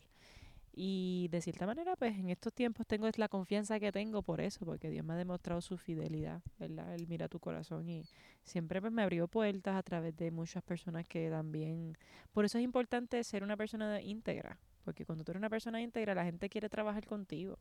[0.73, 4.39] Y de cierta manera, pues en estos tiempos tengo es la confianza que tengo por
[4.39, 6.95] eso, porque Dios me ha demostrado su fidelidad, ¿verdad?
[6.95, 8.05] Él mira tu corazón y
[8.43, 11.97] siempre pues me abrió puertas a través de muchas personas que también...
[12.31, 16.15] Por eso es importante ser una persona íntegra, porque cuando tú eres una persona íntegra,
[16.15, 17.59] la gente quiere trabajar contigo.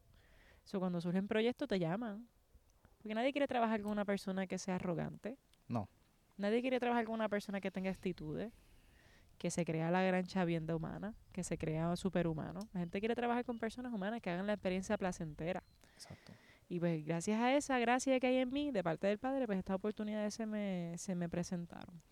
[0.65, 2.29] So, cuando surgen proyectos te llaman.
[2.99, 5.37] Porque nadie quiere trabajar con una persona que sea arrogante.
[5.67, 5.89] No.
[6.37, 8.53] Nadie quiere trabajar con una persona que tenga actitudes,
[9.41, 12.61] que se crea la gran chavienda humana, que se crea superhumano.
[12.75, 15.63] La gente quiere trabajar con personas humanas que hagan la experiencia placentera.
[15.95, 16.35] Exacto.
[16.69, 19.59] Y pues gracias a esa gracia que hay en mí, de parte del Padre, pues
[19.59, 22.03] estas oportunidades se me, se me presentaron.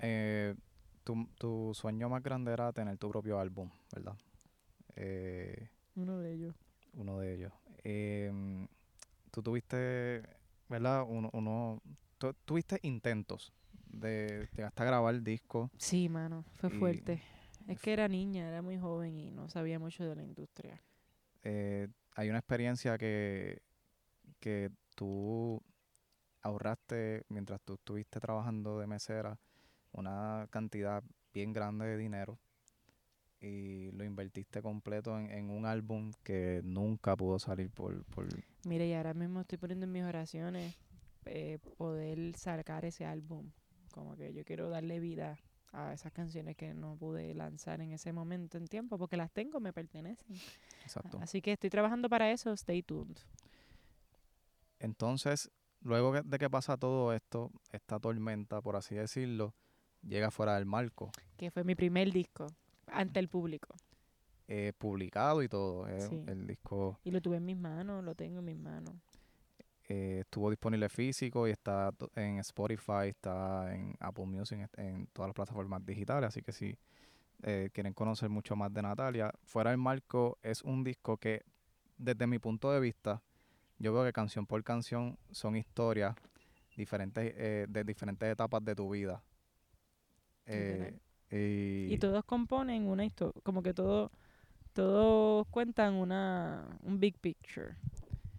[0.00, 0.56] Eh,
[1.04, 4.16] tu, tu sueño más grande era tener tu propio álbum, ¿verdad?
[4.96, 6.56] Eh, Uno de ellos.
[6.94, 7.52] uno de ellos.
[7.84, 8.66] Em,
[9.30, 10.24] tú tuviste,
[10.68, 11.04] ¿verdad?
[11.08, 11.80] Uno, uno
[12.18, 13.52] tu- tuviste intentos
[13.92, 15.70] de, de hasta grabar el disco.
[15.76, 17.22] Sí, mano, fue Y- fuerte.
[17.68, 20.82] Es que era niña, era muy joven y no sabía mucho de la industria.
[21.44, 21.86] Eh,
[22.16, 23.62] hay una experiencia que,
[24.40, 25.62] que tú
[26.42, 29.38] ahorraste mientras tú estuviste trabajando de mesera
[29.92, 32.38] una cantidad bien grande de dinero
[33.40, 38.26] y lo invertiste completo en, en un álbum que nunca pudo salir por, por
[38.64, 40.76] Mire, y ahora mismo estoy poniendo en mis oraciones
[41.26, 43.50] eh, poder sacar ese álbum.
[43.92, 45.38] Como que yo quiero darle vida
[45.72, 49.60] a esas canciones que no pude lanzar en ese momento en tiempo, porque las tengo,
[49.60, 50.36] me pertenecen.
[50.82, 51.18] exacto.
[51.22, 53.16] Así que estoy trabajando para eso, stay tuned.
[54.78, 59.54] Entonces, luego de que pasa todo esto, esta tormenta, por así decirlo,
[60.02, 62.46] llega fuera del marco, Que fue mi primer disco
[62.86, 63.74] ante el público.
[64.48, 65.88] eh, publicado y todo.
[65.88, 66.22] eh, Sí.
[66.26, 68.94] El disco Y lo tuve en mis manos, lo tengo en mis manos.
[69.88, 75.34] Eh, estuvo disponible físico y está en Spotify, está en Apple Music, en, todas las
[75.34, 76.28] plataformas digitales.
[76.28, 76.76] Así que si
[77.42, 81.42] eh, quieren conocer mucho más de Natalia, Fuera del Marco es un disco que,
[81.98, 83.22] desde mi punto de vista,
[83.78, 86.14] yo veo que canción por canción son historias
[86.76, 89.22] diferentes eh, de diferentes etapas de tu vida.
[90.46, 90.98] Eh,
[91.30, 94.10] y, Y todos componen una historia, como que todo,
[94.72, 97.76] todos cuentan una, un big picture.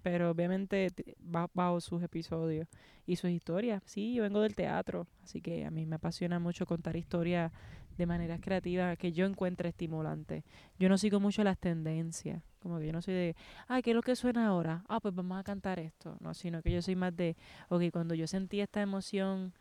[0.03, 2.67] Pero obviamente ba- bajo sus episodios
[3.07, 3.81] y sus historias.
[3.85, 7.51] Sí, yo vengo del teatro, así que a mí me apasiona mucho contar historias
[7.97, 10.43] de maneras creativas que yo encuentre estimulantes.
[10.79, 13.35] Yo no sigo mucho las tendencias, como que yo no soy de,
[13.67, 14.83] ah, ¿qué es lo que suena ahora?
[14.89, 16.17] Ah, pues vamos a cantar esto.
[16.19, 17.37] No, sino que yo soy más de,
[17.69, 19.53] ok, cuando yo sentí esta emoción,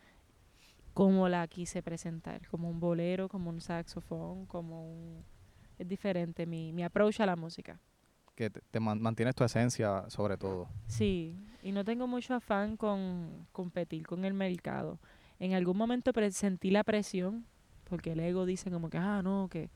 [0.95, 5.25] cómo la quise presentar, como un bolero, como un saxofón, como un...
[5.79, 7.81] Es diferente mi, mi approach a la música.
[8.35, 10.69] Que te, te man- mantienes tu esencia sobre todo.
[10.87, 14.99] Sí, y no tengo mucho afán con competir con el mercado.
[15.39, 17.45] En algún momento sentí la presión,
[17.85, 19.71] porque el ego dice como que, ah, no, que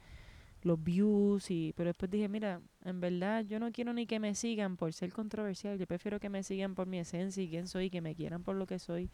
[0.63, 4.35] los views, y pero después dije, mira, en verdad yo no quiero ni que me
[4.35, 7.91] sigan por ser controversial, yo prefiero que me sigan por mi esencia y quién soy,
[7.91, 9.11] que me quieran por lo que soy,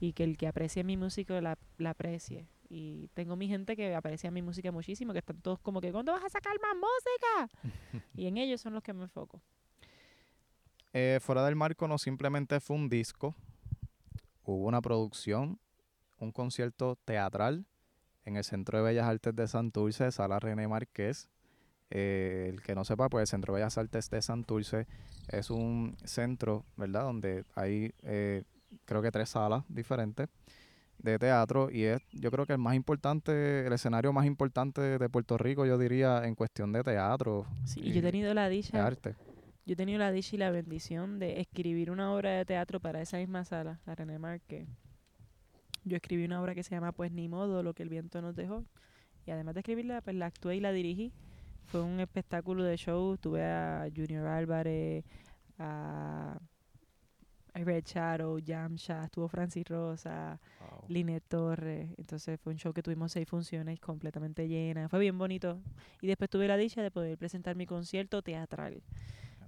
[0.00, 2.46] y que el que aprecie mi música la, la aprecie.
[2.74, 6.10] Y tengo mi gente que aprecia mi música muchísimo, que están todos como que, ¿cuándo
[6.10, 8.02] vas a sacar más música?
[8.14, 9.42] y en ellos son los que me enfoco.
[10.94, 13.34] Eh, Fuera del Marco no simplemente fue un disco,
[14.44, 15.58] hubo una producción,
[16.18, 17.66] un concierto teatral
[18.24, 21.28] en el Centro de Bellas Artes de Santurce, Sala René Márquez.
[21.90, 24.86] Eh, el que no sepa, pues el Centro de Bellas Artes de Santurce
[25.28, 27.02] es un centro, ¿verdad?
[27.02, 28.44] Donde hay eh,
[28.86, 30.30] creo que tres salas diferentes
[31.02, 35.08] de teatro y es yo creo que el más importante, el escenario más importante de
[35.08, 37.46] Puerto Rico, yo diría, en cuestión de teatro.
[37.64, 39.16] Sí, y yo he tenido la de dicha, arte.
[39.66, 43.00] yo he tenido la dicha y la bendición de escribir una obra de teatro para
[43.02, 44.66] esa misma sala, la René Marque.
[45.84, 48.36] Yo escribí una obra que se llama Pues ni modo, lo que el viento nos
[48.36, 48.64] dejó.
[49.26, 51.12] Y además de escribirla, pues la actué y la dirigí.
[51.66, 53.16] Fue un espectáculo de show.
[53.16, 55.04] Tuve a Junior Álvarez,
[55.58, 56.38] a
[57.54, 60.84] Red Shadow, Yamcha, estuvo Francis Rosa, Wow.
[60.88, 61.90] Linet Torres.
[61.98, 64.90] Entonces fue un show que tuvimos seis funciones completamente llenas.
[64.90, 65.58] Fue bien bonito.
[66.00, 68.82] Y después tuve la dicha de poder presentar mi concierto teatral.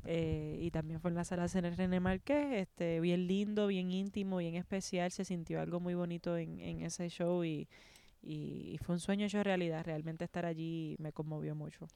[0.06, 4.36] Eh, y también fue en la sala Cine René Marqués, este, bien lindo, bien íntimo,
[4.36, 5.10] bien especial.
[5.10, 7.68] Se sintió algo muy bonito en, en ese show y,
[8.82, 9.84] fue un sueño hecho realidad.
[9.84, 11.86] Realmente estar allí me conmovió mucho.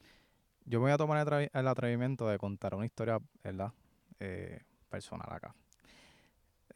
[0.65, 3.71] Yo me voy a tomar el, el atrevimiento de contar una historia, ¿verdad?
[4.19, 5.55] Eh, personal acá.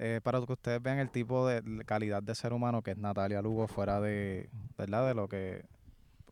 [0.06, 3.42] Eh, para que ustedes vean el tipo de calidad de ser humano que es Natalia
[3.42, 5.08] Lugo fuera de, ¿verdad?
[5.08, 5.64] De lo que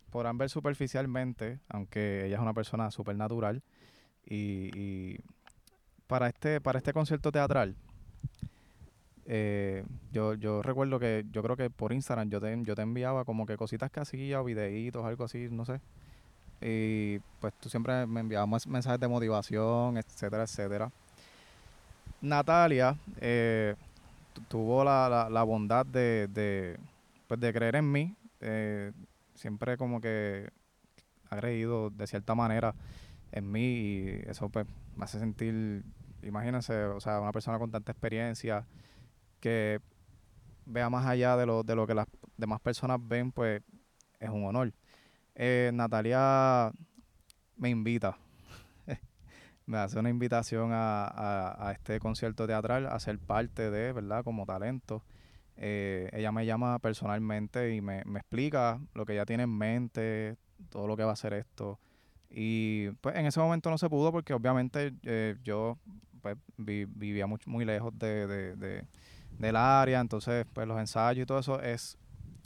[0.09, 3.63] podrán ver superficialmente, aunque ella es una persona súper natural.
[4.25, 5.19] Y,
[6.05, 7.77] para este, para este concierto teatral,
[9.25, 13.23] eh, yo, yo recuerdo que yo creo que por Instagram yo te, yo te enviaba
[13.23, 15.79] como que cositas que hacía, o videitos, algo así, no sé.
[16.59, 20.91] Y pues tú siempre me enviabas mensajes de motivación, etcétera, etcétera.
[22.21, 23.75] Natalia eh,
[24.33, 26.79] tu- tuvo la, la, la bondad de, de,
[27.27, 28.15] pues de creer en mí.
[28.41, 28.91] eh,
[29.35, 30.49] siempre como que
[31.29, 32.75] ha creído de cierta manera
[33.31, 34.67] en mí y eso pues
[34.97, 35.83] me hace sentir,
[36.23, 38.65] imagínense, o sea, una persona con tanta experiencia
[39.41, 39.79] que
[40.65, 42.07] vea más allá de lo, de lo que las
[42.37, 43.61] demás personas ven, pues
[44.19, 44.73] es un honor.
[45.35, 46.71] Eh, Natalia
[47.57, 48.17] me invita,
[49.71, 54.21] me hace una invitación a, este concierto teatral, a ser parte de, ¿verdad?
[54.21, 55.01] Como talento.
[55.55, 60.35] Eh, ella me llama personalmente y me, explica lo que ella tiene en mente,
[60.69, 61.79] todo lo que va a hacer esto.
[62.29, 65.77] Y pues en ese momento no se pudo porque obviamente eh, yo
[66.21, 68.85] pues, vi- vivía mucho, muy lejos de, de- de-
[69.39, 71.97] del área, entonces pues los ensayos y todo eso es,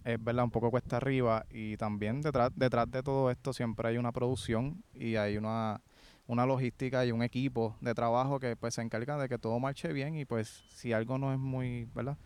[0.04, 3.98] es verdad un poco cuesta arriba y también detrás, detrás de todo esto siempre hay
[3.98, 5.82] una producción y hay una,
[6.28, 9.94] una logística y un equipo de trabajo que pues se encarga de que todo marche
[9.94, 12.18] bien y pues si algo no es muy, ¿verdad?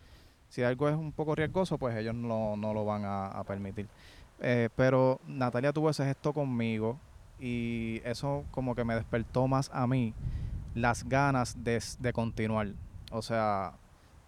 [0.50, 3.88] Si algo es un poco riesgoso, pues ellos no, no lo van a, permitir.
[4.40, 6.98] Eh, pero Natalia tuvo ese gesto conmigo
[7.40, 10.14] y eso como que me despertó más a mí
[10.74, 12.70] las ganas de, de continuar.
[13.12, 13.74] O sea,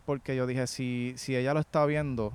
[0.06, 2.34] porque yo dije, si, si ella lo está viendo,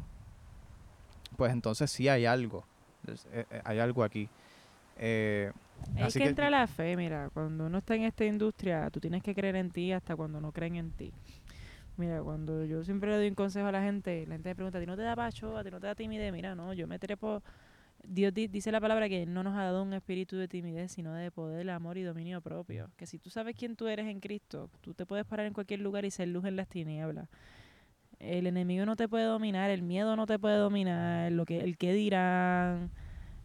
[1.36, 2.64] pues entonces sí hay algo.
[3.06, 4.28] Eh, eh, hay algo aquí.
[5.96, 9.22] Es que, que- entra la fe, mira, cuando uno está en esta industria, tú tienes
[9.22, 11.12] que creer en ti hasta cuando no creen en ti.
[11.96, 14.78] Mira, cuando yo siempre le doy un consejo a la gente, la gente me pregunta,
[14.78, 15.56] ¿a ti no te da pacho?
[15.56, 16.30] ¿A ti no te da timidez?
[16.32, 17.42] Mira, no, yo me trepo...
[18.06, 20.92] Dios di- dice la palabra que Él no nos ha dado un espíritu de timidez,
[20.92, 22.90] sino de poder, amor y dominio propio.
[22.96, 25.80] Que si tú sabes quién tú eres en Cristo, tú te puedes parar en cualquier
[25.80, 27.28] lugar y ser luz en las tinieblas.
[28.18, 31.78] El enemigo no te puede dominar, el miedo no te puede dominar, lo que, el
[31.78, 32.90] que dirán.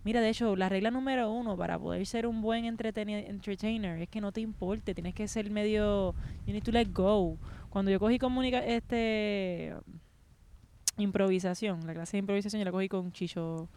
[0.04, 4.20] Mira, de hecho, la regla número uno para poder ser un buen entertainer es que
[4.22, 6.16] no te importe, tienes que ser medio,
[6.48, 7.38] you need to let go.
[7.70, 9.74] Cuando yo cogí comunica este
[10.98, 13.70] improvisación, la clase de improvisación yo la cogí con Chicho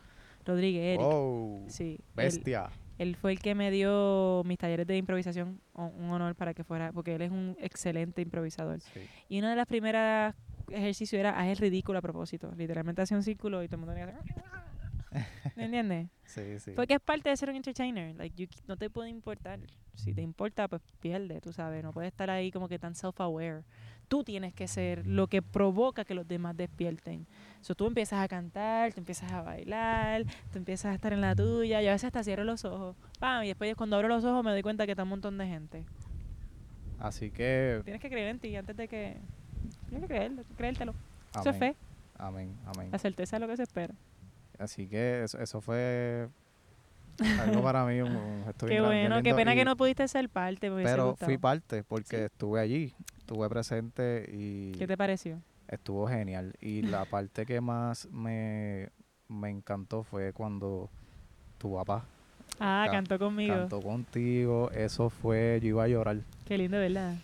[0.45, 1.01] Rodríguez, Eric.
[1.07, 2.71] wow, Sí, bestia.
[2.99, 6.93] él fue el que me dio mis talleres de improvisación, un honor para que fuera,
[6.93, 8.81] porque él es un excelente improvisador.
[8.81, 9.01] Sí.
[9.29, 10.35] Y una de las primeras
[10.71, 12.51] ejercicios era haz el ridículo a propósito.
[12.57, 14.45] Literalmente hacía un círculo y todo el mundo tenía que hacer.
[15.57, 16.09] ¿Me entiendes?
[16.27, 16.73] Sí, sí.
[16.75, 18.17] Porque es parte de ser un entertainer.
[18.17, 19.61] Like, you- no te puede importar.
[19.95, 21.85] Si te importa, pues pierde, tú sabes.
[21.85, 23.63] No puedes estar ahí como que tan self-aware.
[24.09, 27.27] Tú tienes que ser lo que provoca que los demás despierten.
[27.61, 31.37] So, tú empiezas a cantar, tú empiezas a bailar, tú empiezas a estar en la
[31.37, 31.83] tuya.
[31.83, 32.97] Y a veces hasta cierro los ojos.
[33.21, 35.47] Pam, y después cuando abro los ojos me doy cuenta que está un montón de
[35.47, 35.85] gente.
[36.99, 39.19] Así que, Tienes que creer en ti antes de que...
[39.89, 40.95] Tienes que creerlo, creértelo.
[41.39, 41.77] Eso es fe.
[42.19, 42.89] amén, amén.
[42.91, 43.95] La certeza es lo que se espera.
[44.59, 46.29] Así que eso, eso fue
[47.41, 50.71] algo para mí, un, gesto Qué bueno, qué pena y- que no pudiste ser parte.
[50.71, 52.23] Pero fui parte porque Sí.
[52.25, 55.41] estuve allí, estuve presente y ¿Qué te pareció?
[55.69, 56.55] estuvo genial.
[56.61, 58.89] Y la parte que más me,
[59.29, 60.89] me encantó fue cuando
[61.59, 62.05] tu papá
[62.61, 63.55] Ah, Ca- cantó conmigo.
[63.55, 64.71] cantó contigo.
[64.71, 66.19] Eso fue, yo iba a llorar.
[66.45, 67.17] Qué lindo, ¿verdad?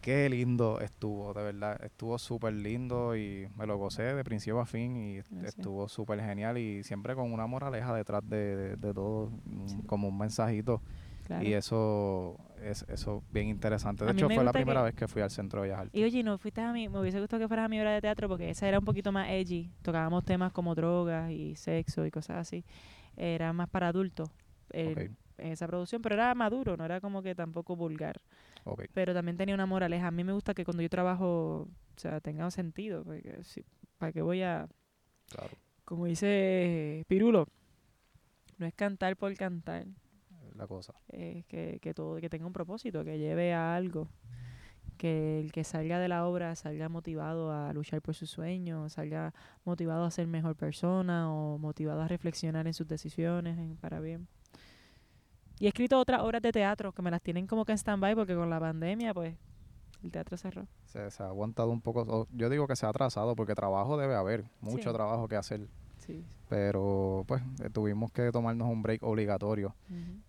[0.00, 1.84] Qué lindo estuvo, de verdad.
[1.84, 5.44] Estuvo súper lindo y me lo gocé de principio a fin y Gracias.
[5.56, 9.30] estuvo súper genial y siempre con una moraleja detrás de, de- de todo,
[9.66, 9.76] Sí.
[9.86, 10.80] como un mensajito.
[11.26, 11.44] claro.
[11.46, 14.02] Y eso es eso bien interesante.
[14.04, 16.00] De A hecho, fue la que- primera vez que fui al Centro de Bellas Artes.
[16.00, 18.00] Y oye, no fuiste a mí, me hubiese gustado que fueras a mi obra de
[18.00, 19.70] teatro porque esa era un poquito más edgy.
[19.82, 22.64] Tocábamos temas como drogas y sexo y cosas así.
[23.16, 24.30] Era más para adultos
[24.70, 25.10] Ok.
[25.38, 28.20] En esa producción, pero era maduro, no era como que tampoco vulgar.
[28.92, 30.08] Pero también tenía una moraleja.
[30.08, 33.02] A mí me gusta que cuando yo trabajo, o sea, tenga un sentido.
[33.04, 33.64] Porque si,
[33.96, 34.68] ¿Para qué voy a,
[35.30, 35.56] Claro.
[35.84, 37.46] como dice Pirulo,
[38.58, 39.86] no es cantar por cantar?
[40.48, 40.92] es La cosa.
[41.08, 44.08] eh, que, que todo que tenga un propósito, que lleve a algo,
[44.96, 49.32] que el que salga de la obra salga motivado a luchar por sus sueños, salga
[49.64, 54.26] motivado a ser mejor persona o motivado a reflexionar en sus decisiones en- para bien.
[55.60, 58.14] Y he escrito otras obras de teatro que me las tienen como que en stand-by
[58.14, 59.34] porque con la pandemia pues
[60.02, 60.66] el teatro cerró.
[60.86, 62.28] Se, se ha aguantado un poco.
[62.32, 64.44] yo digo que se ha atrasado porque trabajo debe haber.
[64.60, 64.94] Mucho Sí.
[64.94, 65.68] trabajo que hacer.
[65.98, 66.24] Sí.
[66.48, 69.74] Pero pues eh, tuvimos que tomarnos un break obligatorio.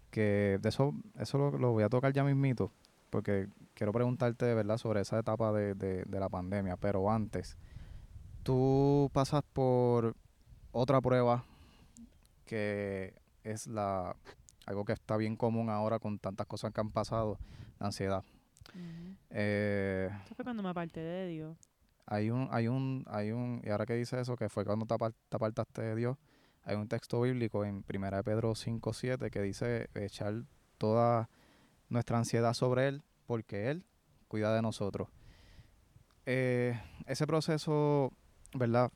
[0.10, 2.72] Que de eso, eso lo, lo voy a tocar ya mismito.
[3.12, 6.76] Porque quiero preguntarte de verdad sobre esa etapa de, de, de la pandemia.
[6.78, 7.56] Pero antes,
[8.44, 10.16] tú pasas por
[10.72, 11.44] otra prueba
[12.46, 13.14] que
[13.44, 14.16] es la
[14.70, 17.40] algo que está bien común ahora con tantas cosas que han pasado,
[17.80, 18.24] la ansiedad.
[19.32, 21.58] Eh, Eso fue cuando me aparté de Dios.
[22.06, 24.94] hay un, hay un, hay un, y ahora que dice eso, que fue cuando te,
[24.94, 26.18] apar- te apartaste de Dios,
[26.64, 30.44] hay un texto bíblico en 1 de Pedro 5, 7 que dice echar
[30.78, 31.30] toda
[31.90, 33.84] nuestra ansiedad sobre Él, porque Él
[34.28, 35.10] cuida de nosotros.
[36.28, 38.12] Eh, ese proceso,
[38.54, 38.92] ¿verdad?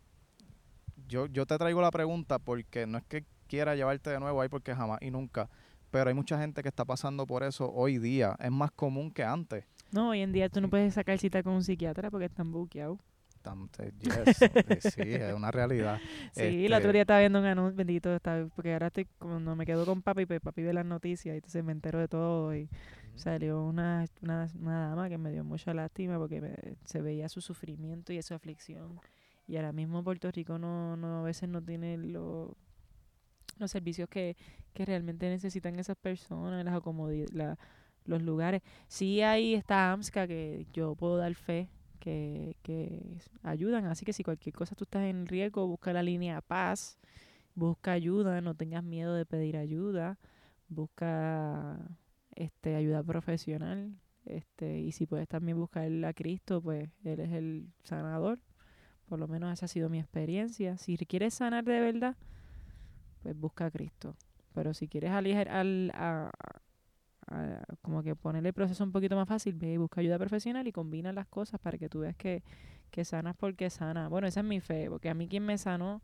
[1.08, 4.50] Yo, yo te traigo la pregunta porque no es que quiera llevarte de nuevo ahí
[4.50, 5.50] porque jamás y nunca,
[5.94, 8.36] pero hay mucha gente que está pasando por eso hoy día.
[8.40, 9.64] Es más común que antes.
[9.92, 12.98] No, hoy en día tú no puedes sacar cita con un psiquiatra porque están buqueados.
[14.02, 14.38] Yes,
[14.94, 16.00] sí, es una realidad.
[16.34, 19.56] Sí, el otro Este, día estaba viendo un anuncio, bendito, estaba, porque ahora estoy, cuando
[19.56, 22.56] me quedo con papi, pues papi ve las noticias y entonces me entero de todo
[22.56, 22.70] y
[23.16, 27.42] salió una, una, una dama que me dio mucha lástima porque me- se veía su
[27.42, 29.00] sufrimiento y su aflicción.
[29.46, 32.56] Y ahora mismo Puerto Rico no, no a veces no tiene lo-
[33.58, 34.36] los servicios que,
[34.74, 36.74] que realmente necesitan esas personas, las
[37.34, 37.58] la-
[38.06, 38.62] los lugares.
[38.88, 43.02] Sí hay esta AMSCA que yo puedo dar fe que, que
[43.44, 46.98] ayudan, así que si cualquier cosa tú estás en riesgo, busca la línea Paz,
[47.56, 50.18] busca ayuda, no tengas miedo de pedir ayuda,
[50.70, 51.78] busca
[52.36, 53.94] este ayuda profesional,
[54.26, 58.40] este y si puedes también buscar a Cristo, pues él es el sanador.
[59.08, 60.78] Por lo menos esa ha sido mi experiencia.
[60.78, 62.16] Si quieres sanar de verdad,
[63.24, 64.16] pues busca a Cristo.
[64.54, 66.30] Pero si quieres aliger, al, a,
[67.28, 70.68] a- como que ponerle el proceso un poquito más fácil, ve y busca ayuda profesional
[70.68, 72.44] y combina las cosas para que tú veas que,
[72.92, 74.10] que sanas porque sana.
[74.10, 76.02] Bueno, esa es mi fe, porque a mí quien me sanó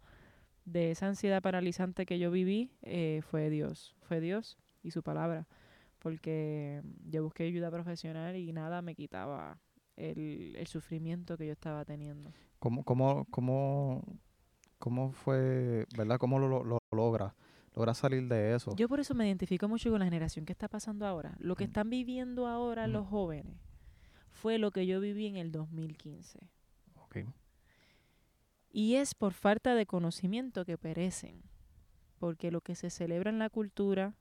[0.66, 5.48] de esa ansiedad paralizante que yo viví eh, fue Dios, fue Dios y su palabra,
[6.00, 9.60] porque yo busqué ayuda profesional y nada me quitaba
[9.98, 12.32] el, el sufrimiento que yo estaba teniendo.
[12.60, 14.04] ¿Cómo, cómo, cómo,
[14.80, 16.18] cómo fue, verdad?
[16.18, 17.34] ¿Cómo lo, lo, lo logras?
[17.76, 18.76] ¿Logras salir de eso?
[18.76, 21.36] Yo por eso me identifico mucho con la generación que está pasando ahora.
[21.40, 21.68] Lo que Mm.
[21.68, 22.92] están viviendo ahora Mm.
[22.92, 23.58] los jóvenes
[24.32, 26.40] fue lo que yo viví en el 2015.
[26.96, 27.18] Ok.
[28.72, 31.42] Y es por falta de conocimiento que perecen.
[32.20, 34.14] Porque lo que se celebra en la cultura,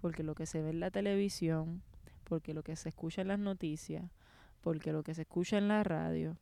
[0.00, 1.82] porque lo que se ve en la televisión,
[2.24, 4.10] porque lo que se escucha en las noticias,
[4.60, 6.36] porque lo que se escucha en la radio,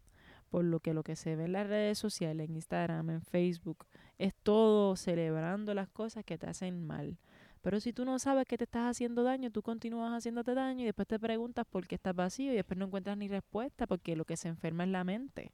[0.51, 3.87] por lo que lo que se ve en las redes sociales, en Instagram, en Facebook,
[4.19, 7.19] es todo celebrando las cosas que te hacen mal.
[7.63, 10.87] Pero si tú no sabes que te estás haciendo daño, tú continúas haciéndote daño y
[10.87, 14.25] después te preguntas por qué estás vacío y después no encuentras ni respuesta porque lo
[14.25, 15.53] que se enferma es la mente.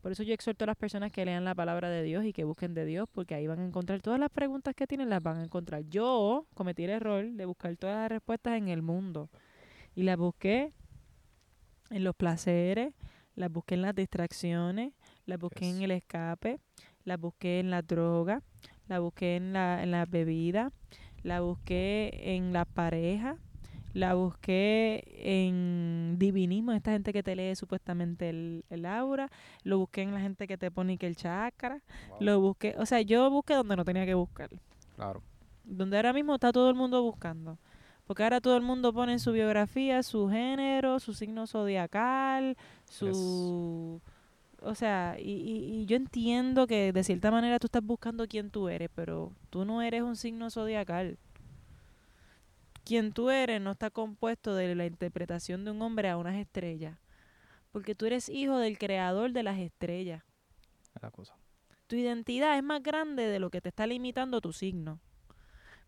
[0.00, 2.42] Por eso yo exhorto a las personas que lean la palabra de Dios y que
[2.42, 5.36] busquen de Dios, porque ahí van a encontrar todas las preguntas que tienen, las van
[5.36, 5.84] a encontrar.
[5.88, 9.30] Yo cometí el error de buscar todas las respuestas en el mundo
[9.94, 10.72] y las busqué
[11.90, 12.94] en los placeres,
[13.34, 14.92] las busqué en las distracciones,
[15.26, 16.58] las busqué en el escape,
[17.04, 18.42] las busqué en la droga,
[18.88, 20.70] la busqué en la, en la bebida,
[21.22, 23.36] la busqué en la pareja,
[23.94, 29.28] la busqué en divinismo, esta gente que te lee supuestamente el, el aura,
[29.64, 32.16] lo busqué en la gente que te pone que el chakra, Wow.
[32.20, 34.48] lo busqué, o sea, yo busqué donde no tenía que buscar,
[34.96, 35.22] Claro.
[35.64, 37.58] donde ahora mismo está todo el mundo buscando.
[38.06, 42.56] Porque ahora todo el mundo pone en su biografía su género, su signo zodiacal,
[42.88, 44.00] su...
[44.60, 48.50] O sea, y, y, y yo entiendo que de cierta manera tú estás buscando quién
[48.50, 51.18] tú eres, pero tú no eres un signo zodiacal.
[52.84, 56.98] Quien tú eres no está compuesto de la interpretación de un hombre a unas estrellas.
[57.70, 60.22] Porque tú eres hijo del creador de las estrellas.
[60.94, 61.34] Es la cosa.
[61.86, 65.00] Tu identidad es más grande de lo que te está limitando tu signo.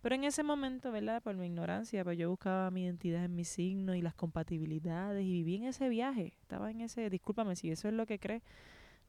[0.04, 1.22] Pero en ese momento, ¿verdad?
[1.22, 5.32] Por mi ignorancia, pues yo buscaba mi identidad en mi signo y las compatibilidades y
[5.32, 6.34] viví en ese viaje.
[6.42, 8.42] Estaba en ese, discúlpame si eso es lo que crees,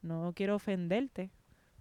[0.02, 1.32] no quiero ofenderte,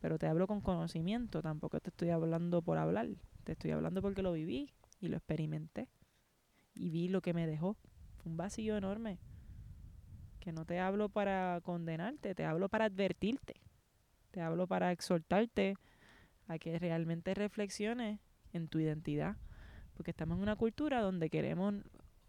[0.00, 3.06] pero te hablo con conocimiento, tampoco te estoy hablando por hablar,
[3.44, 5.88] te estoy hablando porque lo viví y lo experimenté
[6.74, 7.76] y vi lo que me dejó.
[8.16, 9.20] Fue un vacío enorme,
[10.40, 13.60] que no te hablo para condenarte, te hablo para advertirte,
[14.32, 15.76] te hablo para exhortarte
[16.48, 18.18] a que realmente reflexiones
[18.55, 19.36] en tu identidad,
[19.94, 21.74] porque estamos en una cultura donde queremos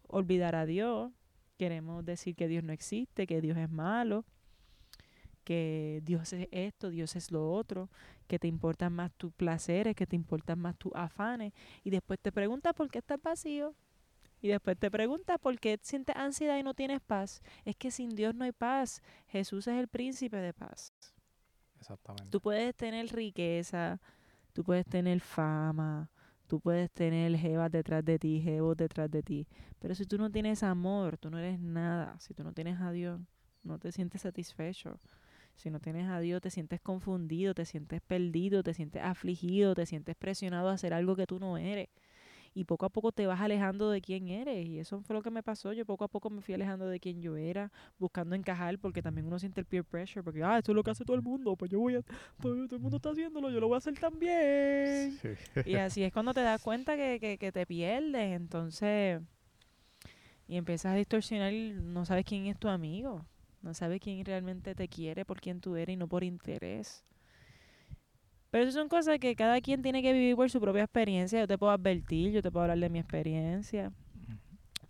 [0.06, 1.10] olvidar a Dios,
[1.56, 4.26] queremos decir que Dios no existe, que Dios es malo,
[5.44, 7.88] que Dios es esto, Dios es lo otro,
[8.26, 11.52] que te importan más tus placeres, que te importan más tus afanes,
[11.82, 13.74] y después te preguntas por qué estás vacío,
[14.40, 17.42] y después te preguntas por qué sientes ansiedad y no tienes paz.
[17.64, 19.02] Es que sin Dios no hay paz.
[19.28, 20.92] Jesús es el príncipe de paz.
[21.78, 22.30] Exactamente.
[22.30, 24.00] Tú puedes tener riqueza,
[24.52, 26.10] tú puedes tener fama,
[26.46, 29.46] tú puedes tener jevas detrás de ti, jevos detrás de ti.
[29.78, 32.18] Pero si tú no tienes amor, tú no eres nada.
[32.20, 33.20] Si tú no tienes a Dios,
[33.62, 35.00] no te sientes satisfecho.
[35.54, 39.86] Si no tienes a Dios, te sientes confundido, te sientes perdido, te sientes afligido, te
[39.86, 41.88] sientes presionado a hacer algo que tú no eres.
[42.56, 44.66] Y poco a poco te vas alejando de quién eres.
[44.66, 45.74] Y eso fue lo que me pasó.
[45.74, 49.26] Yo poco a poco me fui alejando de quién yo era, buscando encajar, porque también
[49.26, 51.54] uno siente el peer pressure, porque, ah, esto es lo que hace todo el mundo,
[51.54, 53.98] pues yo voy a, pues todo el mundo está haciéndolo, yo lo voy a hacer
[53.98, 55.18] también.
[55.20, 55.28] Sí.
[55.66, 59.20] Y así es cuando te das cuenta que, que, que te pierdes, entonces,
[60.48, 63.26] y empiezas a distorsionar y no sabes quién es tu amigo,
[63.60, 67.04] no sabes quién realmente te quiere por quién tú eres y no por interés.
[68.50, 71.40] Pero eso son cosas que cada quien tiene que vivir por su propia experiencia.
[71.40, 73.92] Yo te puedo advertir, yo te puedo hablar de mi experiencia.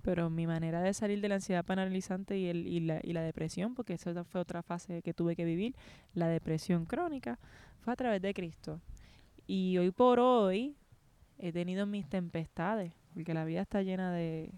[0.03, 3.23] Pero mi manera de salir de la ansiedad paralizante y, el, y, la, y la
[3.23, 5.75] depresión, porque esa fue otra fase que tuve que vivir,
[6.15, 7.41] la depresión crónica,
[7.81, 8.81] fue a través de Cristo.
[9.49, 10.77] Y hoy por hoy
[11.39, 14.53] he tenido mis tempestades, porque la vida está llena de,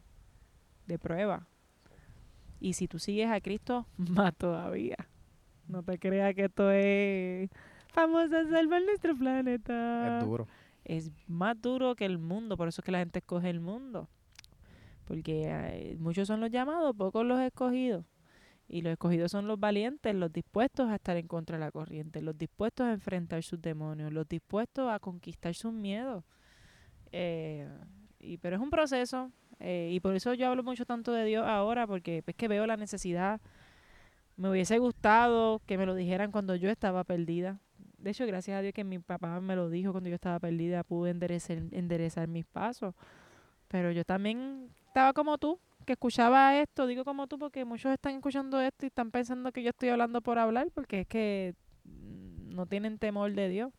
[0.86, 1.44] de pruebas.
[2.60, 4.96] Y si tú sigues a Cristo, más todavía.
[5.66, 7.50] No te creas que esto es
[7.98, 10.18] vamos a salvar nuestro planeta.
[10.18, 10.46] Es duro.
[10.84, 14.08] Es más duro que el mundo, por eso es que la gente escoge el mundo.
[15.04, 18.04] Porque eh, muchos son los llamados, pocos los escogidos.
[18.68, 22.20] Y los escogidos son los valientes, los dispuestos a estar en contra de la corriente,
[22.20, 26.22] los dispuestos a enfrentar sus demonios, los dispuestos a conquistar sus miedos.
[27.12, 27.66] Eh,
[28.20, 31.46] y, pero es un proceso, eh, y por eso yo hablo mucho tanto de Dios
[31.46, 33.40] ahora, porque es que veo la necesidad.
[34.36, 37.58] Me hubiese gustado que me lo dijeran cuando yo estaba perdida.
[37.98, 40.84] De hecho, gracias a Dios que mi papá me lo dijo cuando yo estaba perdida,
[40.84, 42.94] pude enderezar, mis pasos.
[43.66, 48.14] Pero yo también estaba como tú, que escuchaba esto, digo como tú porque muchos están
[48.14, 52.54] escuchando esto y están pensando que yo estoy hablando por hablar, porque es que mm,
[52.54, 53.72] no tienen temor de Dios.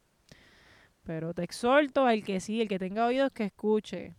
[1.04, 4.16] Pero te exhorto al que sí, el que tenga oídos que escuche.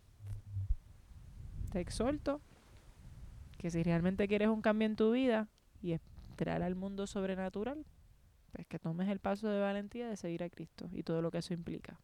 [1.71, 2.41] Te exhorto
[3.57, 5.47] que si realmente quieres un cambio en tu vida
[5.81, 7.85] y esperar al mundo sobrenatural,
[8.51, 11.39] pues que tomes el paso de valentía de seguir a Cristo y todo lo que
[11.39, 11.99] eso implica.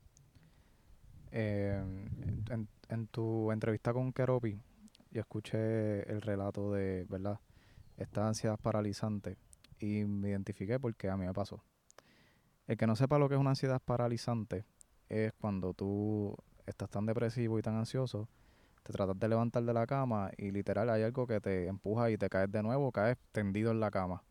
[1.31, 1.81] Eh,
[2.49, 4.59] en, en tu entrevista con Keropi,
[5.11, 7.39] yo escuché el relato de, ¿verdad?
[7.97, 9.37] Esta ansiedad paralizante
[9.79, 11.63] y me identifiqué porque a mí me pasó.
[12.67, 14.65] El que no sepa lo que es una ansiedad paralizante
[15.09, 16.35] es cuando tú
[16.65, 18.27] estás tan depresivo y tan ansioso,
[18.83, 22.17] te tratas de levantar de la cama y literal hay algo que te empuja y
[22.17, 24.23] te caes de nuevo, caes tendido en la cama.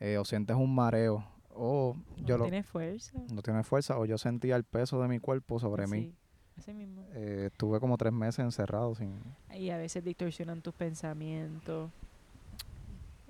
[0.00, 1.24] Eh, o sientes un mareo,
[1.56, 3.18] o yo no lo, tienes fuerza.
[3.32, 6.02] no tienes fuerza, o yo sentía el peso de mi cuerpo sobre mí.
[6.02, 6.14] Sí,
[6.58, 7.04] así mismo.
[7.12, 9.14] Eh, estuve como tres meses encerrado sin...
[9.54, 11.90] Y a veces distorsionan tus pensamientos,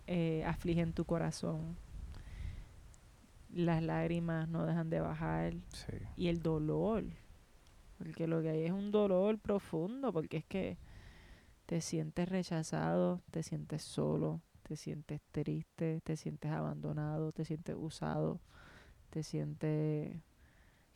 [0.07, 1.77] eh, afligen tu corazón.
[3.53, 5.55] Las lágrimas no dejan de bajar.
[5.73, 5.97] Sí.
[6.17, 7.05] Y el dolor.
[7.99, 10.77] Porque lo que hay es un dolor profundo, porque es que
[11.67, 18.41] te sientes rechazado, te sientes solo, te sientes triste, te sientes abandonado, te sientes usado,
[19.11, 20.17] te sientes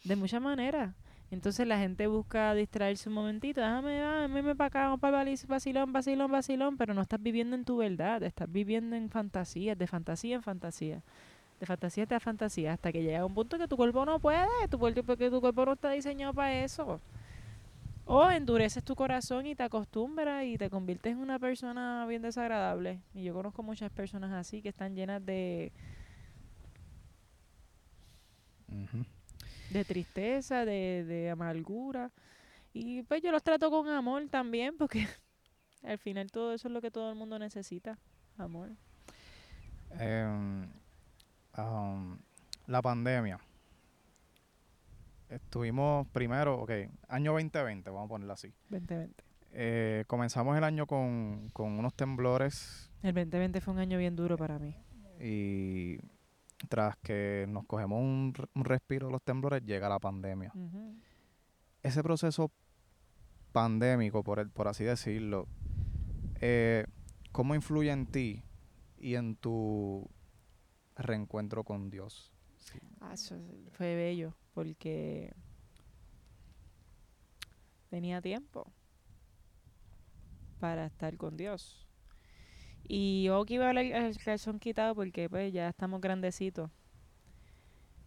[0.05, 0.95] de muchas maneras.
[1.31, 6.33] Entonces la gente busca distraerse un momentito, déjame, ah, me para acá, para vacilón, vacilón,
[6.33, 10.43] vacilón, pero no estás viviendo en tu verdad, estás viviendo en fantasías, de fantasía en
[10.43, 11.03] fantasía,
[11.61, 14.81] de fantasía a fantasía, hasta que llega un punto que tu cuerpo no puede, tu
[14.81, 17.01] cuerpo, porque tu cuerpo no está diseñado para eso.
[18.13, 23.01] O endureces tu corazón y te acostumbras y te conviertes en una persona bien desagradable.
[23.15, 25.71] Y yo conozco muchas personas así que están llenas de,
[29.71, 32.11] de tristeza, de, de amargura.
[32.73, 35.07] Y pues yo los trato con amor también, porque
[35.85, 37.97] al final todo eso es lo que todo el mundo necesita,
[38.39, 38.71] amor.
[40.01, 40.67] Em,
[41.53, 42.19] am,
[42.67, 43.39] la pandemia.
[45.31, 46.71] Estuvimos primero, ok,
[47.09, 48.53] año 2020, vamos a ponerlo así.
[48.69, 49.25] 2020.
[49.53, 54.37] Eh, comenzamos el año con, con unos temblores El 2020 fue un año bien duro
[54.37, 54.77] para mí.
[55.21, 55.99] y
[56.69, 60.53] tras que nos cogemos un, un respiro de los temblores, llega la pandemia.
[61.83, 62.51] Ese proceso
[63.53, 65.49] pandémico, por, el, por así decirlo,
[66.41, 66.85] eh,
[67.33, 68.43] ¿cómo influye en ti
[68.99, 70.07] y en tu
[70.97, 72.31] reencuentro con Dios?
[72.59, 72.79] Sí.
[73.01, 73.37] Ah, eso
[73.73, 75.33] fue bello porque
[77.89, 78.73] tenía tiempo
[80.59, 81.87] para estar con Dios.
[82.85, 86.71] Y yo que iba a hablar el calzón quitado porque pues ya estamos grandecitos.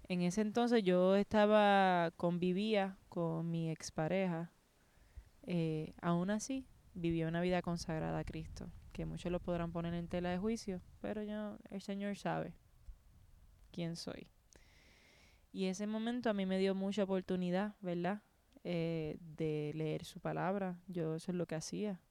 [0.09, 4.51] En ese entonces yo estaba, convivía con mi expareja.
[5.43, 10.07] Eh, aún así, vivía una vida consagrada a Cristo, que muchos lo podrán poner en
[10.07, 12.53] tela de juicio, pero yo, el Señor sabe
[13.71, 14.32] quién soy.
[15.53, 18.23] Y ese momento a mí me dio mucha oportunidad, ¿verdad?
[18.63, 20.79] Eh, de leer su palabra.
[20.87, 22.01] Yo eso es lo que hacía.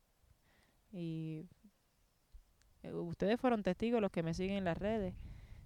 [0.93, 1.48] Y
[2.85, 5.14] eh, ustedes fueron testigos, los que me siguen en las redes.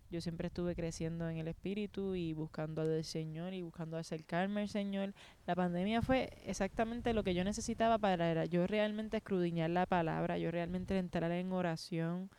[0.09, 4.69] Yo siempre estuve creciendo en el espíritu y buscando al Señor y buscando acercarme al
[4.69, 5.13] Señor.
[5.47, 10.51] La pandemia fue exactamente lo que yo necesitaba para yo realmente escudriñar la palabra, yo
[10.51, 12.31] realmente entrar en oración,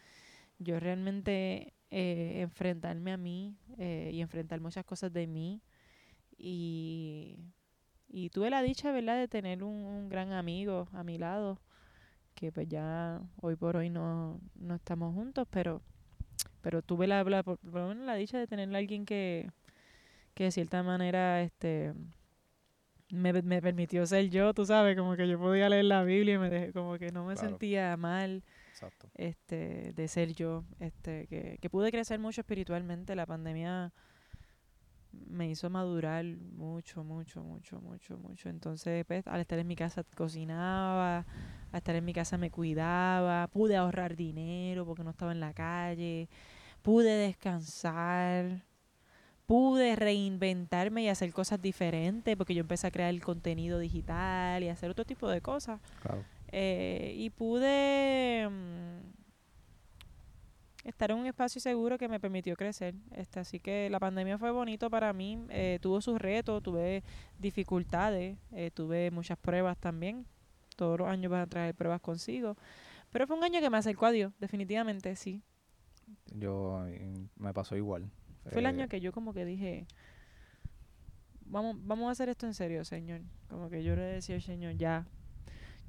[0.59, 5.61] yo realmente eh, enfrentarme a mí eh, y enfrentar muchas cosas de mí.
[6.37, 7.37] Y,
[8.07, 11.59] y tuve la dicha, ¿verdad?, de tener un, un gran amigo a mi lado,
[12.35, 15.81] que pues ya hoy por hoy no, no estamos juntos, pero,
[16.61, 19.49] pero tuve la, la, por lo menos la dicha de tener a alguien que,
[20.35, 21.93] que de cierta manera este
[23.09, 26.37] me, me permitió ser yo, tú sabes, como que yo podía leer la Biblia y
[26.37, 27.49] me dejé, como que no me Claro.
[27.49, 28.43] sentía mal
[28.77, 29.09] Exacto.
[29.15, 33.15] este, de ser yo, este, que, que pude crecer mucho espiritualmente.
[33.15, 33.91] La pandemia
[35.11, 38.49] me hizo madurar mucho, mucho, mucho, mucho, mucho.
[38.49, 41.19] Entonces, pues, al estar en mi casa cocinaba,
[41.71, 45.53] al estar en mi casa me cuidaba, pude ahorrar dinero porque no estaba en la
[45.53, 46.29] calle,
[46.83, 48.63] pude descansar,
[49.47, 54.69] pude reinventarme y hacer cosas diferentes porque yo empecé a crear el contenido digital y
[54.69, 55.81] hacer otro tipo de cosas.
[56.01, 56.23] Claro.
[56.51, 58.99] Eh, y pude mm,
[60.87, 62.95] estar en un espacio seguro que me permitió crecer.
[63.11, 65.39] Este, así que la pandemia fue bonito para mí.
[65.49, 67.03] eh, tuvo sus retos, tuve
[67.37, 70.25] dificultades, eh, tuve muchas pruebas también.
[70.75, 72.55] Todos los años van a traer pruebas consigo.
[73.11, 75.41] Pero fue un año que me acercó a Dios, definitivamente, sí.
[76.33, 76.85] Yo
[77.35, 78.09] me pasó igual.
[78.51, 79.87] Fue el Eh, año que yo como que dije,
[81.45, 83.21] vamos, vamos a hacer esto en serio, Señor.
[83.49, 85.05] Como que yo le decía al Señor, ya,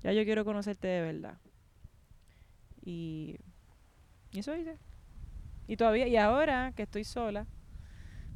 [0.02, 1.38] ya yo quiero conocerte de verdad.
[2.84, 3.36] Y,
[4.32, 4.78] y eso hice.
[5.66, 7.46] Y todavía, y ahora que estoy sola,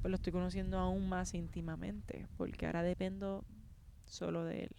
[0.00, 3.44] pues lo estoy conociendo aún más íntimamente, porque ahora dependo
[4.04, 4.76] solo de él.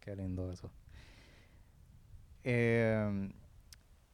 [0.00, 0.70] Qué lindo eso.
[2.44, 3.30] Eh,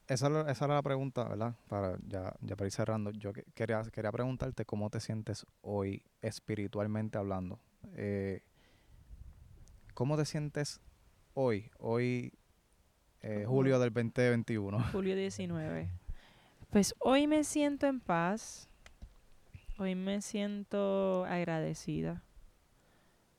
[0.08, 1.54] esa, esa era la pregunta, ¿verdad?
[1.68, 6.02] Para ya, ya para ir cerrando, yo que- quería, quería preguntarte cómo te sientes hoy
[6.22, 7.60] espiritualmente hablando.
[7.94, 8.42] Eh,
[9.94, 10.80] ¿Cómo te sientes
[11.34, 11.70] hoy?
[11.78, 12.32] Hoy,
[13.20, 14.78] eh, julio del 2021.
[14.92, 15.88] Julio 19.
[16.70, 18.68] Pues hoy me siento en paz.
[19.78, 22.22] Hoy me siento agradecida.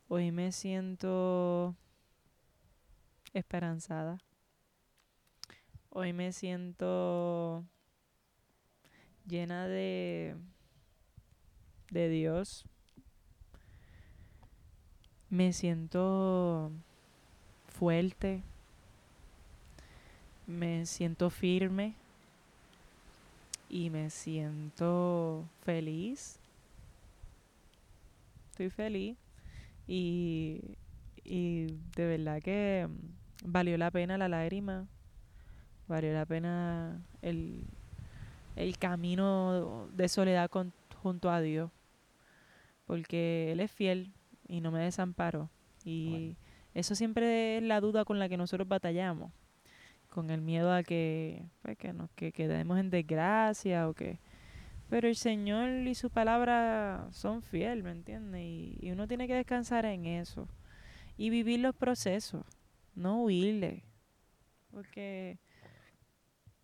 [0.07, 1.75] Hoy me siento
[3.33, 4.19] esperanzada.
[5.89, 7.65] Hoy me siento
[9.25, 10.35] llena de
[11.93, 12.65] de Dios.
[15.29, 16.71] Me siento
[17.83, 18.41] fuerte.
[20.47, 21.95] Me siento firme
[23.69, 26.39] y me siento feliz.
[28.51, 29.17] Estoy feliz
[29.85, 30.61] y,
[31.25, 31.65] y
[31.97, 34.85] de verdad que mm, valió la pena la lágrima,
[35.89, 37.63] valió la pena el,
[38.55, 41.69] el camino de soledad con- junto a Dios,
[42.87, 44.13] porque Él es fiel
[44.47, 45.49] y no me desamparó.
[45.83, 46.37] Y.
[46.73, 49.31] eso siempre es la duda con la que nosotros batallamos
[50.09, 54.19] con el miedo a que, pues, que nos que quedemos en desgracia o que
[54.89, 58.41] pero el Señor y su palabra son fiel, ¿me entiendes?
[58.41, 60.47] Y, y uno tiene que descansar en eso
[61.17, 62.45] y vivir los procesos,
[62.93, 63.83] no huirle,
[64.69, 65.39] porque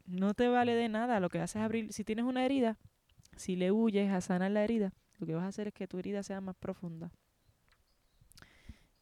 [0.06, 2.78] no te vale de nada, lo que haces es abrir, si tienes una herida,
[3.36, 5.98] si le huyes a sanar la herida, lo que vas a hacer es que tu
[5.98, 7.12] herida sea más profunda.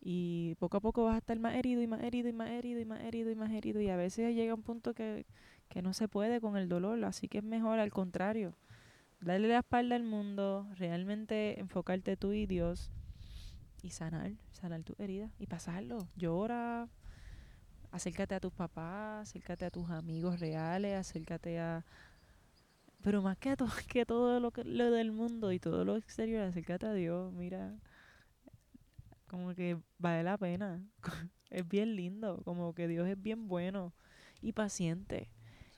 [0.01, 2.79] Y poco a poco vas a estar más herido y más herido y más herido
[2.81, 3.81] y más herido y más herido.
[3.81, 5.25] Y a veces llega un punto que,
[5.69, 7.03] que no se puede con el dolor.
[7.05, 8.55] Así que es mejor al contrario.
[9.21, 12.91] Darle la espalda al mundo, realmente enfocarte tú y Dios.
[13.83, 16.07] y sanar, sanar tu herida y pasarlo.
[16.15, 16.89] Llora,
[17.91, 21.83] acércate a tus papás, acércate a tus amigos reales, acércate a...
[23.03, 25.95] Pero más que, a to- que todo lo, que, lo del mundo y todo lo
[25.97, 27.75] exterior, acércate a Dios, mira,
[29.27, 30.83] como que vale la pena.
[31.49, 33.93] Es bien lindo, como que Dios es bien bueno
[34.41, 35.29] y paciente.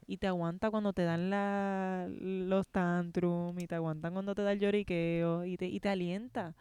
[0.07, 4.51] Y te aguanta cuando te dan la, los tantrum, y te aguantan cuando te da
[4.53, 6.55] el lloriqueo, y te, y te alienta.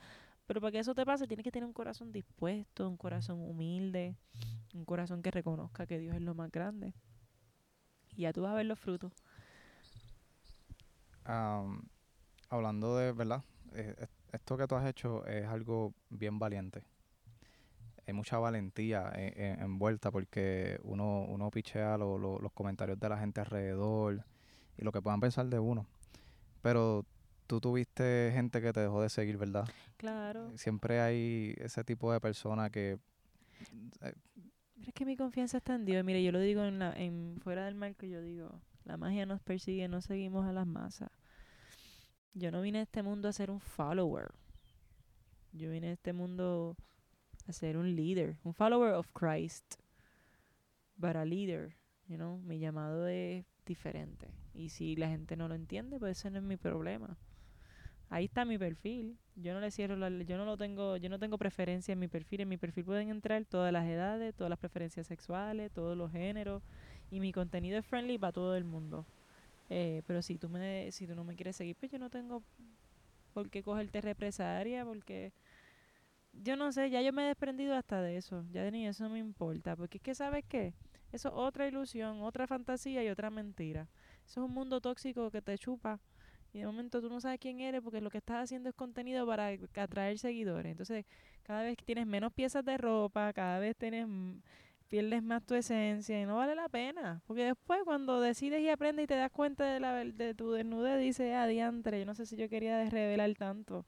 [0.46, 4.16] Pero para que eso te pase, tienes que tener un corazón dispuesto, un corazón humilde,
[4.74, 6.94] un corazón que reconozca que Dios es lo más grande.
[8.16, 9.12] Y ya tú vas a ver los frutos.
[11.24, 11.82] Am,
[12.48, 13.44] hablando de, ¿verdad?
[13.74, 13.94] Eh,
[14.32, 16.82] esto que tú has hecho es algo bien valiente.
[18.06, 23.08] Hay mucha valentía eh, eh, envuelta porque uno, uno pichea lo- lo- los comentarios de
[23.08, 24.24] la gente alrededor
[24.78, 25.86] y lo que puedan pensar de uno.
[26.62, 27.04] Pero
[27.46, 29.68] tú tuviste gente que te dejó de seguir, ¿verdad?
[29.98, 30.56] Claro.
[30.56, 32.98] Siempre hay ese tipo de persona que...
[34.00, 34.14] eh,
[34.86, 36.02] es que mi confianza está en Dios.
[36.04, 39.40] Mire, yo lo digo en, la, en fuera del marco, yo digo, la magia nos
[39.42, 41.10] persigue, no seguimos a las masas.
[42.38, 44.30] Yo no vine a este mundo a ser un follower.
[45.52, 46.76] Yo vine a este mundo
[47.48, 49.74] a ser un leader, un follower of Christ.
[50.96, 51.74] But a leader,
[52.06, 54.28] you know, mi llamado es diferente.
[54.54, 57.16] Y si la gente no lo entiende, pues ese no es mi problema.
[58.08, 59.18] Ahí está mi perfil.
[59.34, 62.06] Yo no le cierro la, yo no lo tengo, yo no tengo preferencia en mi
[62.06, 62.42] perfil.
[62.42, 66.62] En mi perfil pueden entrar todas las edades, todas las preferencias sexuales, todos los géneros
[67.10, 69.06] y mi contenido es friendly para todo el mundo.
[69.70, 72.42] Eh, pero si tú me, si no me quieres seguir, pues yo no tengo
[73.32, 75.32] por qué cogerte represalia, porque
[76.32, 78.44] yo no sé, ya yo me he desprendido hasta de eso.
[78.50, 80.74] Ya ni eso me importa, porque es que sabes qué,
[81.12, 83.88] eso es otra ilusión, otra fantasía y otra mentira.
[84.26, 86.00] Eso es un mundo tóxico que te chupa
[86.52, 89.26] y de momento tú no sabes quién eres porque lo que estás haciendo es contenido
[89.26, 90.70] para atraer seguidores.
[90.72, 91.04] Entonces,
[91.42, 94.06] cada vez que tienes menos piezas de ropa, cada vez tienes
[94.88, 97.22] pierdes más tu esencia y no vale la pena.
[97.26, 101.00] Porque después cuando decides y aprendes y te das cuenta de, la, de tu desnudez,
[101.00, 103.84] dices, ah, diantre, yo no sé si yo quería de- revelar tanto.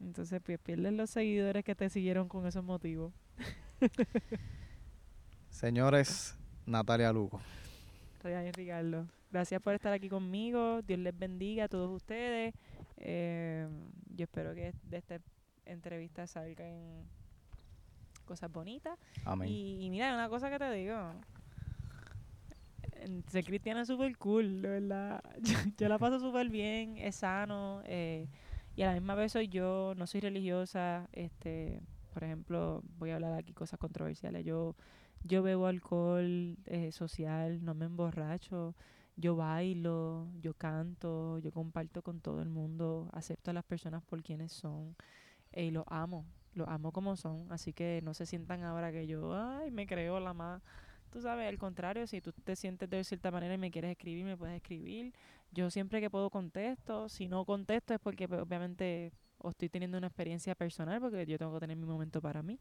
[0.00, 3.12] Entonces, pues pierdes los seguidores que te siguieron con esos motivos.
[5.48, 6.36] señores,
[6.66, 7.40] Natalia Lugo.
[8.22, 9.06] Ryan Ricardo.
[9.30, 10.82] Gracias por estar aquí conmigo.
[10.82, 12.54] Dios les bendiga a todos ustedes.
[12.96, 13.66] Eh,
[14.14, 15.18] yo espero que de esta
[15.66, 17.04] entrevista salgan
[18.24, 18.98] cosas bonitas.
[19.24, 19.48] Amén.
[19.50, 20.96] Y, y mira, una cosa que te digo.
[23.28, 25.22] Ser cristiana es súper cool, de verdad.
[25.42, 27.82] Yo, yo la paso súper bien, es sano.
[27.84, 28.28] eh,
[28.76, 31.08] y a la misma vez soy yo, no soy religiosa.
[31.12, 31.80] este
[32.12, 34.44] Por ejemplo, voy a hablar aquí cosas controversiales.
[34.44, 34.74] Yo,
[35.22, 38.74] yo bebo alcohol eh, social, no me emborracho.
[39.16, 44.22] Yo bailo, yo canto, yo comparto con todo el mundo, acepto a las personas por
[44.24, 44.96] quienes son
[45.52, 46.24] eh, y los amo,
[46.54, 50.20] los amo como son, así que no se sientan ahora que yo, ay, me creo
[50.20, 50.62] la más.
[51.10, 54.24] Tú sabes, al contrario, si tú te sientes de cierta manera y me quieres escribir,
[54.24, 55.14] me puedes escribir.
[55.52, 59.98] Yo siempre que puedo contesto, si no contesto es porque pues, obviamente o estoy teniendo
[59.98, 62.58] una experiencia personal, porque yo tengo que tener mi momento para mí.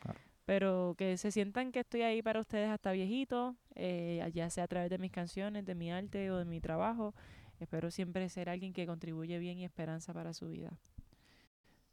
[0.00, 0.18] Claro.
[0.46, 4.68] Pero que se sientan que estoy ahí para ustedes hasta viejito, eh, ya sea a
[4.68, 7.14] través de mis canciones, de mi arte o de mi trabajo.
[7.58, 10.72] Espero siempre ser alguien que contribuye bien y esperanza para su vida.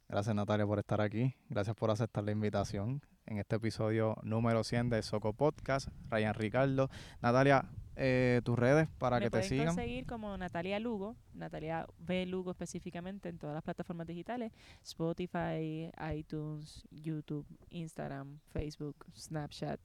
[0.08, 1.34] Gracias Natalia por estar aquí.
[1.50, 5.88] Gracias por aceptar la invitación en este episodio número 100 de Soco Podcast.
[6.08, 6.88] Ryan Ricardo.
[7.20, 9.66] Natalia, eh, tus redes para Me que te pueden sigan.
[9.66, 12.24] conseguir como Natalia Lugo, Natalia B.
[12.24, 14.50] Lugo específicamente en todas las plataformas digitales,
[14.82, 19.78] Spotify, iTunes, YouTube, Instagram, Facebook, Snapchat,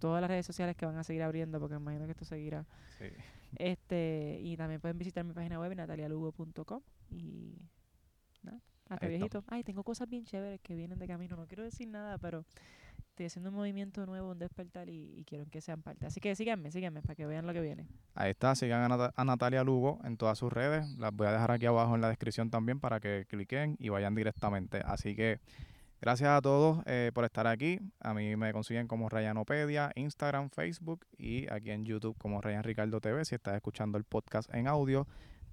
[0.00, 2.66] todas las redes sociales que van a seguir abriendo porque me imagino que esto seguirá.
[2.98, 3.06] Sí.
[3.58, 7.54] Este, y también pueden visitar mi página web natalialugo.com y
[8.88, 9.44] hasta viejito.
[9.48, 12.44] Ay, tengo cosas bien chéveres que vienen de camino, no quiero decir nada, pero
[13.16, 16.04] estoy haciendo un movimiento nuevo, un despertar y, y quiero que sean parte.
[16.04, 17.86] Así que síganme, síganme para que vean lo que viene.
[18.14, 20.86] Ahí está, sigan a Natalia Lugo en todas sus redes.
[20.98, 24.14] Las voy a dejar aquí abajo en la descripción también para que cliquen y vayan
[24.14, 24.82] directamente.
[24.84, 25.40] Así que
[26.00, 27.80] gracias a todos eh, por estar aquí.
[28.00, 33.00] A mí me consiguen como Rayanopedia, Instagram, Facebook y aquí en YouTube como Rayan Ricardo
[33.00, 33.24] TV.
[33.24, 35.06] Si estás escuchando el podcast en audio,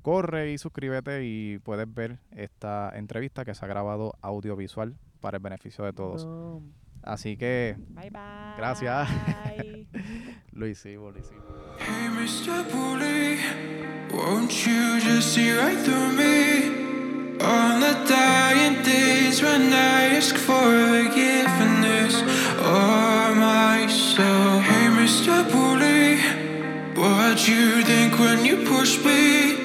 [0.04, 5.44] corre y suscríbete y puedes ver esta entrevista que se ha grabado audiovisual para el
[5.44, 6.26] beneficio de todos.
[6.26, 6.74] Boom.
[7.02, 8.22] Así que Bye bye.
[8.58, 9.10] Gracias.
[10.52, 11.44] lo hicimos, lo hicimos.
[11.80, 12.64] Hey, Mr.
[12.72, 13.40] Bully,
[14.14, 16.84] won't you just see right through me?
[17.42, 22.22] On the dying days when I ask for forgiveness
[22.60, 24.60] or my soul.
[24.62, 25.44] Hey, Mr.
[25.52, 26.20] Bully,
[26.96, 29.63] what you think when you push me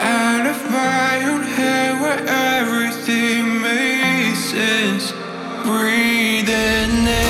[0.00, 5.12] out of my own head where everything makes sense.
[5.64, 7.29] Breathing in.